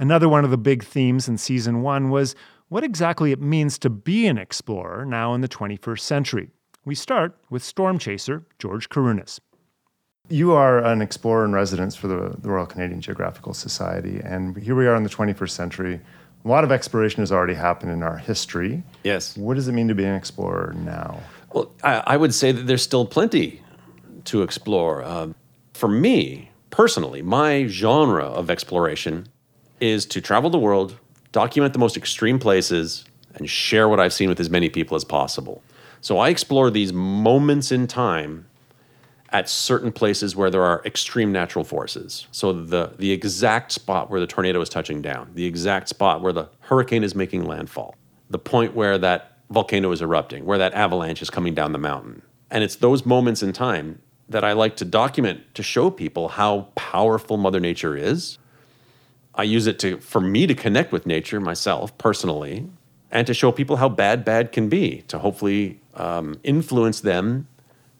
Another 0.00 0.30
one 0.30 0.46
of 0.46 0.50
the 0.50 0.56
big 0.56 0.82
themes 0.82 1.28
in 1.28 1.36
season 1.36 1.82
one 1.82 2.08
was 2.08 2.34
what 2.70 2.82
exactly 2.82 3.32
it 3.32 3.40
means 3.42 3.78
to 3.80 3.90
be 3.90 4.26
an 4.26 4.38
explorer 4.38 5.04
now 5.04 5.34
in 5.34 5.42
the 5.42 5.48
21st 5.48 6.00
century. 6.00 6.48
We 6.86 6.94
start 6.94 7.36
with 7.50 7.62
storm 7.62 7.98
chaser 7.98 8.46
George 8.58 8.88
Kourounis. 8.88 9.40
You 10.30 10.52
are 10.52 10.82
an 10.82 11.02
explorer 11.02 11.44
in 11.44 11.52
residence 11.52 11.96
for 11.96 12.08
the, 12.08 12.34
the 12.38 12.48
Royal 12.48 12.64
Canadian 12.64 13.02
Geographical 13.02 13.52
Society, 13.52 14.22
and 14.24 14.56
here 14.56 14.74
we 14.74 14.86
are 14.86 14.96
in 14.96 15.02
the 15.02 15.10
21st 15.10 15.50
century. 15.50 16.00
A 16.46 16.48
lot 16.48 16.64
of 16.64 16.72
exploration 16.72 17.20
has 17.20 17.30
already 17.30 17.52
happened 17.52 17.92
in 17.92 18.02
our 18.02 18.16
history. 18.16 18.82
Yes. 19.04 19.36
What 19.36 19.56
does 19.56 19.68
it 19.68 19.72
mean 19.72 19.88
to 19.88 19.94
be 19.94 20.06
an 20.06 20.14
explorer 20.14 20.72
now? 20.78 21.20
Well, 21.52 21.70
I, 21.84 22.02
I 22.06 22.16
would 22.16 22.32
say 22.32 22.52
that 22.52 22.66
there's 22.66 22.82
still 22.82 23.04
plenty 23.04 23.60
to 24.24 24.40
explore. 24.40 25.02
Uh, 25.02 25.34
for 25.74 25.88
me, 25.88 26.52
personally, 26.70 27.20
my 27.20 27.66
genre 27.66 28.24
of 28.24 28.48
exploration 28.48 29.28
is 29.80 30.06
to 30.06 30.20
travel 30.20 30.50
the 30.50 30.58
world, 30.58 30.96
document 31.32 31.72
the 31.72 31.78
most 31.78 31.96
extreme 31.96 32.38
places, 32.38 33.04
and 33.34 33.48
share 33.48 33.88
what 33.88 34.00
I've 34.00 34.12
seen 34.12 34.28
with 34.28 34.40
as 34.40 34.50
many 34.50 34.68
people 34.68 34.96
as 34.96 35.04
possible. 35.04 35.62
So 36.00 36.18
I 36.18 36.28
explore 36.30 36.70
these 36.70 36.92
moments 36.92 37.70
in 37.70 37.86
time 37.86 38.46
at 39.30 39.48
certain 39.48 39.92
places 39.92 40.34
where 40.34 40.50
there 40.50 40.62
are 40.62 40.82
extreme 40.84 41.30
natural 41.30 41.64
forces. 41.64 42.26
So 42.32 42.52
the 42.52 42.92
the 42.98 43.12
exact 43.12 43.72
spot 43.72 44.10
where 44.10 44.20
the 44.20 44.26
tornado 44.26 44.60
is 44.60 44.68
touching 44.68 45.00
down, 45.02 45.30
the 45.34 45.44
exact 45.44 45.88
spot 45.88 46.20
where 46.20 46.32
the 46.32 46.48
hurricane 46.60 47.04
is 47.04 47.14
making 47.14 47.44
landfall, 47.44 47.94
the 48.28 48.38
point 48.38 48.74
where 48.74 48.98
that 48.98 49.38
volcano 49.50 49.92
is 49.92 50.02
erupting, 50.02 50.44
where 50.44 50.58
that 50.58 50.74
avalanche 50.74 51.22
is 51.22 51.30
coming 51.30 51.54
down 51.54 51.72
the 51.72 51.78
mountain. 51.78 52.22
And 52.50 52.64
it's 52.64 52.76
those 52.76 53.06
moments 53.06 53.42
in 53.42 53.52
time 53.52 54.00
that 54.28 54.44
I 54.44 54.52
like 54.52 54.76
to 54.76 54.84
document 54.84 55.42
to 55.54 55.62
show 55.62 55.90
people 55.90 56.28
how 56.28 56.68
powerful 56.74 57.36
mother 57.36 57.60
nature 57.60 57.96
is. 57.96 58.38
I 59.34 59.44
use 59.44 59.66
it 59.66 59.78
to 59.80 59.98
for 59.98 60.20
me 60.20 60.46
to 60.46 60.54
connect 60.54 60.92
with 60.92 61.06
nature 61.06 61.40
myself 61.40 61.96
personally 61.98 62.68
and 63.10 63.26
to 63.26 63.34
show 63.34 63.52
people 63.52 63.76
how 63.76 63.88
bad 63.88 64.24
bad 64.24 64.52
can 64.52 64.68
be 64.68 65.02
to 65.08 65.18
hopefully 65.18 65.80
um, 65.94 66.38
influence 66.44 67.00
them 67.00 67.46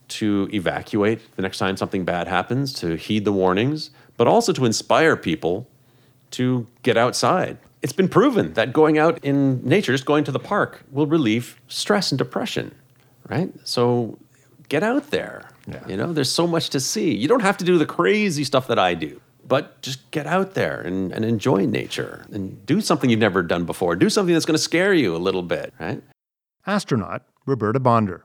to 0.09 0.49
evacuate 0.53 1.21
the 1.37 1.43
next 1.43 1.59
time 1.59 1.77
something 1.77 2.05
bad 2.05 2.27
happens, 2.27 2.73
to 2.73 2.97
heed 2.97 3.25
the 3.25 3.33
warnings, 3.33 3.91
but 4.17 4.27
also 4.27 4.53
to 4.53 4.65
inspire 4.65 5.17
people 5.17 5.67
to 6.33 6.67
get 6.83 6.97
outside, 6.97 7.59
It's 7.83 7.93
been 7.95 8.09
proven 8.09 8.53
that 8.55 8.73
going 8.73 8.99
out 8.99 9.19
in 9.25 9.67
nature, 9.67 9.93
just 9.93 10.05
going 10.05 10.25
to 10.25 10.33
the 10.33 10.39
park, 10.39 10.83
will 10.93 11.07
relieve 11.07 11.59
stress 11.69 12.13
and 12.13 12.19
depression, 12.19 12.75
right? 13.29 13.51
So 13.65 14.19
get 14.69 14.83
out 14.83 15.11
there. 15.11 15.49
You 15.89 15.97
know, 15.97 16.13
there's 16.13 16.31
so 16.31 16.47
much 16.47 16.69
to 16.71 16.81
see. 16.81 17.15
You 17.17 17.27
don't 17.27 17.41
have 17.41 17.57
to 17.59 17.65
do 17.65 17.79
the 17.79 17.87
crazy 17.87 18.45
stuff 18.45 18.67
that 18.67 18.79
I 18.79 18.95
do, 18.95 19.21
but 19.51 19.83
just 19.83 20.09
get 20.13 20.29
out 20.29 20.55
there 20.55 20.81
and, 20.81 21.11
and 21.13 21.25
enjoy 21.25 21.67
nature 21.67 22.25
and 22.33 22.65
do 22.67 22.81
something 22.81 23.11
you've 23.11 23.19
never 23.19 23.43
done 23.43 23.65
before. 23.67 23.97
Do 23.97 24.09
something 24.09 24.33
that's 24.33 24.47
going 24.47 24.55
to 24.55 24.63
scare 24.63 24.95
you 24.95 25.15
a 25.15 25.19
little 25.19 25.43
bit, 25.43 25.75
right? 25.81 26.01
Astronaut 26.69 27.23
Roberta 27.47 27.81
Bondar. 27.81 28.23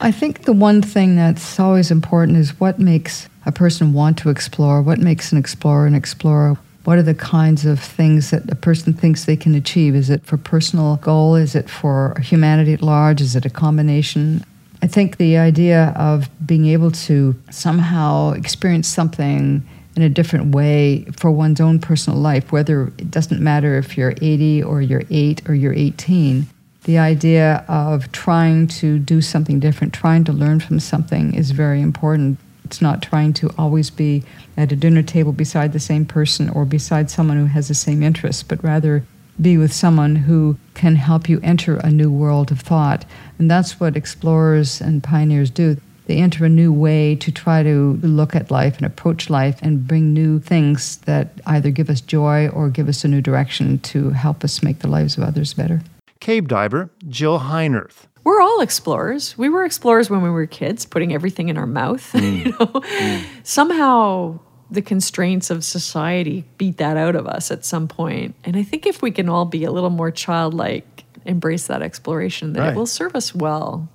I 0.00 0.12
think 0.12 0.44
the 0.44 0.52
one 0.52 0.82
thing 0.82 1.16
that's 1.16 1.58
always 1.58 1.90
important 1.90 2.38
is 2.38 2.60
what 2.60 2.78
makes 2.78 3.28
a 3.44 3.50
person 3.50 3.92
want 3.92 4.18
to 4.18 4.30
explore, 4.30 4.80
what 4.82 5.00
makes 5.00 5.32
an 5.32 5.38
explorer 5.38 5.86
an 5.86 5.96
explorer. 5.96 6.56
What 6.84 6.98
are 6.98 7.02
the 7.02 7.14
kinds 7.14 7.66
of 7.66 7.80
things 7.80 8.30
that 8.30 8.48
a 8.48 8.54
person 8.54 8.92
thinks 8.92 9.24
they 9.24 9.36
can 9.36 9.56
achieve? 9.56 9.96
Is 9.96 10.08
it 10.08 10.24
for 10.24 10.36
personal 10.36 10.96
goal? 10.98 11.34
Is 11.34 11.56
it 11.56 11.68
for 11.68 12.16
humanity 12.22 12.72
at 12.72 12.82
large? 12.82 13.20
Is 13.20 13.34
it 13.34 13.44
a 13.44 13.50
combination? 13.50 14.44
I 14.80 14.86
think 14.86 15.16
the 15.16 15.38
idea 15.38 15.92
of 15.96 16.28
being 16.46 16.66
able 16.66 16.92
to 16.92 17.34
somehow 17.50 18.30
experience 18.30 18.86
something 18.86 19.66
in 19.96 20.02
a 20.02 20.08
different 20.10 20.54
way 20.54 21.06
for 21.16 21.30
one's 21.30 21.60
own 21.60 21.80
personal 21.80 22.18
life, 22.18 22.52
whether 22.52 22.88
it 22.98 23.10
doesn't 23.10 23.40
matter 23.40 23.78
if 23.78 23.96
you're 23.96 24.14
80 24.20 24.62
or 24.62 24.82
you're 24.82 25.04
8 25.10 25.48
or 25.48 25.54
you're 25.54 25.72
18, 25.72 26.46
the 26.84 26.98
idea 26.98 27.64
of 27.66 28.12
trying 28.12 28.68
to 28.68 28.98
do 28.98 29.20
something 29.20 29.58
different, 29.58 29.92
trying 29.92 30.22
to 30.24 30.32
learn 30.32 30.60
from 30.60 30.78
something 30.78 31.34
is 31.34 31.50
very 31.50 31.80
important. 31.80 32.38
It's 32.64 32.82
not 32.82 33.02
trying 33.02 33.32
to 33.34 33.50
always 33.58 33.90
be 33.90 34.22
at 34.56 34.70
a 34.70 34.76
dinner 34.76 35.02
table 35.02 35.32
beside 35.32 35.72
the 35.72 35.80
same 35.80 36.04
person 36.04 36.48
or 36.50 36.64
beside 36.64 37.10
someone 37.10 37.38
who 37.38 37.46
has 37.46 37.68
the 37.68 37.74
same 37.74 38.02
interests, 38.02 38.42
but 38.42 38.62
rather 38.62 39.04
be 39.40 39.56
with 39.58 39.72
someone 39.72 40.16
who 40.16 40.56
can 40.74 40.96
help 40.96 41.28
you 41.28 41.40
enter 41.42 41.76
a 41.76 41.90
new 41.90 42.10
world 42.10 42.50
of 42.50 42.60
thought. 42.60 43.04
And 43.38 43.50
that's 43.50 43.80
what 43.80 43.96
explorers 43.96 44.80
and 44.80 45.02
pioneers 45.02 45.50
do. 45.50 45.78
They 46.06 46.18
enter 46.18 46.44
a 46.44 46.48
new 46.48 46.72
way 46.72 47.16
to 47.16 47.32
try 47.32 47.62
to 47.62 47.98
look 48.02 48.34
at 48.34 48.50
life 48.50 48.76
and 48.76 48.86
approach 48.86 49.28
life 49.28 49.58
and 49.60 49.86
bring 49.86 50.12
new 50.12 50.38
things 50.38 50.98
that 50.98 51.40
either 51.46 51.70
give 51.70 51.90
us 51.90 52.00
joy 52.00 52.48
or 52.48 52.70
give 52.70 52.88
us 52.88 53.04
a 53.04 53.08
new 53.08 53.20
direction 53.20 53.78
to 53.80 54.10
help 54.10 54.44
us 54.44 54.62
make 54.62 54.78
the 54.80 54.88
lives 54.88 55.18
of 55.18 55.24
others 55.24 55.52
better. 55.54 55.82
Cave 56.20 56.48
diver 56.48 56.90
Jill 57.08 57.40
Heinerth. 57.40 58.06
We're 58.24 58.40
all 58.40 58.60
explorers. 58.60 59.38
We 59.38 59.48
were 59.48 59.64
explorers 59.64 60.10
when 60.10 60.22
we 60.22 60.30
were 60.30 60.46
kids, 60.46 60.84
putting 60.84 61.14
everything 61.14 61.48
in 61.48 61.56
our 61.56 61.66
mouth. 61.66 62.12
you 62.14 62.52
mm. 62.52 63.22
know, 63.22 63.28
somehow 63.44 64.40
the 64.70 64.82
constraints 64.82 65.50
of 65.50 65.64
society 65.64 66.44
beat 66.58 66.78
that 66.78 66.96
out 66.96 67.14
of 67.14 67.26
us 67.26 67.50
at 67.50 67.64
some 67.64 67.86
point. 67.86 68.34
And 68.44 68.56
I 68.56 68.64
think 68.64 68.86
if 68.86 69.00
we 69.00 69.12
can 69.12 69.28
all 69.28 69.44
be 69.44 69.64
a 69.64 69.70
little 69.70 69.90
more 69.90 70.10
childlike, 70.10 71.04
embrace 71.24 71.68
that 71.68 71.82
exploration, 71.82 72.52
then 72.52 72.62
Right. 72.62 72.72
it 72.72 72.76
will 72.76 72.86
serve 72.86 73.14
us 73.14 73.34
well. 73.34 73.88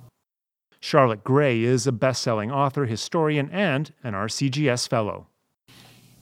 Charlotte 0.82 1.22
Gray 1.22 1.62
is 1.62 1.86
a 1.86 1.92
best 1.92 2.22
selling 2.22 2.50
author, 2.50 2.86
historian, 2.86 3.48
and 3.52 3.92
an 4.02 4.14
RCGS 4.14 4.88
fellow. 4.88 5.28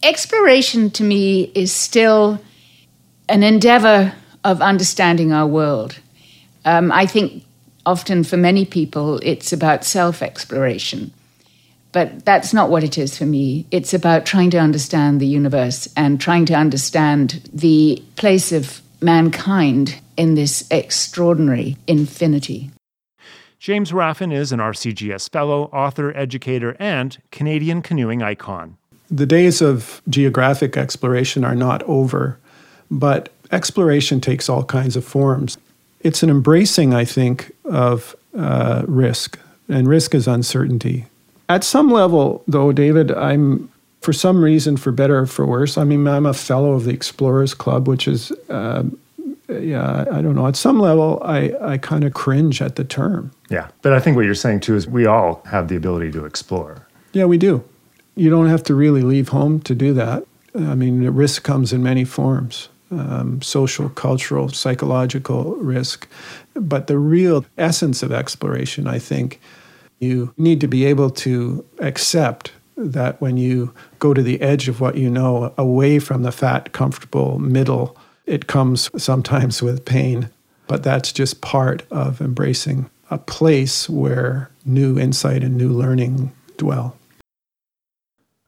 Exploration 0.03 0.91
to 0.91 1.03
me 1.03 1.51
is 1.55 1.73
still 1.73 2.39
an 3.27 3.43
endeavor 3.43 4.13
of 4.45 4.61
understanding 4.61 5.33
our 5.33 5.47
world. 5.47 5.99
Um, 6.67 6.93
I 6.93 7.07
think 7.07 7.43
often 7.87 8.23
for 8.23 8.37
many 8.37 8.67
people 8.67 9.19
it's 9.23 9.51
about 9.51 9.83
self 9.83 10.21
exploration, 10.21 11.11
but 11.93 12.27
that's 12.27 12.53
not 12.53 12.69
what 12.69 12.85
it 12.85 12.99
is 12.99 13.17
for 13.17 13.25
me. 13.25 13.65
It's 13.71 13.95
about 13.95 14.27
trying 14.27 14.51
to 14.51 14.59
understand 14.59 15.23
the 15.23 15.27
universe 15.27 15.89
and 15.97 16.21
trying 16.21 16.45
to 16.47 16.55
understand 16.55 17.49
the 17.51 18.03
place 18.17 18.53
of 18.53 18.83
mankind 19.01 19.99
in 20.19 20.35
this 20.35 20.67
extraordinary 20.71 21.79
infinity. 21.87 22.71
James 23.61 23.93
Raffan 23.93 24.33
is 24.33 24.53
an 24.53 24.59
RCGS 24.59 25.29
fellow, 25.29 25.65
author, 25.65 26.17
educator, 26.17 26.75
and 26.81 27.19
Canadian 27.31 27.83
canoeing 27.83 28.23
icon. 28.23 28.79
The 29.11 29.27
days 29.27 29.61
of 29.61 30.01
geographic 30.09 30.79
exploration 30.79 31.45
are 31.45 31.55
not 31.55 31.83
over, 31.83 32.39
but 32.91 33.29
exploration 33.53 34.19
takes 34.19 34.49
all 34.49 34.65
kinds 34.65 34.97
of 34.97 35.05
forms. 35.05 35.59
It's 36.01 36.23
an 36.23 36.31
embracing, 36.31 36.95
I 36.95 37.05
think, 37.05 37.53
of 37.67 38.17
uh, 38.35 38.85
risk, 38.89 39.39
and 39.69 39.87
risk 39.87 40.15
is 40.15 40.27
uncertainty. 40.27 41.05
At 41.51 41.63
some 41.63 41.91
level, 41.91 42.43
though, 42.49 42.73
David, 42.73 43.13
I'm, 43.13 43.71
for 44.01 44.15
some 44.15 44.43
reason, 44.43 44.79
for 44.79 44.91
better 44.91 45.19
or 45.19 45.27
for 45.27 45.45
worse, 45.45 45.77
I 45.77 45.85
mean, 45.85 46.09
I'm 46.09 46.25
a 46.25 46.33
fellow 46.33 46.73
of 46.73 46.85
the 46.85 46.95
Explorers 46.95 47.53
Club, 47.53 47.87
which 47.87 48.09
is, 48.09 48.33
uh, 48.49 48.85
yeah, 49.51 50.05
I 50.11 50.23
don't 50.23 50.35
know. 50.35 50.47
At 50.47 50.57
some 50.57 50.79
level, 50.79 51.21
I, 51.25 51.53
I 51.61 51.79
kind 51.79 52.05
of 52.05 52.15
cringe 52.15 52.63
at 52.63 52.77
the 52.77 52.85
term. 52.85 53.33
Yeah, 53.49 53.69
but 53.83 53.93
I 53.93 54.01
think 54.01 54.17
what 54.17 54.25
you're 54.25 54.35
saying 54.35 54.61
too 54.61 54.77
is 54.77 54.87
we 54.87 55.07
all 55.07 55.43
have 55.47 55.69
the 55.69 55.77
ability 55.77 56.13
to 56.13 56.25
explore. 56.25 56.87
Yeah, 57.13 57.25
we 57.25 57.39
do. 57.39 57.65
You 58.15 58.31
don't 58.31 58.49
have 58.49 58.63
to 58.65 58.75
really 58.75 59.03
leave 59.03 59.29
home 59.29 59.61
to 59.63 59.75
do 59.75 59.93
that. 59.95 60.25
I 60.55 60.75
mean, 60.75 61.03
the 61.03 61.11
risk 61.11 61.43
comes 61.43 61.73
in 61.73 61.83
many 61.83 62.05
forms 62.05 62.69
um, 62.91 63.41
social, 63.41 63.89
cultural, 63.91 64.49
psychological 64.49 65.55
risk. 65.57 66.09
But 66.55 66.87
the 66.87 66.99
real 66.99 67.45
essence 67.57 68.03
of 68.03 68.13
exploration, 68.13 68.87
I 68.87 68.99
think, 68.99 69.41
you 70.01 70.35
need 70.37 70.61
to 70.61 70.69
be 70.69 70.85
able 70.87 71.11
to 71.11 71.65
accept 71.79 72.53
that 72.77 73.21
when 73.21 73.37
you 73.37 73.75
go 73.99 74.15
to 74.15 74.23
the 74.23 74.41
edge 74.41 74.69
of 74.69 74.81
what 74.81 74.97
you 74.97 75.11
know, 75.11 75.53
away 75.59 75.99
from 75.99 76.23
the 76.23 76.33
fat, 76.33 76.73
comfortable 76.73 77.39
middle, 77.39 77.97
it 78.31 78.47
comes 78.47 78.89
sometimes 78.97 79.61
with 79.61 79.85
pain. 79.85 80.31
But 80.69 80.85
that's 80.85 81.13
just 81.13 81.41
part 81.41 81.83
of 81.91 82.21
embracing 82.21 82.89
a 83.11 83.19
place 83.19 83.91
where 83.91 84.51
new 84.65 84.99
insight 84.99 85.43
and 85.43 85.57
new 85.57 85.71
learning 85.71 86.33
dwell. 86.57 86.97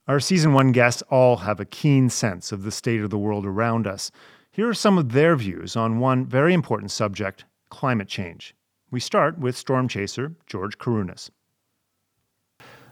Our 0.06 0.20
season 0.20 0.52
one 0.52 0.70
guests 0.70 1.02
all 1.10 1.38
have 1.38 1.58
a 1.58 1.64
keen 1.64 2.10
sense 2.10 2.52
of 2.52 2.62
the 2.62 2.70
state 2.70 3.00
of 3.00 3.10
the 3.10 3.18
world 3.18 3.44
around 3.44 3.88
us. 3.88 4.12
Here 4.52 4.68
are 4.68 4.74
some 4.74 4.98
of 4.98 5.12
their 5.12 5.34
views 5.34 5.74
on 5.74 5.98
one 5.98 6.26
very 6.26 6.54
important 6.54 6.92
subject 6.92 7.44
climate 7.68 8.08
change. 8.08 8.54
We 8.92 9.00
start 9.00 9.38
with 9.38 9.56
storm 9.56 9.88
chaser 9.88 10.34
George 10.46 10.78
Kourounis. 10.78 11.30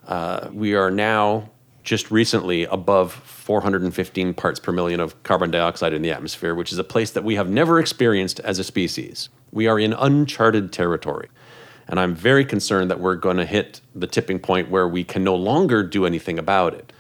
Uh, 0.09 0.48
we 0.53 0.74
are 0.74 0.90
now 0.90 1.50
just 1.82 2.10
recently 2.10 2.64
above 2.64 3.12
415 3.12 4.34
parts 4.34 4.60
per 4.60 4.72
million 4.72 5.00
of 5.00 5.20
carbon 5.22 5.50
dioxide 5.50 5.92
in 5.92 6.02
the 6.02 6.10
atmosphere, 6.10 6.54
which 6.54 6.72
is 6.72 6.78
a 6.78 6.84
place 6.84 7.10
that 7.12 7.24
we 7.24 7.36
have 7.36 7.48
never 7.48 7.78
experienced 7.78 8.40
as 8.40 8.58
a 8.58 8.64
species. 8.64 9.28
We 9.52 9.66
are 9.66 9.78
in 9.78 9.92
uncharted 9.92 10.72
territory. 10.72 11.28
And 11.88 11.98
I'm 11.98 12.14
very 12.14 12.44
concerned 12.44 12.90
that 12.90 13.00
we're 13.00 13.16
going 13.16 13.38
to 13.38 13.44
hit 13.44 13.80
the 13.94 14.06
tipping 14.06 14.38
point 14.38 14.70
where 14.70 14.86
we 14.86 15.02
can 15.02 15.24
no 15.24 15.34
longer 15.34 15.82
do 15.82 16.06
anything 16.06 16.38
about 16.38 16.74
it. 16.74 16.92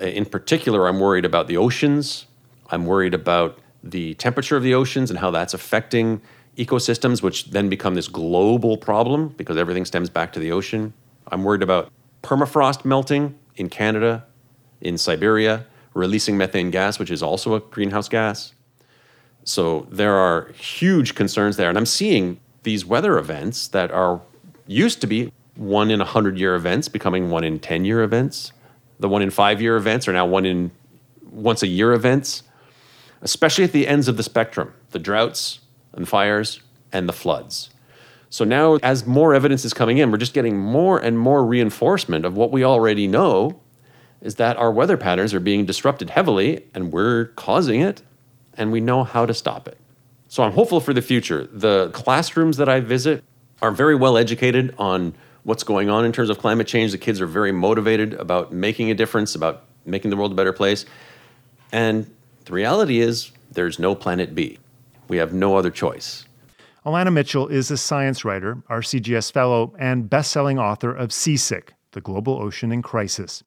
Uh, 0.00 0.06
In 0.06 0.26
particular, 0.26 0.86
I'm 0.86 1.00
worried 1.00 1.24
about 1.24 1.46
the 1.46 1.56
oceans. 1.56 2.26
I'm 2.70 2.84
worried 2.84 3.14
about 3.14 3.58
the 3.82 4.14
temperature 4.14 4.56
of 4.56 4.62
the 4.62 4.74
oceans 4.74 5.10
and 5.10 5.18
how 5.18 5.30
that's 5.30 5.54
affecting 5.54 6.20
ecosystems, 6.58 7.22
which 7.22 7.50
then 7.50 7.68
become 7.68 7.94
this 7.94 8.08
global 8.08 8.76
problem 8.76 9.28
because 9.28 9.56
everything 9.56 9.84
stems 9.84 10.10
back 10.10 10.32
to 10.34 10.40
the 10.40 10.52
ocean. 10.52 10.92
I'm 11.28 11.42
worried 11.42 11.62
about 11.62 11.90
permafrost 12.22 12.84
melting 12.84 13.34
in 13.56 13.68
Canada, 13.68 14.24
in 14.80 14.98
Siberia, 14.98 15.66
releasing 15.94 16.36
methane 16.36 16.70
gas, 16.70 16.98
which 16.98 17.10
is 17.10 17.22
also 17.22 17.54
a 17.54 17.60
greenhouse 17.60 18.08
gas. 18.08 18.52
So 19.44 19.86
there 19.90 20.14
are 20.14 20.48
huge 20.52 21.14
concerns 21.14 21.56
there. 21.56 21.68
And 21.68 21.78
I'm 21.78 21.86
seeing 21.86 22.40
these 22.62 22.84
weather 22.84 23.18
events 23.18 23.68
that 23.68 23.90
are 23.90 24.20
used 24.66 25.00
to 25.02 25.06
be 25.06 25.32
one 25.54 25.90
in 25.90 26.00
a 26.00 26.04
100 26.04 26.38
year 26.38 26.54
events 26.54 26.88
becoming 26.88 27.30
one 27.30 27.44
in 27.44 27.60
10 27.60 27.84
year 27.84 28.02
events. 28.02 28.52
The 28.98 29.08
one 29.08 29.22
in 29.22 29.30
five 29.30 29.60
year 29.60 29.76
events 29.76 30.08
are 30.08 30.12
now 30.12 30.26
one 30.26 30.46
in 30.46 30.70
once 31.30 31.62
a 31.62 31.66
year 31.66 31.92
events, 31.92 32.42
especially 33.22 33.64
at 33.64 33.72
the 33.72 33.86
ends 33.86 34.08
of 34.08 34.16
the 34.16 34.22
spectrum 34.22 34.72
the 34.90 34.98
droughts 34.98 35.58
and 35.92 36.08
fires 36.08 36.60
and 36.92 37.08
the 37.08 37.12
floods. 37.12 37.70
So 38.34 38.44
now, 38.44 38.78
as 38.82 39.06
more 39.06 39.32
evidence 39.32 39.64
is 39.64 39.72
coming 39.72 39.98
in, 39.98 40.10
we're 40.10 40.18
just 40.18 40.34
getting 40.34 40.58
more 40.58 40.98
and 40.98 41.16
more 41.16 41.46
reinforcement 41.46 42.24
of 42.24 42.36
what 42.36 42.50
we 42.50 42.64
already 42.64 43.06
know 43.06 43.60
is 44.22 44.34
that 44.34 44.56
our 44.56 44.72
weather 44.72 44.96
patterns 44.96 45.32
are 45.32 45.38
being 45.38 45.66
disrupted 45.66 46.10
heavily 46.10 46.64
and 46.74 46.92
we're 46.92 47.26
causing 47.36 47.80
it 47.80 48.02
and 48.54 48.72
we 48.72 48.80
know 48.80 49.04
how 49.04 49.24
to 49.24 49.32
stop 49.32 49.68
it. 49.68 49.78
So 50.26 50.42
I'm 50.42 50.50
hopeful 50.50 50.80
for 50.80 50.92
the 50.92 51.00
future. 51.00 51.48
The 51.52 51.90
classrooms 51.90 52.56
that 52.56 52.68
I 52.68 52.80
visit 52.80 53.22
are 53.62 53.70
very 53.70 53.94
well 53.94 54.16
educated 54.16 54.74
on 54.78 55.14
what's 55.44 55.62
going 55.62 55.88
on 55.88 56.04
in 56.04 56.10
terms 56.10 56.28
of 56.28 56.38
climate 56.38 56.66
change. 56.66 56.90
The 56.90 56.98
kids 56.98 57.20
are 57.20 57.28
very 57.28 57.52
motivated 57.52 58.14
about 58.14 58.52
making 58.52 58.90
a 58.90 58.94
difference, 58.94 59.36
about 59.36 59.62
making 59.86 60.10
the 60.10 60.16
world 60.16 60.32
a 60.32 60.34
better 60.34 60.52
place. 60.52 60.86
And 61.70 62.12
the 62.46 62.52
reality 62.52 62.98
is, 62.98 63.30
there's 63.52 63.78
no 63.78 63.94
planet 63.94 64.34
B. 64.34 64.58
We 65.06 65.18
have 65.18 65.32
no 65.32 65.56
other 65.56 65.70
choice. 65.70 66.24
Alanna 66.84 67.10
Mitchell 67.10 67.48
is 67.48 67.70
a 67.70 67.78
science 67.78 68.26
writer, 68.26 68.56
RCGS 68.68 69.32
fellow, 69.32 69.74
and 69.78 70.10
best 70.10 70.30
selling 70.30 70.58
author 70.58 70.94
of 70.94 71.14
Seasick, 71.14 71.72
The 71.92 72.02
Global 72.02 72.34
Ocean 72.42 72.70
in 72.72 72.82
Crisis. 72.82 73.42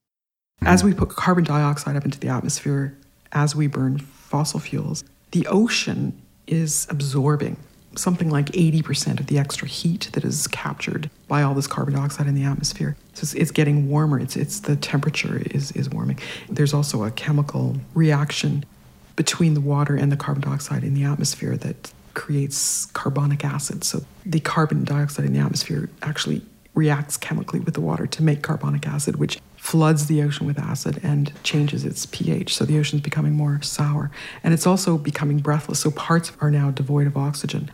As 0.63 0.83
we 0.83 0.91
put 0.91 1.09
carbon 1.09 1.43
dioxide 1.43 1.95
up 1.95 2.03
into 2.03 2.19
the 2.19 2.29
atmosphere, 2.29 2.97
as 3.33 3.55
we 3.55 3.67
burn 3.67 3.99
fossil 3.99 4.59
fuels, 4.59 5.03
The 5.31 5.45
ocean 5.47 6.19
is 6.47 6.87
absorbing 6.89 7.57
something 7.95 8.29
like 8.29 8.47
80% 8.47 9.19
of 9.19 9.27
the 9.27 9.37
extra 9.37 9.67
heat 9.67 10.09
that 10.13 10.23
is 10.23 10.47
captured 10.47 11.09
by 11.27 11.43
all 11.43 11.53
this 11.53 11.67
carbon 11.67 11.93
dioxide 11.93 12.27
in 12.27 12.33
the 12.33 12.43
atmosphere. 12.43 12.95
So 13.13 13.21
it's, 13.21 13.33
it's 13.33 13.51
getting 13.51 13.89
warmer. 13.89 14.19
It's, 14.19 14.35
it's 14.35 14.61
the 14.61 14.75
temperature 14.75 15.43
is, 15.51 15.71
is 15.73 15.89
warming. 15.89 16.19
There's 16.49 16.73
also 16.73 17.03
a 17.03 17.11
chemical 17.11 17.75
reaction 17.93 18.65
between 19.15 19.53
the 19.53 19.61
water 19.61 19.95
and 19.95 20.11
the 20.11 20.17
carbon 20.17 20.41
dioxide 20.41 20.83
in 20.83 20.93
the 20.93 21.03
atmosphere 21.03 21.57
that 21.57 21.91
creates 22.17 22.87
carbonic 22.87 23.45
acid. 23.45 23.83
So 23.83 24.03
the 24.25 24.39
carbon 24.39 24.83
dioxide 24.83 25.25
in 25.25 25.33
the 25.33 25.39
atmosphere 25.39 25.87
actually 26.01 26.41
reacts 26.73 27.15
chemically 27.15 27.59
with 27.59 27.75
the 27.75 27.81
water 27.81 28.07
to 28.07 28.23
make 28.23 28.41
carbonic 28.41 28.87
acid, 28.87 29.17
which 29.17 29.39
floods 29.55 30.07
the 30.07 30.23
ocean 30.23 30.47
with 30.47 30.57
acid 30.57 30.99
and 31.03 31.31
changes 31.43 31.85
its 31.85 32.07
pH. 32.07 32.55
So 32.55 32.65
the 32.65 32.79
ocean's 32.79 33.03
becoming 33.03 33.33
more 33.33 33.61
sour. 33.61 34.09
And 34.43 34.51
it's 34.51 34.65
also 34.65 34.97
becoming 34.97 35.37
breathless. 35.37 35.79
So 35.79 35.91
parts 35.91 36.31
are 36.41 36.49
now 36.49 36.71
devoid 36.71 37.05
of 37.05 37.15
oxygen. 37.15 37.69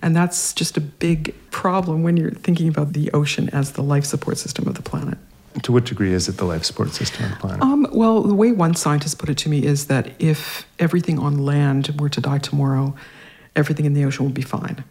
And 0.00 0.16
that's 0.16 0.54
just 0.54 0.78
a 0.78 0.80
big 0.80 1.34
problem 1.50 2.02
when 2.02 2.16
you're 2.16 2.30
thinking 2.30 2.66
about 2.68 2.94
the 2.94 3.10
ocean 3.12 3.50
as 3.50 3.72
the 3.72 3.82
life 3.82 4.06
support 4.06 4.38
system 4.38 4.66
of 4.68 4.74
the 4.74 4.82
planet. 4.82 5.18
To 5.62 5.72
what 5.72 5.84
degree 5.84 6.14
is 6.14 6.28
it 6.28 6.38
the 6.38 6.46
life 6.46 6.64
support 6.64 6.92
system 6.92 7.24
of 7.24 7.30
the 7.32 7.36
planet? 7.36 7.62
Um, 7.62 7.86
well, 7.92 8.22
the 8.22 8.34
way 8.34 8.52
one 8.52 8.74
scientist 8.74 9.18
put 9.18 9.28
it 9.28 9.36
to 9.38 9.50
me 9.50 9.64
is 9.64 9.88
that 9.88 10.12
if 10.18 10.66
everything 10.78 11.18
on 11.18 11.44
land 11.44 12.00
were 12.00 12.08
to 12.08 12.20
die 12.22 12.38
tomorrow, 12.38 12.94
everything 13.56 13.86
in 13.86 13.94
the 13.94 14.04
ocean 14.04 14.24
would 14.24 14.34
be 14.34 14.42
fine. 14.42 14.84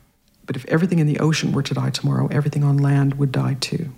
But 0.46 0.56
if 0.56 0.66
everything 0.66 1.00
in 1.00 1.08
the 1.08 1.20
ocean 1.20 1.52
were 1.52 1.64
to 1.64 1.74
die 1.74 1.92
tomorrow, 1.92 2.28
everything 2.32 2.64
on 2.64 2.78
land 2.78 3.20
would 3.20 3.32
die 3.32 3.56
too. 3.60 3.90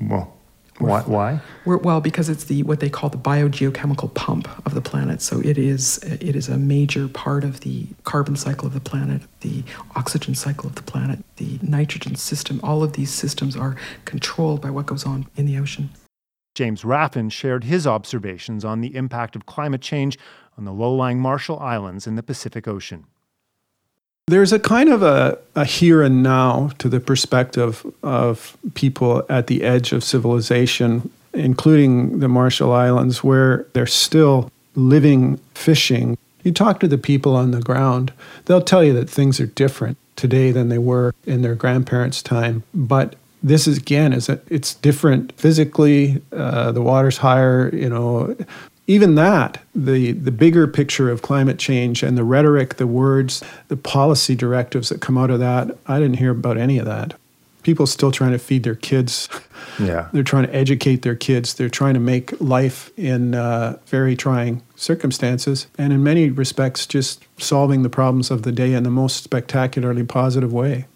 Well, 0.00 0.34
why? 0.78 1.02
why? 1.02 1.40
Well, 1.66 2.00
because 2.00 2.28
it's 2.28 2.44
the 2.44 2.62
what 2.62 2.80
they 2.80 2.88
call 2.88 3.10
the 3.10 3.18
biogeochemical 3.18 4.14
pump 4.14 4.48
of 4.64 4.74
the 4.74 4.80
planet. 4.80 5.20
So 5.20 5.40
it 5.40 5.58
is 5.58 5.98
it 5.98 6.36
is 6.36 6.48
a 6.48 6.56
major 6.56 7.08
part 7.08 7.44
of 7.44 7.60
the 7.60 7.86
carbon 8.04 8.36
cycle 8.36 8.66
of 8.68 8.74
the 8.74 8.80
planet, 8.80 9.22
the 9.40 9.64
oxygen 9.96 10.34
cycle 10.34 10.66
of 10.66 10.76
the 10.76 10.82
planet, 10.82 11.18
the 11.36 11.58
nitrogen 11.62 12.14
system. 12.14 12.60
All 12.62 12.82
of 12.82 12.92
these 12.92 13.10
systems 13.10 13.56
are 13.56 13.76
controlled 14.04 14.60
by 14.60 14.70
what 14.70 14.86
goes 14.86 15.04
on 15.04 15.26
in 15.36 15.46
the 15.46 15.58
ocean. 15.58 15.90
James 16.54 16.82
Raffan 16.82 17.30
shared 17.30 17.64
his 17.64 17.86
observations 17.86 18.64
on 18.64 18.80
the 18.80 18.94
impact 18.96 19.36
of 19.36 19.46
climate 19.46 19.80
change 19.80 20.18
on 20.56 20.64
the 20.64 20.72
low-lying 20.72 21.20
Marshall 21.20 21.58
Islands 21.60 22.06
in 22.06 22.16
the 22.16 22.22
Pacific 22.22 22.66
Ocean. 22.66 23.04
There's 24.28 24.52
a 24.52 24.58
kind 24.58 24.90
of 24.90 25.02
a, 25.02 25.38
a 25.54 25.64
here 25.64 26.02
and 26.02 26.22
now 26.22 26.68
to 26.76 26.90
the 26.90 27.00
perspective 27.00 27.86
of 28.02 28.58
people 28.74 29.24
at 29.30 29.46
the 29.46 29.62
edge 29.62 29.92
of 29.92 30.04
civilization, 30.04 31.10
including 31.32 32.20
the 32.20 32.28
Marshall 32.28 32.74
Islands, 32.74 33.24
where 33.24 33.66
they're 33.72 33.86
still 33.86 34.52
living 34.74 35.38
fishing. 35.54 36.18
You 36.44 36.52
talk 36.52 36.78
to 36.80 36.88
the 36.88 36.98
people 36.98 37.36
on 37.36 37.52
the 37.52 37.62
ground, 37.62 38.12
they'll 38.44 38.60
tell 38.60 38.84
you 38.84 38.92
that 38.92 39.08
things 39.08 39.40
are 39.40 39.46
different 39.46 39.96
today 40.16 40.50
than 40.50 40.68
they 40.68 40.76
were 40.76 41.14
in 41.24 41.40
their 41.40 41.54
grandparents' 41.54 42.20
time. 42.20 42.64
But 42.74 43.16
this 43.42 43.66
is 43.66 43.78
again 43.78 44.12
is 44.12 44.26
that 44.26 44.42
it's 44.50 44.74
different 44.74 45.32
physically. 45.40 46.20
Uh, 46.32 46.72
the 46.72 46.82
water's 46.82 47.18
higher. 47.18 47.70
You 47.72 47.88
know, 47.88 48.36
even 48.88 49.14
that, 49.16 49.60
the, 49.74 50.12
the 50.12 50.32
bigger 50.32 50.66
picture 50.66 51.10
of 51.10 51.22
climate 51.22 51.58
change 51.58 52.02
and 52.02 52.16
the 52.18 52.24
rhetoric, 52.24 52.76
the 52.76 52.86
words, 52.86 53.44
the 53.68 53.76
policy 53.76 54.34
directives 54.34 54.88
that 54.88 55.00
come 55.02 55.16
out 55.18 55.30
of 55.30 55.38
that, 55.38 55.76
I 55.86 56.00
didn't 56.00 56.16
hear 56.16 56.30
about 56.32 56.56
any 56.56 56.78
of 56.78 56.86
that. 56.86 57.14
People 57.62 57.86
still 57.86 58.10
trying 58.10 58.32
to 58.32 58.38
feed 58.38 58.64
their 58.64 58.74
kids. 58.74 59.28
Yeah. 59.80 60.08
They're 60.12 60.24
trying 60.24 60.46
to 60.46 60.52
educate 60.54 61.02
their 61.02 61.14
kids. 61.14 61.54
They're 61.54 61.68
trying 61.68 61.94
to 61.94 62.00
make 62.00 62.40
life 62.40 62.90
in 62.98 63.36
uh, 63.36 63.78
very 63.86 64.16
trying 64.16 64.62
circumstances. 64.74 65.68
And 65.78 65.92
in 65.92 66.02
many 66.02 66.30
respects, 66.30 66.84
just 66.84 67.24
solving 67.38 67.82
the 67.82 67.88
problems 67.88 68.32
of 68.32 68.42
the 68.42 68.50
day 68.50 68.72
in 68.72 68.82
the 68.82 68.90
most 68.90 69.22
spectacularly 69.22 70.02
positive 70.02 70.52
way. 70.52 70.86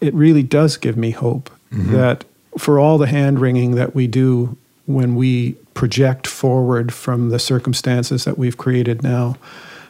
It 0.00 0.14
really 0.14 0.42
does 0.42 0.78
give 0.78 0.96
me 0.96 1.10
hope 1.10 1.50
Mhm. 1.70 1.90
that 1.92 2.24
for 2.56 2.78
all 2.78 2.96
the 2.96 3.08
hand 3.08 3.40
wringing 3.40 3.74
that 3.74 3.94
we 3.94 4.06
do 4.06 4.56
when 4.94 5.14
we 5.14 5.52
project 5.74 6.26
forward 6.26 6.92
from 6.92 7.30
the 7.30 7.38
circumstances 7.38 8.24
that 8.24 8.38
we've 8.38 8.56
created 8.56 9.02
now, 9.02 9.36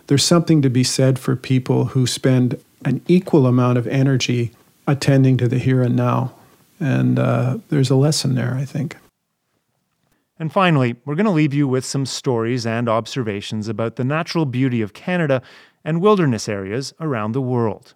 there's 0.07 0.25
something 0.25 0.63
to 0.63 0.71
be 0.71 0.85
said 0.85 1.19
for 1.19 1.37
people 1.37 1.87
who 1.87 2.07
spend 2.07 2.61
an 2.85 3.01
equal 3.07 3.47
amount 3.47 3.79
of 3.79 3.87
energy 3.87 4.53
attending 4.87 5.37
to 5.37 5.49
the 5.49 5.59
here 5.59 5.83
and 5.83 5.97
now. 5.97 6.33
And 6.79 7.19
uh, 7.19 7.59
there's 7.69 7.91
a 7.91 7.95
lesson 7.97 8.35
there, 8.35 8.55
I 8.55 8.65
think. 8.65 8.97
And 10.39 10.51
finally, 10.51 10.97
we're 11.05 11.15
going 11.15 11.27
to 11.27 11.33
leave 11.33 11.53
you 11.53 11.69
with 11.69 11.85
some 11.85 12.07
stories 12.07 12.65
and 12.65 12.89
observations 12.89 13.69
about 13.69 13.97
the 13.97 14.05
natural 14.05 14.47
beauty 14.47 14.81
of 14.81 14.95
Canada 14.95 15.43
and 15.85 16.01
wilderness 16.01 16.49
areas 16.49 16.95
around 16.99 17.33
the 17.33 17.43
world. 17.43 17.95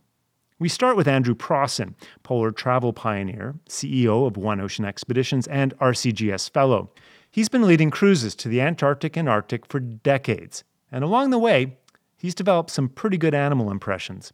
We 0.64 0.70
start 0.70 0.96
with 0.96 1.07
Andrew 1.07 1.35
Prossin, 1.35 1.94
polar 2.22 2.50
travel 2.50 2.94
pioneer, 2.94 3.55
CEO 3.68 4.27
of 4.27 4.38
One 4.38 4.62
Ocean 4.62 4.87
Expeditions, 4.87 5.46
and 5.48 5.77
RCGS 5.77 6.48
Fellow. 6.53 6.90
He's 7.31 7.50
been 7.50 7.66
leading 7.66 7.90
cruises 7.90 8.35
to 8.37 8.48
the 8.48 8.62
Antarctic 8.62 9.14
and 9.14 9.29
Arctic 9.29 9.66
for 9.66 9.79
decades, 9.79 10.64
and 10.90 11.05
along 11.05 11.29
the 11.29 11.38
way, 11.38 11.77
he's 12.16 12.35
developed 12.35 12.70
some 12.70 12.88
pretty 12.88 13.18
good 13.18 13.35
animal 13.35 13.70
impressions. 13.70 14.33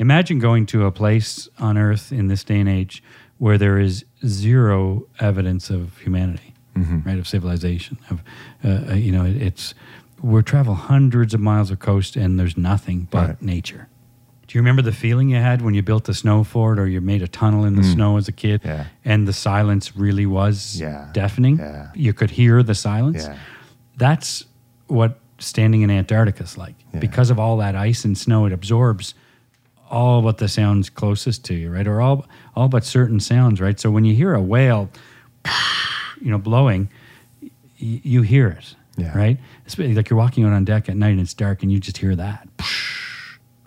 Imagine 0.00 0.40
going 0.40 0.66
to 0.66 0.86
a 0.86 0.90
place 0.90 1.48
on 1.60 1.78
Earth 1.78 2.10
in 2.10 2.26
this 2.26 2.42
day 2.42 2.58
and 2.58 2.68
age 2.68 3.00
where 3.38 3.58
there 3.58 3.78
is 3.78 4.04
zero 4.26 5.06
evidence 5.20 5.70
of 5.70 5.96
humanity, 5.98 6.52
Mhm. 6.76 7.06
right? 7.06 7.16
Of 7.20 7.28
civilization. 7.28 7.96
Of 8.10 8.24
uh, 8.64 8.90
uh, 8.90 8.94
you 8.94 9.12
know, 9.12 9.24
it's 9.24 9.72
we 10.20 10.42
travel 10.42 10.74
hundreds 10.74 11.32
of 11.32 11.38
miles 11.38 11.70
of 11.70 11.78
coast 11.78 12.16
and 12.16 12.40
there's 12.40 12.56
nothing 12.58 13.06
but 13.08 13.28
Right. 13.28 13.42
nature. 13.42 13.86
Do 14.46 14.56
you 14.56 14.60
remember 14.60 14.82
the 14.82 14.92
feeling 14.92 15.28
you 15.28 15.36
had 15.36 15.60
when 15.62 15.74
you 15.74 15.82
built 15.82 16.08
a 16.08 16.14
snow 16.14 16.44
fort 16.44 16.78
or 16.78 16.86
you 16.86 17.00
made 17.00 17.20
a 17.22 17.26
tunnel 17.28 17.64
in 17.64 17.74
the 17.74 17.82
Mm. 17.82 17.92
snow 17.94 18.16
as 18.16 18.28
a 18.28 18.32
kid? 18.32 18.60
Yeah. 18.64 18.84
And 19.04 19.26
the 19.26 19.32
silence 19.32 19.96
really 19.96 20.24
was 20.26 20.78
Yeah. 20.80 21.08
deafening. 21.12 21.58
Yeah. 21.58 21.88
You 21.94 22.12
could 22.12 22.30
hear 22.30 22.62
the 22.62 22.74
silence. 22.74 23.28
That's 23.96 24.44
what 24.86 25.18
standing 25.38 25.82
in 25.82 25.90
Antarctica 25.90 26.44
is 26.44 26.56
like. 26.56 26.74
Because 26.98 27.28
of 27.30 27.38
all 27.38 27.56
that 27.58 27.74
ice 27.74 28.04
and 28.04 28.16
snow, 28.16 28.46
it 28.46 28.52
absorbs 28.52 29.14
all 29.90 30.22
but 30.22 30.38
the 30.38 30.48
sounds 30.48 30.88
closest 30.90 31.44
to 31.44 31.54
you, 31.54 31.70
right? 31.70 31.86
Or 31.86 32.00
all 32.00 32.26
all 32.54 32.68
but 32.68 32.84
certain 32.84 33.20
sounds, 33.20 33.60
right? 33.60 33.78
So 33.78 33.90
when 33.90 34.04
you 34.04 34.14
hear 34.14 34.32
a 34.34 34.40
whale, 34.40 34.88
you 36.20 36.30
know, 36.30 36.38
blowing, 36.38 36.88
y- 37.42 37.50
you 38.02 38.22
hear 38.22 38.48
it, 38.48 38.74
Yeah. 38.96 39.16
right? 39.16 39.38
Especially 39.66 39.94
like 39.94 40.08
you're 40.08 40.18
walking 40.18 40.44
out 40.44 40.52
on 40.52 40.64
deck 40.64 40.88
at 40.88 40.96
night 40.96 41.10
and 41.10 41.20
it's 41.20 41.34
dark 41.34 41.62
and 41.62 41.70
you 41.70 41.78
just 41.80 41.98
hear 41.98 42.14
that. 42.16 42.48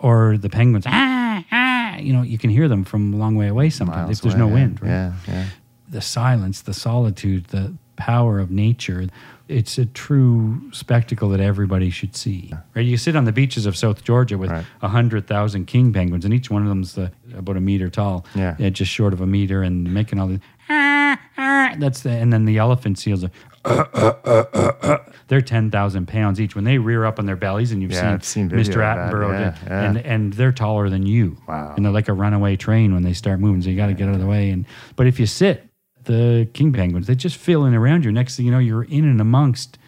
Or 0.02 0.38
the 0.38 0.48
penguins, 0.48 0.84
ah, 0.86 1.44
ah, 1.52 1.96
you 1.98 2.12
know, 2.12 2.22
you 2.22 2.38
can 2.38 2.48
hear 2.50 2.68
them 2.68 2.84
from 2.84 3.12
a 3.12 3.16
long 3.16 3.34
way 3.36 3.48
away 3.48 3.68
sometimes 3.70 3.96
Miles 4.06 4.18
if 4.18 4.22
there's 4.22 4.34
away, 4.34 4.40
no 4.40 4.48
yeah. 4.48 4.54
wind, 4.54 4.82
right? 4.82 4.88
Yeah, 4.88 5.12
yeah. 5.28 5.44
The 5.90 6.00
silence, 6.00 6.62
the 6.62 6.72
solitude, 6.74 7.46
the 7.48 7.74
power 7.96 8.38
of 8.38 8.50
nature. 8.50 9.06
It's 9.48 9.76
a 9.78 9.84
true 9.84 10.70
spectacle 10.72 11.28
that 11.30 11.40
everybody 11.40 11.90
should 11.90 12.16
see. 12.16 12.52
Right? 12.74 12.86
You 12.86 12.96
sit 12.96 13.14
on 13.16 13.24
the 13.24 13.32
beaches 13.32 13.66
of 13.66 13.76
South 13.76 14.04
Georgia 14.04 14.38
with 14.38 14.50
a 14.50 14.88
hundred 14.88 15.26
thousand 15.26 15.66
king 15.66 15.92
penguins, 15.92 16.24
and 16.24 16.32
each 16.32 16.50
one 16.50 16.62
of 16.62 16.68
them's 16.68 16.94
the, 16.94 17.10
about 17.36 17.56
a 17.56 17.60
meter 17.60 17.90
tall, 17.90 18.24
Yeah. 18.34 18.54
just 18.70 18.90
short 18.92 19.12
of 19.12 19.20
a 19.20 19.26
meter, 19.26 19.62
and 19.62 19.92
making 19.92 20.18
all 20.20 20.28
the. 20.28 20.40
ah, 20.70 21.18
ah, 21.36 21.74
That's 21.78 22.00
the, 22.02 22.10
and 22.10 22.32
then 22.32 22.44
the 22.46 22.56
elephant 22.58 22.98
seals 22.98 23.22
are. 23.24 23.30
They're 25.28 25.40
ten 25.40 25.70
thousand 25.70 26.06
pounds 26.08 26.40
each 26.40 26.54
when 26.54 26.64
they 26.64 26.78
rear 26.78 27.04
up 27.04 27.18
on 27.18 27.26
their 27.26 27.36
bellies, 27.36 27.72
and 27.72 27.80
you've 27.82 27.92
Yeah, 27.92 28.18
seen, 28.18 28.48
seen 28.48 28.58
Mr. 28.58 28.76
Attenborough, 28.76 29.38
yeah, 29.38 29.56
yeah. 29.66 29.82
and 29.84 29.98
and 29.98 30.32
they're 30.32 30.52
taller 30.52 30.88
than 30.88 31.06
you. 31.06 31.36
Wow. 31.46 31.74
And 31.76 31.84
they're 31.84 31.92
like 31.92 32.08
a 32.08 32.12
runaway 32.12 32.56
train 32.56 32.94
when 32.94 33.02
they 33.02 33.12
start 33.12 33.38
moving, 33.38 33.62
so 33.62 33.70
you 33.70 33.76
got 33.76 33.86
to 33.86 33.94
get 33.94 34.08
out 34.08 34.14
of 34.14 34.20
the 34.20 34.26
way. 34.26 34.50
And 34.50 34.66
but 34.96 35.06
if 35.06 35.20
you 35.20 35.26
sit, 35.26 35.68
the 36.04 36.48
king 36.54 36.72
penguins 36.72 37.06
they 37.06 37.14
just 37.14 37.36
fill 37.36 37.64
in 37.64 37.74
around 37.74 38.04
you. 38.04 38.10
Next 38.12 38.36
thing 38.36 38.46
you 38.46 38.52
know, 38.52 38.58
you're 38.58 38.84
in 38.84 39.04
and 39.04 39.20
amongst 39.20 39.78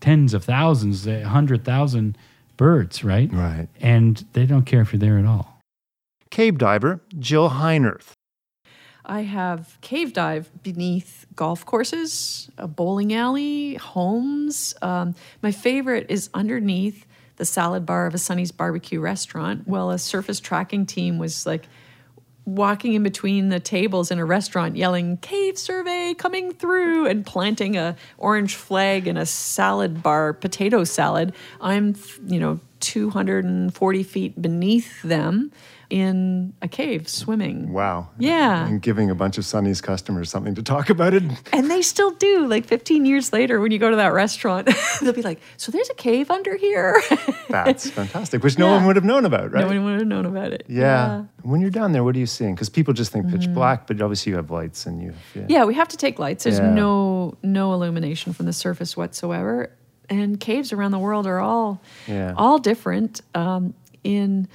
tens 0.00 0.32
of 0.32 0.44
thousands, 0.44 1.06
a 1.06 1.22
hundred 1.28 1.64
thousand 1.64 2.16
birds, 2.56 3.04
right? 3.04 3.30
Right. 3.32 3.68
And 3.80 4.24
they 4.32 4.46
don't 4.46 4.64
care 4.64 4.80
if 4.80 4.92
you're 4.92 5.00
there 5.00 5.18
at 5.18 5.26
all. 5.26 5.60
Cave 6.30 6.58
diver 6.58 7.02
Jill 7.18 7.50
Heinerth. 7.50 8.12
I 9.06 9.22
have 9.22 9.78
cave 9.80 10.12
dive 10.12 10.50
beneath 10.62 11.26
golf 11.36 11.64
courses, 11.64 12.50
a 12.58 12.66
bowling 12.66 13.14
alley, 13.14 13.74
homes. 13.74 14.74
Um, 14.82 15.14
my 15.42 15.52
favorite 15.52 16.06
is 16.08 16.28
underneath 16.34 17.06
the 17.36 17.44
salad 17.44 17.86
bar 17.86 18.06
of 18.06 18.14
a 18.14 18.18
Sonny's 18.18 18.50
barbecue 18.50 19.00
restaurant. 19.00 19.68
Well, 19.68 19.90
a 19.90 19.98
surface 19.98 20.40
tracking 20.40 20.86
team 20.86 21.18
was 21.18 21.46
like 21.46 21.68
walking 22.46 22.94
in 22.94 23.02
between 23.02 23.48
the 23.48 23.60
tables 23.60 24.10
in 24.10 24.18
a 24.18 24.24
restaurant 24.24 24.76
yelling 24.76 25.16
cave 25.18 25.58
survey 25.58 26.14
coming 26.14 26.52
through 26.52 27.06
and 27.06 27.26
planting 27.26 27.76
a 27.76 27.96
orange 28.18 28.54
flag 28.54 29.08
in 29.08 29.16
a 29.16 29.26
salad 29.26 30.00
bar 30.00 30.32
potato 30.32 30.84
salad 30.84 31.34
i'm 31.60 31.96
you 32.28 32.38
know 32.38 32.60
240 32.78 34.02
feet 34.04 34.40
beneath 34.40 35.02
them 35.02 35.50
in 35.88 36.52
a 36.62 36.68
cave 36.68 37.08
swimming. 37.08 37.72
Wow. 37.72 38.08
Yeah. 38.18 38.66
And 38.66 38.82
giving 38.82 39.08
a 39.10 39.14
bunch 39.14 39.38
of 39.38 39.44
Sonny's 39.44 39.80
customers 39.80 40.30
something 40.30 40.54
to 40.56 40.62
talk 40.62 40.90
about 40.90 41.14
it. 41.14 41.22
And 41.52 41.70
they 41.70 41.82
still 41.82 42.10
do. 42.12 42.46
Like 42.46 42.64
15 42.66 43.04
years 43.06 43.32
later, 43.32 43.60
when 43.60 43.70
you 43.70 43.78
go 43.78 43.90
to 43.90 43.96
that 43.96 44.12
restaurant, 44.12 44.68
they'll 45.00 45.12
be 45.12 45.22
like, 45.22 45.40
So 45.56 45.70
there's 45.70 45.88
a 45.90 45.94
cave 45.94 46.30
under 46.30 46.56
here. 46.56 47.00
That's 47.48 47.88
fantastic, 47.90 48.42
which 48.42 48.58
no 48.58 48.66
Yeah. 48.66 48.76
one 48.76 48.86
would 48.86 48.96
have 48.96 49.04
known 49.04 49.24
about, 49.24 49.52
right? 49.52 49.60
No 49.60 49.68
one 49.68 49.84
would 49.84 49.98
have 50.00 50.08
known 50.08 50.26
about 50.26 50.52
it. 50.52 50.64
yeah. 50.68 51.24
When 51.42 51.60
you're 51.60 51.70
down 51.70 51.92
there, 51.92 52.02
what 52.02 52.16
are 52.16 52.18
you 52.18 52.26
seeing? 52.26 52.54
Because 52.56 52.68
people 52.68 52.92
just 52.92 53.12
think 53.12 53.30
pitch 53.30 53.46
Mhm. 53.46 53.54
black, 53.54 53.86
but 53.86 54.00
obviously 54.02 54.30
you 54.30 54.36
have 54.36 54.50
lights 54.50 54.86
and 54.86 55.00
you. 55.00 55.14
Yeah. 55.34 55.42
Yeah, 55.48 55.64
we 55.64 55.74
have 55.74 55.86
to 55.88 55.96
take 55.96 56.18
lights. 56.18 56.42
There's 56.44 56.58
Yeah. 56.58 56.72
no 56.74 57.34
no 57.44 57.72
illumination 57.74 58.32
from 58.32 58.46
the 58.46 58.52
surface 58.52 58.96
whatsoever. 58.96 59.70
And 60.10 60.40
caves 60.40 60.72
around 60.72 60.90
the 60.90 60.98
world 60.98 61.26
are 61.26 61.38
all 61.38 61.80
Yeah. 62.08 62.32
all 62.36 62.58
different. 62.58 63.20
Um, 63.34 63.74
in 64.02 64.48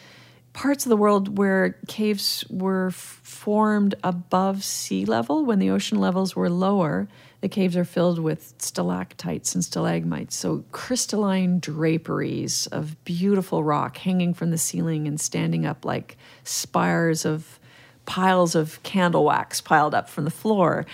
parts 0.53 0.85
of 0.85 0.89
the 0.89 0.97
world 0.97 1.37
where 1.37 1.77
caves 1.87 2.43
were 2.49 2.87
f- 2.87 3.19
formed 3.23 3.95
above 4.03 4.63
sea 4.63 5.05
level, 5.05 5.45
when 5.45 5.59
the 5.59 5.69
ocean 5.69 5.99
levels 5.99 6.35
were 6.35 6.49
lower, 6.49 7.07
the 7.41 7.49
caves 7.49 7.75
are 7.75 7.85
filled 7.85 8.19
with 8.19 8.53
stalactites 8.59 9.55
and 9.55 9.63
stalagmites. 9.63 10.35
So 10.35 10.63
crystalline 10.71 11.59
draperies 11.59 12.67
of 12.67 13.03
beautiful 13.03 13.63
rock 13.63 13.97
hanging 13.97 14.33
from 14.33 14.51
the 14.51 14.57
ceiling 14.57 15.07
and 15.07 15.19
standing 15.19 15.65
up 15.65 15.83
like 15.85 16.17
spires 16.43 17.25
of 17.25 17.59
piles 18.05 18.55
of 18.55 18.81
candle 18.83 19.25
wax 19.25 19.61
piled 19.61 19.95
up 19.95 20.09
from 20.09 20.25
the 20.25 20.31
floor. 20.31 20.85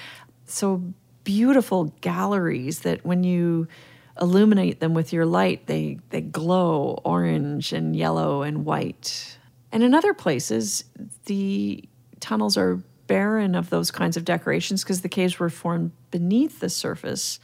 So 0.46 0.84
beautiful 1.24 1.94
galleries 2.02 2.82
that 2.82 3.06
when 3.06 3.24
you 3.24 3.68
illuminate 4.22 4.80
them 4.80 4.94
with 4.94 5.12
your 5.12 5.26
light, 5.26 5.68
they, 5.68 6.00
they 6.12 6.22
glow 6.22 7.02
orange 7.04 7.74
and 7.74 7.96
yellow 7.96 8.44
and 8.44 8.66
white. 8.66 9.37
And 9.72 9.84
in 9.84 9.94
other 9.94 10.14
places, 10.14 10.86
the 11.26 11.84
tunnels 12.20 12.58
are 12.58 12.82
barren 13.08 13.56
of 13.56 13.70
those 13.70 13.92
kinds 13.92 14.18
of 14.18 14.26
decorations 14.26 14.84
because 14.84 15.02
the 15.02 15.10
caves 15.10 15.40
were 15.40 15.50
formed 15.50 15.92
beneath 16.12 16.60
the 16.60 16.70
surface, 16.70 17.40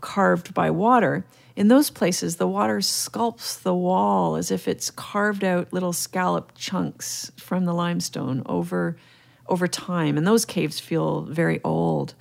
carved 0.00 0.54
by 0.54 0.70
water. 0.70 1.26
In 1.54 1.68
those 1.68 1.90
places, 1.90 2.36
the 2.36 2.48
water 2.48 2.78
sculpts 2.78 3.60
the 3.60 3.74
wall 3.74 4.36
as 4.36 4.50
if 4.50 4.68
it's 4.68 4.90
carved 4.90 5.42
out 5.42 5.72
little 5.72 5.94
scallop 5.94 6.52
chunks 6.54 7.32
from 7.36 7.64
the 7.64 7.72
limestone 7.72 8.42
over, 8.46 8.96
over 9.46 9.66
time. 9.66 10.18
And 10.18 10.26
those 10.26 10.44
caves 10.44 10.78
feel 10.80 11.22
very 11.22 11.60
old. 11.64 12.14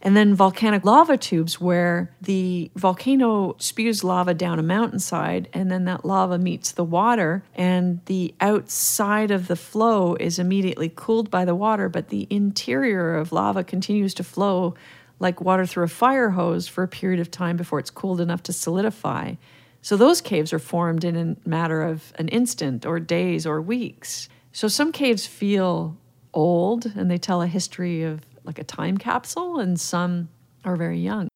And 0.00 0.16
then 0.16 0.34
volcanic 0.34 0.84
lava 0.84 1.16
tubes, 1.16 1.60
where 1.60 2.14
the 2.20 2.70
volcano 2.76 3.56
spews 3.58 4.04
lava 4.04 4.32
down 4.32 4.58
a 4.58 4.62
mountainside, 4.62 5.48
and 5.52 5.70
then 5.70 5.84
that 5.86 6.04
lava 6.04 6.38
meets 6.38 6.72
the 6.72 6.84
water, 6.84 7.42
and 7.54 8.00
the 8.06 8.34
outside 8.40 9.30
of 9.30 9.48
the 9.48 9.56
flow 9.56 10.14
is 10.14 10.38
immediately 10.38 10.92
cooled 10.94 11.30
by 11.30 11.44
the 11.44 11.54
water, 11.54 11.88
but 11.88 12.08
the 12.08 12.26
interior 12.30 13.16
of 13.16 13.32
lava 13.32 13.64
continues 13.64 14.14
to 14.14 14.24
flow 14.24 14.74
like 15.18 15.40
water 15.40 15.66
through 15.66 15.84
a 15.84 15.88
fire 15.88 16.30
hose 16.30 16.68
for 16.68 16.84
a 16.84 16.88
period 16.88 17.20
of 17.20 17.30
time 17.30 17.56
before 17.56 17.78
it's 17.78 17.90
cooled 17.90 18.20
enough 18.20 18.42
to 18.44 18.52
solidify. 18.52 19.34
So 19.82 19.96
those 19.96 20.20
caves 20.20 20.52
are 20.52 20.58
formed 20.58 21.04
in 21.04 21.16
a 21.16 21.48
matter 21.48 21.82
of 21.82 22.12
an 22.18 22.28
instant 22.28 22.86
or 22.86 23.00
days 23.00 23.46
or 23.46 23.60
weeks. 23.60 24.28
So 24.52 24.68
some 24.68 24.92
caves 24.92 25.26
feel 25.26 25.96
old 26.34 26.86
and 26.86 27.10
they 27.10 27.18
tell 27.18 27.42
a 27.42 27.46
history 27.46 28.02
of 28.02 28.20
like 28.48 28.58
a 28.58 28.64
time 28.64 28.98
capsule, 28.98 29.60
and 29.60 29.78
some 29.78 30.28
are 30.64 30.74
very 30.74 30.98
young. 30.98 31.28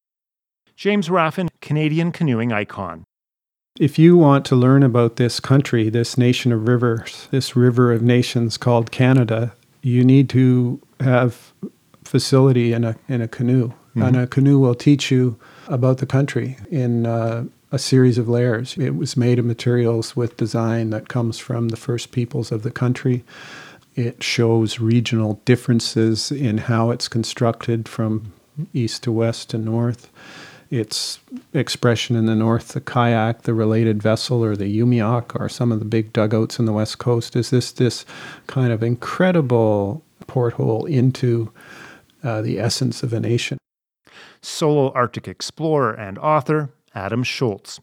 James 0.74 1.08
Raffan, 1.08 1.48
Canadian 1.60 2.10
canoeing 2.10 2.52
icon. 2.52 3.04
If 3.78 3.98
you 3.98 4.16
want 4.16 4.44
to 4.46 4.56
learn 4.56 4.82
about 4.82 5.16
this 5.16 5.38
country, 5.38 5.88
this 5.88 6.18
nation 6.18 6.52
of 6.52 6.66
rivers, 6.66 7.28
this 7.30 7.54
river 7.54 7.92
of 7.92 8.02
nations 8.02 8.56
called 8.56 8.90
Canada, 8.90 9.52
you 9.82 10.04
need 10.04 10.28
to 10.30 10.80
have 11.00 11.52
facility 12.04 12.72
in 12.72 12.82
a 12.84 12.96
in 13.08 13.20
a 13.20 13.28
canoe. 13.28 13.72
Mhm. 13.94 14.08
And 14.08 14.16
a 14.16 14.26
canoe 14.26 14.58
will 14.58 14.74
teach 14.74 15.10
you 15.10 15.36
about 15.68 15.98
the 15.98 16.06
country 16.06 16.56
in 16.70 17.06
uh, 17.06 17.44
a 17.70 17.78
series 17.78 18.18
of 18.18 18.28
layers. 18.28 18.76
It 18.78 18.96
was 18.96 19.16
made 19.16 19.38
of 19.38 19.44
materials 19.44 20.16
with 20.16 20.36
design 20.36 20.90
that 20.90 21.08
comes 21.08 21.38
from 21.38 21.68
the 21.68 21.76
first 21.76 22.10
peoples 22.10 22.50
of 22.52 22.62
the 22.62 22.70
country. 22.70 23.22
It 23.94 24.22
shows 24.22 24.80
regional 24.80 25.40
differences 25.44 26.32
in 26.32 26.58
how 26.58 26.90
it's 26.90 27.08
constructed 27.08 27.88
from 27.88 28.32
east 28.72 29.02
to 29.04 29.12
west 29.12 29.50
to 29.50 29.58
north. 29.58 30.10
Its 30.70 31.18
expression 31.52 32.16
in 32.16 32.24
the 32.24 32.34
north, 32.34 32.68
the 32.68 32.80
kayak, 32.80 33.42
the 33.42 33.52
related 33.52 34.02
vessel, 34.02 34.42
or 34.42 34.56
the 34.56 34.80
umiak, 34.80 35.38
or 35.38 35.48
some 35.50 35.70
of 35.70 35.80
the 35.80 35.84
big 35.84 36.14
dugouts 36.14 36.58
in 36.58 36.64
the 36.64 36.72
west 36.72 36.98
coast, 36.98 37.36
is 37.36 37.50
this 37.50 37.72
this 37.72 38.06
kind 38.46 38.72
of 38.72 38.82
incredible 38.82 40.02
porthole 40.26 40.86
into 40.86 41.52
uh, 42.24 42.40
the 42.40 42.58
essence 42.58 43.02
of 43.02 43.12
a 43.12 43.20
nation. 43.20 43.58
Solo 44.40 44.90
Arctic 44.92 45.28
explorer 45.28 45.92
and 45.92 46.18
author 46.18 46.70
Adam 46.94 47.22
Shoalts. 47.22 47.80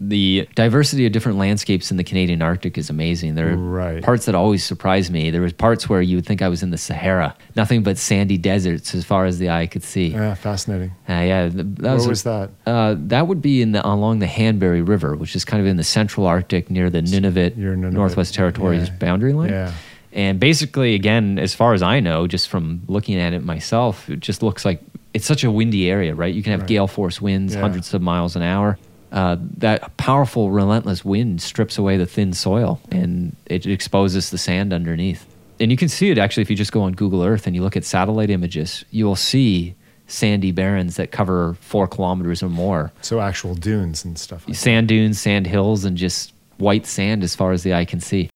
The 0.00 0.48
diversity 0.54 1.06
of 1.06 1.12
different 1.12 1.38
landscapes 1.38 1.90
in 1.90 1.96
the 1.96 2.04
Canadian 2.04 2.42
Arctic 2.42 2.76
is 2.78 2.90
amazing. 2.90 3.34
There 3.34 3.52
are 3.52 3.56
Right. 3.56 4.02
parts 4.02 4.26
that 4.26 4.34
always 4.34 4.64
surprise 4.64 5.10
me. 5.10 5.30
There 5.30 5.40
was 5.42 5.52
parts 5.52 5.88
where 5.88 6.02
you 6.02 6.16
would 6.16 6.26
think 6.26 6.42
I 6.42 6.48
was 6.48 6.62
in 6.62 6.70
the 6.70 6.78
Sahara, 6.78 7.34
nothing 7.56 7.82
but 7.82 7.98
sandy 7.98 8.36
deserts 8.38 8.94
as 8.94 9.04
far 9.04 9.24
as 9.26 9.38
the 9.38 9.50
eye 9.50 9.66
could 9.66 9.82
see. 9.84 10.08
Yeah, 10.08 10.34
fascinating. 10.34 10.90
Uh, 11.08 11.12
yeah, 11.12 11.48
th- 11.48 11.54
that 11.54 11.82
Where 11.82 11.94
was, 11.94 12.08
was 12.08 12.22
that? 12.24 12.50
Uh, 12.66 12.94
that 12.98 13.26
would 13.28 13.40
be 13.42 13.62
in 13.62 13.72
the 13.72 13.86
along 13.86 14.18
the 14.20 14.26
Hanbury 14.26 14.82
River, 14.82 15.16
which 15.16 15.34
is 15.36 15.44
kind 15.44 15.60
of 15.60 15.66
in 15.66 15.76
the 15.76 15.84
central 15.84 16.26
Arctic 16.26 16.70
near 16.70 16.90
the 16.90 17.02
Nunavut, 17.02 17.56
Northwest 17.56 18.34
Territories 18.34 18.88
Yeah. 18.88 18.94
boundary 18.98 19.32
line. 19.32 19.50
Yeah. 19.50 19.72
And 20.12 20.38
basically, 20.38 20.94
again, 20.94 21.38
as 21.40 21.54
far 21.54 21.74
as 21.74 21.82
I 21.82 21.98
know, 22.00 22.26
just 22.28 22.48
from 22.48 22.82
looking 22.86 23.16
at 23.16 23.32
it 23.32 23.44
myself, 23.44 24.08
it 24.08 24.20
just 24.20 24.42
looks 24.44 24.64
like 24.64 24.80
it's 25.12 25.26
such 25.26 25.42
a 25.44 25.50
windy 25.50 25.90
area, 25.90 26.14
right? 26.14 26.32
You 26.32 26.42
can 26.42 26.52
have 26.52 26.60
Right. 26.60 26.68
gale 26.68 26.86
force 26.86 27.20
winds, 27.20 27.54
Yeah. 27.54 27.60
hundreds 27.62 27.92
of 27.94 28.00
miles 28.02 28.36
an 28.36 28.42
hour. 28.42 28.78
Uh, 29.14 29.36
that 29.56 29.96
powerful, 29.96 30.50
relentless 30.50 31.04
wind 31.04 31.40
strips 31.40 31.78
away 31.78 31.96
the 31.96 32.04
thin 32.04 32.32
soil 32.32 32.80
and 32.90 33.36
it 33.46 33.64
exposes 33.64 34.30
the 34.30 34.38
sand 34.38 34.72
underneath. 34.72 35.24
And 35.60 35.70
you 35.70 35.76
can 35.76 35.88
see 35.88 36.10
it 36.10 36.18
actually 36.18 36.42
if 36.42 36.50
you 36.50 36.56
just 36.56 36.72
go 36.72 36.82
on 36.82 36.94
Google 36.94 37.22
Earth 37.22 37.46
and 37.46 37.54
you 37.54 37.62
look 37.62 37.76
at 37.76 37.84
satellite 37.84 38.28
images, 38.28 38.84
you 38.90 39.04
will 39.06 39.14
see 39.14 39.76
sandy 40.08 40.50
barrens 40.50 40.96
that 40.96 41.12
cover 41.12 41.54
four 41.60 41.86
kilometers 41.86 42.42
or 42.42 42.48
more. 42.48 42.92
So 43.02 43.20
actual 43.20 43.54
dunes 43.54 44.04
and 44.04 44.18
stuff. 44.18 44.48
Like 44.48 44.56
Sand 44.56 44.88
dunes, 44.88 45.20
sand 45.20 45.46
hills, 45.46 45.84
and 45.84 45.96
just 45.96 46.32
white 46.58 46.84
sand 46.84 47.22
as 47.22 47.36
far 47.36 47.52
as 47.52 47.62
the 47.62 47.72
eye 47.72 47.84
can 47.84 48.00
see. 48.00 48.28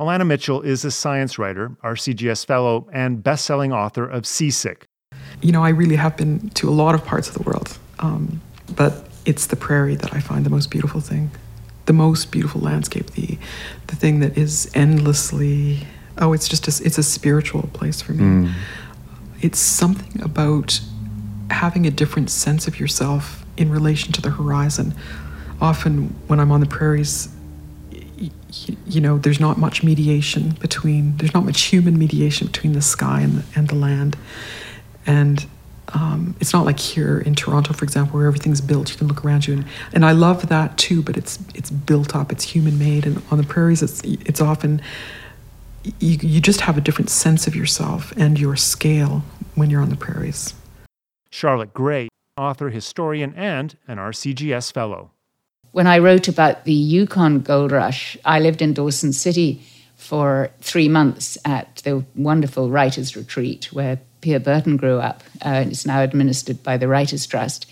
Alanna 0.00 0.26
Mitchell 0.26 0.62
is 0.62 0.84
a 0.84 0.90
science 0.90 1.38
writer, 1.38 1.76
RCGS 1.84 2.44
fellow, 2.44 2.88
and 2.92 3.22
best-selling 3.22 3.72
author 3.72 4.04
of 4.04 4.24
Seasick. 4.24 4.82
You 5.42 5.52
know, 5.52 5.62
I 5.62 5.68
really 5.68 5.94
have 5.94 6.16
been 6.16 6.50
to 6.50 6.68
a 6.68 6.72
lot 6.72 6.96
of 6.96 7.04
parts 7.04 7.28
of 7.28 7.34
the 7.34 7.42
world, 7.44 7.78
um, 8.00 8.40
but 8.74 9.08
it's 9.24 9.46
the 9.46 9.56
prairie 9.56 9.96
that 9.96 10.14
I 10.14 10.20
find 10.20 10.44
the 10.44 10.50
most 10.50 10.70
beautiful 10.70 11.00
thing, 11.00 11.30
the 11.86 11.92
most 11.92 12.30
beautiful 12.30 12.60
landscape, 12.60 13.10
the 13.12 13.38
the 13.86 13.96
thing 13.96 14.20
that 14.20 14.36
is 14.36 14.70
endlessly. 14.74 15.86
Oh, 16.18 16.32
it's 16.32 16.48
just 16.48 16.68
a, 16.68 16.86
it's 16.86 16.98
a 16.98 17.02
spiritual 17.02 17.68
place 17.72 18.00
for 18.00 18.12
me. 18.12 18.48
Mm. 18.48 18.52
It's 19.40 19.58
something 19.58 20.22
about 20.22 20.80
having 21.50 21.86
a 21.86 21.90
different 21.90 22.30
sense 22.30 22.68
of 22.68 22.78
yourself 22.78 23.44
in 23.56 23.70
relation 23.70 24.12
to 24.12 24.22
the 24.22 24.30
horizon. 24.30 24.94
Often, 25.60 26.14
when 26.28 26.40
I'm 26.40 26.52
on 26.52 26.60
the 26.60 26.66
prairies, 26.66 27.28
you 28.86 29.00
know, 29.00 29.18
there's 29.18 29.40
not 29.40 29.58
much 29.58 29.82
mediation 29.82 30.50
between, 30.60 31.16
there's 31.16 31.34
not 31.34 31.44
much 31.44 31.62
human 31.62 31.98
mediation 31.98 32.46
between 32.46 32.72
the 32.72 32.82
sky 32.82 33.20
and 33.20 33.38
the, 33.38 33.44
and 33.58 33.68
the 33.68 33.74
land. 33.74 34.16
And 35.06 35.46
um, 35.92 36.34
it's 36.40 36.52
not 36.52 36.64
like 36.64 36.78
here 36.78 37.18
in 37.18 37.34
Toronto, 37.34 37.72
for 37.72 37.84
example, 37.84 38.18
where 38.18 38.26
everything's 38.26 38.60
built. 38.60 38.90
You 38.90 38.96
can 38.96 39.06
look 39.08 39.24
around 39.24 39.46
you, 39.46 39.54
and, 39.54 39.66
and 39.92 40.04
I 40.04 40.12
love 40.12 40.48
that 40.48 40.78
too. 40.78 41.02
But 41.02 41.16
it's 41.16 41.38
it's 41.54 41.70
built 41.70 42.16
up, 42.16 42.32
it's 42.32 42.44
human 42.44 42.78
made, 42.78 43.06
and 43.06 43.22
on 43.30 43.38
the 43.38 43.44
prairies, 43.44 43.82
it's 43.82 44.00
it's 44.04 44.40
often 44.40 44.80
you 46.00 46.18
you 46.22 46.40
just 46.40 46.62
have 46.62 46.78
a 46.78 46.80
different 46.80 47.10
sense 47.10 47.46
of 47.46 47.54
yourself 47.54 48.12
and 48.16 48.40
your 48.40 48.56
scale 48.56 49.22
when 49.54 49.70
you're 49.70 49.82
on 49.82 49.90
the 49.90 49.96
prairies. 49.96 50.54
Charlotte 51.30 51.74
Gray, 51.74 52.08
author, 52.36 52.70
historian, 52.70 53.34
and 53.36 53.76
an 53.86 53.98
RCGS 53.98 54.72
fellow. 54.72 55.10
When 55.72 55.86
I 55.86 55.98
wrote 55.98 56.28
about 56.28 56.64
the 56.64 56.72
Yukon 56.72 57.40
Gold 57.40 57.72
Rush, 57.72 58.16
I 58.24 58.38
lived 58.38 58.62
in 58.62 58.74
Dawson 58.74 59.12
City 59.12 59.60
for 59.96 60.50
three 60.60 60.88
months 60.88 61.36
at 61.44 61.76
the 61.84 62.04
wonderful 62.14 62.70
Writers 62.70 63.16
Retreat 63.16 63.72
where 63.72 63.98
Pierre 64.24 64.40
Berton 64.40 64.78
grew 64.78 65.00
up. 65.00 65.22
Uh, 65.44 65.64
it's 65.66 65.84
now 65.84 66.00
administered 66.00 66.62
by 66.62 66.78
the 66.78 66.88
Writers 66.88 67.26
Trust. 67.26 67.66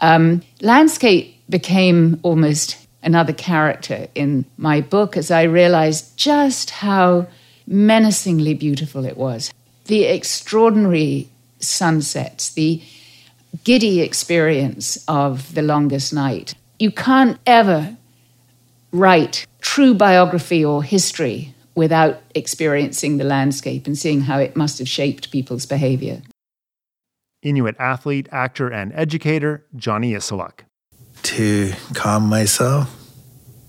Um, 0.00 0.42
landscape 0.60 1.40
became 1.48 2.20
almost 2.22 2.86
another 3.02 3.32
character 3.32 4.06
in 4.14 4.44
my 4.58 4.82
book 4.82 5.16
as 5.16 5.30
I 5.30 5.44
realized 5.44 6.14
just 6.18 6.68
how 6.68 7.28
menacingly 7.66 8.52
beautiful 8.52 9.06
it 9.06 9.16
was. 9.16 9.50
The 9.86 10.04
extraordinary 10.04 11.30
sunsets, 11.60 12.50
the 12.50 12.82
giddy 13.64 14.02
experience 14.02 15.02
of 15.08 15.54
the 15.54 15.62
longest 15.62 16.12
night. 16.12 16.54
You 16.78 16.90
can't 16.90 17.38
ever 17.46 17.96
write 18.92 19.46
true 19.62 19.94
biography 19.94 20.62
or 20.62 20.82
history 20.82 21.54
without 21.76 22.18
experiencing 22.34 23.18
the 23.18 23.24
landscape 23.24 23.86
and 23.86 23.96
seeing 23.96 24.22
how 24.22 24.38
it 24.38 24.56
must 24.56 24.78
have 24.78 24.88
shaped 24.88 25.30
people's 25.30 25.66
behavior. 25.66 26.22
Inuit 27.42 27.76
athlete, 27.78 28.28
actor, 28.32 28.68
and 28.72 28.92
educator 28.94 29.64
Johnny 29.76 30.12
Issaluk. 30.12 30.64
To 31.22 31.72
calm 31.94 32.28
myself, 32.28 32.90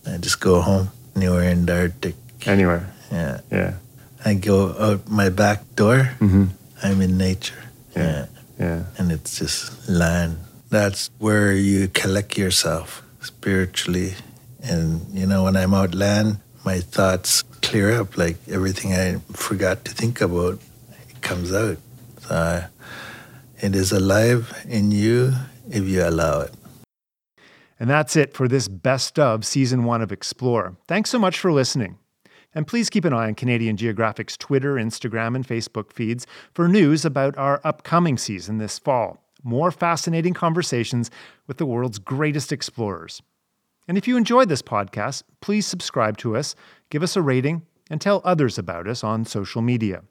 I 0.07 0.17
just 0.17 0.39
go 0.39 0.61
home 0.61 0.89
anywhere 1.15 1.51
in 1.51 1.65
the 1.65 1.81
Arctic. 1.81 2.15
Anywhere. 2.45 2.91
Yeah. 3.11 3.41
Yeah. 3.51 3.73
I 4.25 4.33
go 4.33 4.73
out 4.79 5.07
my 5.09 5.29
back 5.29 5.75
door. 5.75 6.15
Mm-hmm. 6.19 6.45
I'm 6.81 7.01
in 7.01 7.17
nature. 7.17 7.61
Yeah. 7.95 8.27
Yeah. 8.57 8.83
And 8.97 9.11
it's 9.11 9.37
just 9.37 9.89
land. 9.89 10.37
That's 10.69 11.09
where 11.19 11.51
you 11.53 11.87
collect 11.89 12.37
yourself 12.37 13.03
spiritually. 13.21 14.15
And, 14.63 15.01
you 15.13 15.25
know, 15.25 15.43
when 15.43 15.55
I'm 15.55 15.73
out 15.73 15.93
land, 15.93 16.39
my 16.67 16.81
thoughts 16.81 17.43
clear 17.61 18.01
up. 18.01 18.17
Like 18.17 18.37
everything 18.49 18.93
I 18.93 19.19
forgot 19.31 19.85
to 19.85 19.91
think 19.91 20.19
about, 20.19 20.59
it 21.09 21.21
comes 21.21 21.53
out. 21.53 21.77
So 22.19 22.65
it 23.59 23.73
is 23.73 23.93
alive 23.93 24.65
in 24.67 24.91
you 24.91 25.31
if 25.69 25.87
you 25.87 26.03
allow 26.03 26.41
it. 26.41 26.53
And 27.79 27.89
that's 27.89 28.15
it 28.15 28.33
for 28.33 28.47
this 28.49 28.67
best 28.67 29.17
of 29.17 29.45
season 29.45 29.85
one 29.85 30.01
of 30.01 30.11
Explore. 30.11 30.75
Thanks 30.87 31.09
so 31.09 31.19
much 31.19 31.39
for 31.39 31.53
listening. 31.53 31.99
And 32.53 32.67
please 32.67 32.89
keep 32.89 33.05
an 33.05 33.13
eye 33.13 33.27
on 33.27 33.35
Canadian 33.35 33.77
Geographic's 33.77 34.35
Twitter, 34.35 34.75
Instagram, 34.75 35.35
and 35.35 35.47
Facebook 35.47 35.93
feeds 35.93 36.27
for 36.53 36.67
news 36.67 37.05
about 37.05 37.37
our 37.37 37.61
upcoming 37.63 38.17
season 38.17 38.57
this 38.57 38.79
fall. 38.79 39.23
More 39.43 39.71
fascinating 39.71 40.33
conversations 40.33 41.11
with 41.45 41.57
the 41.57 41.65
world's 41.65 41.99
greatest 41.99 42.51
explorers. 42.51 43.21
And 43.87 43.97
if 43.97 44.07
you 44.07 44.17
enjoyed 44.17 44.49
this 44.49 44.61
podcast, 44.61 45.23
please 45.39 45.65
subscribe 45.65 46.17
to 46.17 46.35
us, 46.35 46.55
give 46.89 47.03
us 47.03 47.15
a 47.15 47.21
rating, 47.21 47.61
and 47.89 48.01
tell 48.01 48.21
others 48.25 48.57
about 48.57 48.85
us 48.87 49.01
on 49.01 49.23
social 49.23 49.61
media. 49.61 50.03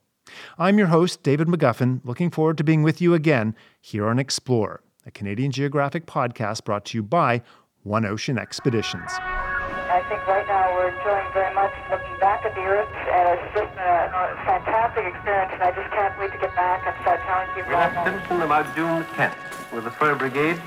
I'm 0.59 0.79
your 0.79 0.87
host, 0.87 1.23
David 1.23 1.47
McGuffin, 1.47 2.01
looking 2.03 2.31
forward 2.31 2.57
to 2.59 2.65
being 2.65 2.83
with 2.83 3.03
you 3.03 3.13
again 3.13 3.55
here 3.83 4.09
on 4.09 4.19
Explore, 4.19 4.81
a 5.05 5.11
Canadian 5.11 5.53
Geographic 5.53 6.07
podcast 6.07 6.65
brought 6.65 6.87
to 6.87 6.99
you 6.99 7.03
by 7.03 7.43
One 7.83 8.07
Ocean 8.07 8.39
Expeditions. 8.39 9.13
I 9.13 10.03
think 10.09 10.27
right 10.27 10.47
now 10.49 10.75
we're 10.75 10.89
enjoying 10.89 11.33
very 11.35 11.55
much 11.55 11.73
looking 11.91 12.19
back 12.19 12.47
at 12.47 12.55
the 12.55 12.63
Earth, 12.63 12.89
and 12.89 13.39
it's 13.39 13.55
just 13.55 13.77
a, 13.77 13.93
a 14.09 14.45
fantastic 14.47 15.05
experience, 15.05 15.53
and 15.53 15.63
I 15.63 15.71
just 15.77 15.91
can't 15.93 16.19
wait 16.19 16.33
to 16.33 16.39
get 16.39 16.55
back 16.57 16.83
and 16.87 16.97
start 17.03 17.21
telling 17.29 17.49
people 17.55 17.69
We 17.69 17.77
left 17.77 17.93
about 17.93 18.09
it. 18.09 18.19
Simpson 18.19 18.43
about 18.43 18.75
June 18.75 19.05
10th 19.15 19.73
with 19.73 19.85
the 19.85 19.91
fur 19.91 20.15
brigade, 20.17 20.61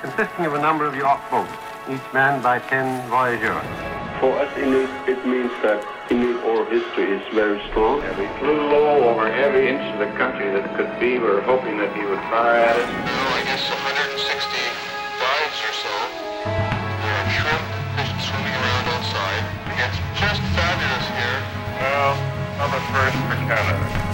consisting 0.00 0.46
of 0.46 0.54
a 0.54 0.60
number 0.62 0.86
of 0.86 0.94
York 0.94 1.20
boats, 1.30 1.52
each 1.88 2.12
man 2.12 2.40
by 2.42 2.58
10 2.58 3.08
voyageurs. 3.10 3.64
For 4.20 4.32
us 4.40 4.56
Inuit, 4.56 4.88
it 5.08 5.20
means 5.26 5.52
that 5.62 5.84
Inuit 6.10 6.42
oral 6.44 6.64
history 6.64 7.12
is 7.12 7.22
very 7.34 7.60
strong. 7.68 8.00
And 8.02 8.16
we 8.16 8.26
flew 8.38 8.56
low 8.72 9.08
over 9.10 9.26
every 9.28 9.68
inch 9.68 9.84
of 9.92 9.98
the 9.98 10.08
country 10.16 10.50
that 10.52 10.64
could 10.76 10.98
be. 10.98 11.18
We 11.18 11.28
were 11.28 11.42
hoping 11.42 11.76
that 11.78 11.92
he 11.96 12.04
would 12.04 12.20
fire 12.32 12.64
at 12.64 12.76
us. 12.76 12.88
Oh, 12.88 13.36
I 13.36 13.42
guess 13.44 13.68
160 13.68 14.24
dives 15.20 15.60
or 15.60 15.74
so. 15.76 15.94
There 16.48 17.16
are 17.20 17.28
shrimp 17.36 17.64
fish 18.00 18.12
swimming 18.32 18.56
around 18.56 18.86
outside. 18.96 19.44
It's 19.76 19.98
just 20.16 20.40
fabulous 20.56 21.06
here. 21.20 21.40
Well, 21.84 22.16
I'm 22.64 22.72
a 22.72 22.80
first 22.96 23.18
for 23.28 23.36
Canada. 23.44 24.04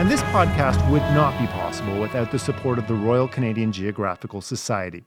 And 0.00 0.10
this 0.10 0.22
podcast 0.22 0.90
would 0.90 1.02
not 1.12 1.38
be 1.38 1.46
possible 1.48 2.00
without 2.00 2.30
the 2.32 2.38
support 2.38 2.78
of 2.78 2.88
the 2.88 2.94
Royal 2.94 3.28
Canadian 3.28 3.70
Geographical 3.70 4.40
Society. 4.40 5.04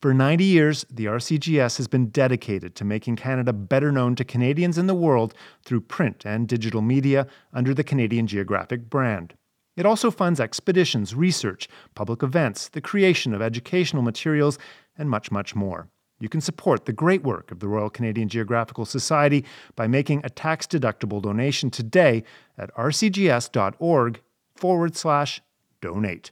For 0.00 0.14
90 0.14 0.42
years, 0.42 0.86
the 0.88 1.04
RCGS 1.04 1.76
has 1.76 1.86
been 1.86 2.06
dedicated 2.06 2.74
to 2.76 2.84
making 2.86 3.16
Canada 3.16 3.52
better 3.52 3.92
known 3.92 4.14
to 4.14 4.24
Canadians 4.24 4.78
in 4.78 4.86
the 4.86 4.94
world 4.94 5.34
through 5.66 5.82
print 5.82 6.24
and 6.24 6.48
digital 6.48 6.80
media 6.80 7.26
under 7.52 7.74
the 7.74 7.84
Canadian 7.84 8.26
Geographic 8.26 8.88
brand. 8.88 9.34
It 9.76 9.84
also 9.84 10.10
funds 10.10 10.40
expeditions, 10.40 11.14
research, 11.14 11.68
public 11.94 12.22
events, 12.22 12.70
the 12.70 12.80
creation 12.80 13.34
of 13.34 13.42
educational 13.42 14.02
materials, 14.02 14.58
and 14.96 15.10
much, 15.10 15.30
much 15.30 15.54
more. 15.54 15.90
You 16.22 16.28
can 16.28 16.40
support 16.40 16.84
the 16.84 16.92
great 16.92 17.24
work 17.24 17.50
of 17.50 17.58
the 17.58 17.66
Royal 17.66 17.90
Canadian 17.90 18.28
Geographical 18.28 18.84
Society 18.84 19.44
by 19.74 19.88
making 19.88 20.20
a 20.22 20.30
tax 20.30 20.68
deductible 20.68 21.20
donation 21.20 21.68
today 21.68 22.22
at 22.56 22.72
rcgs.org 22.76 24.20
forward 24.54 24.96
slash 24.96 25.42
donate. 25.80 26.30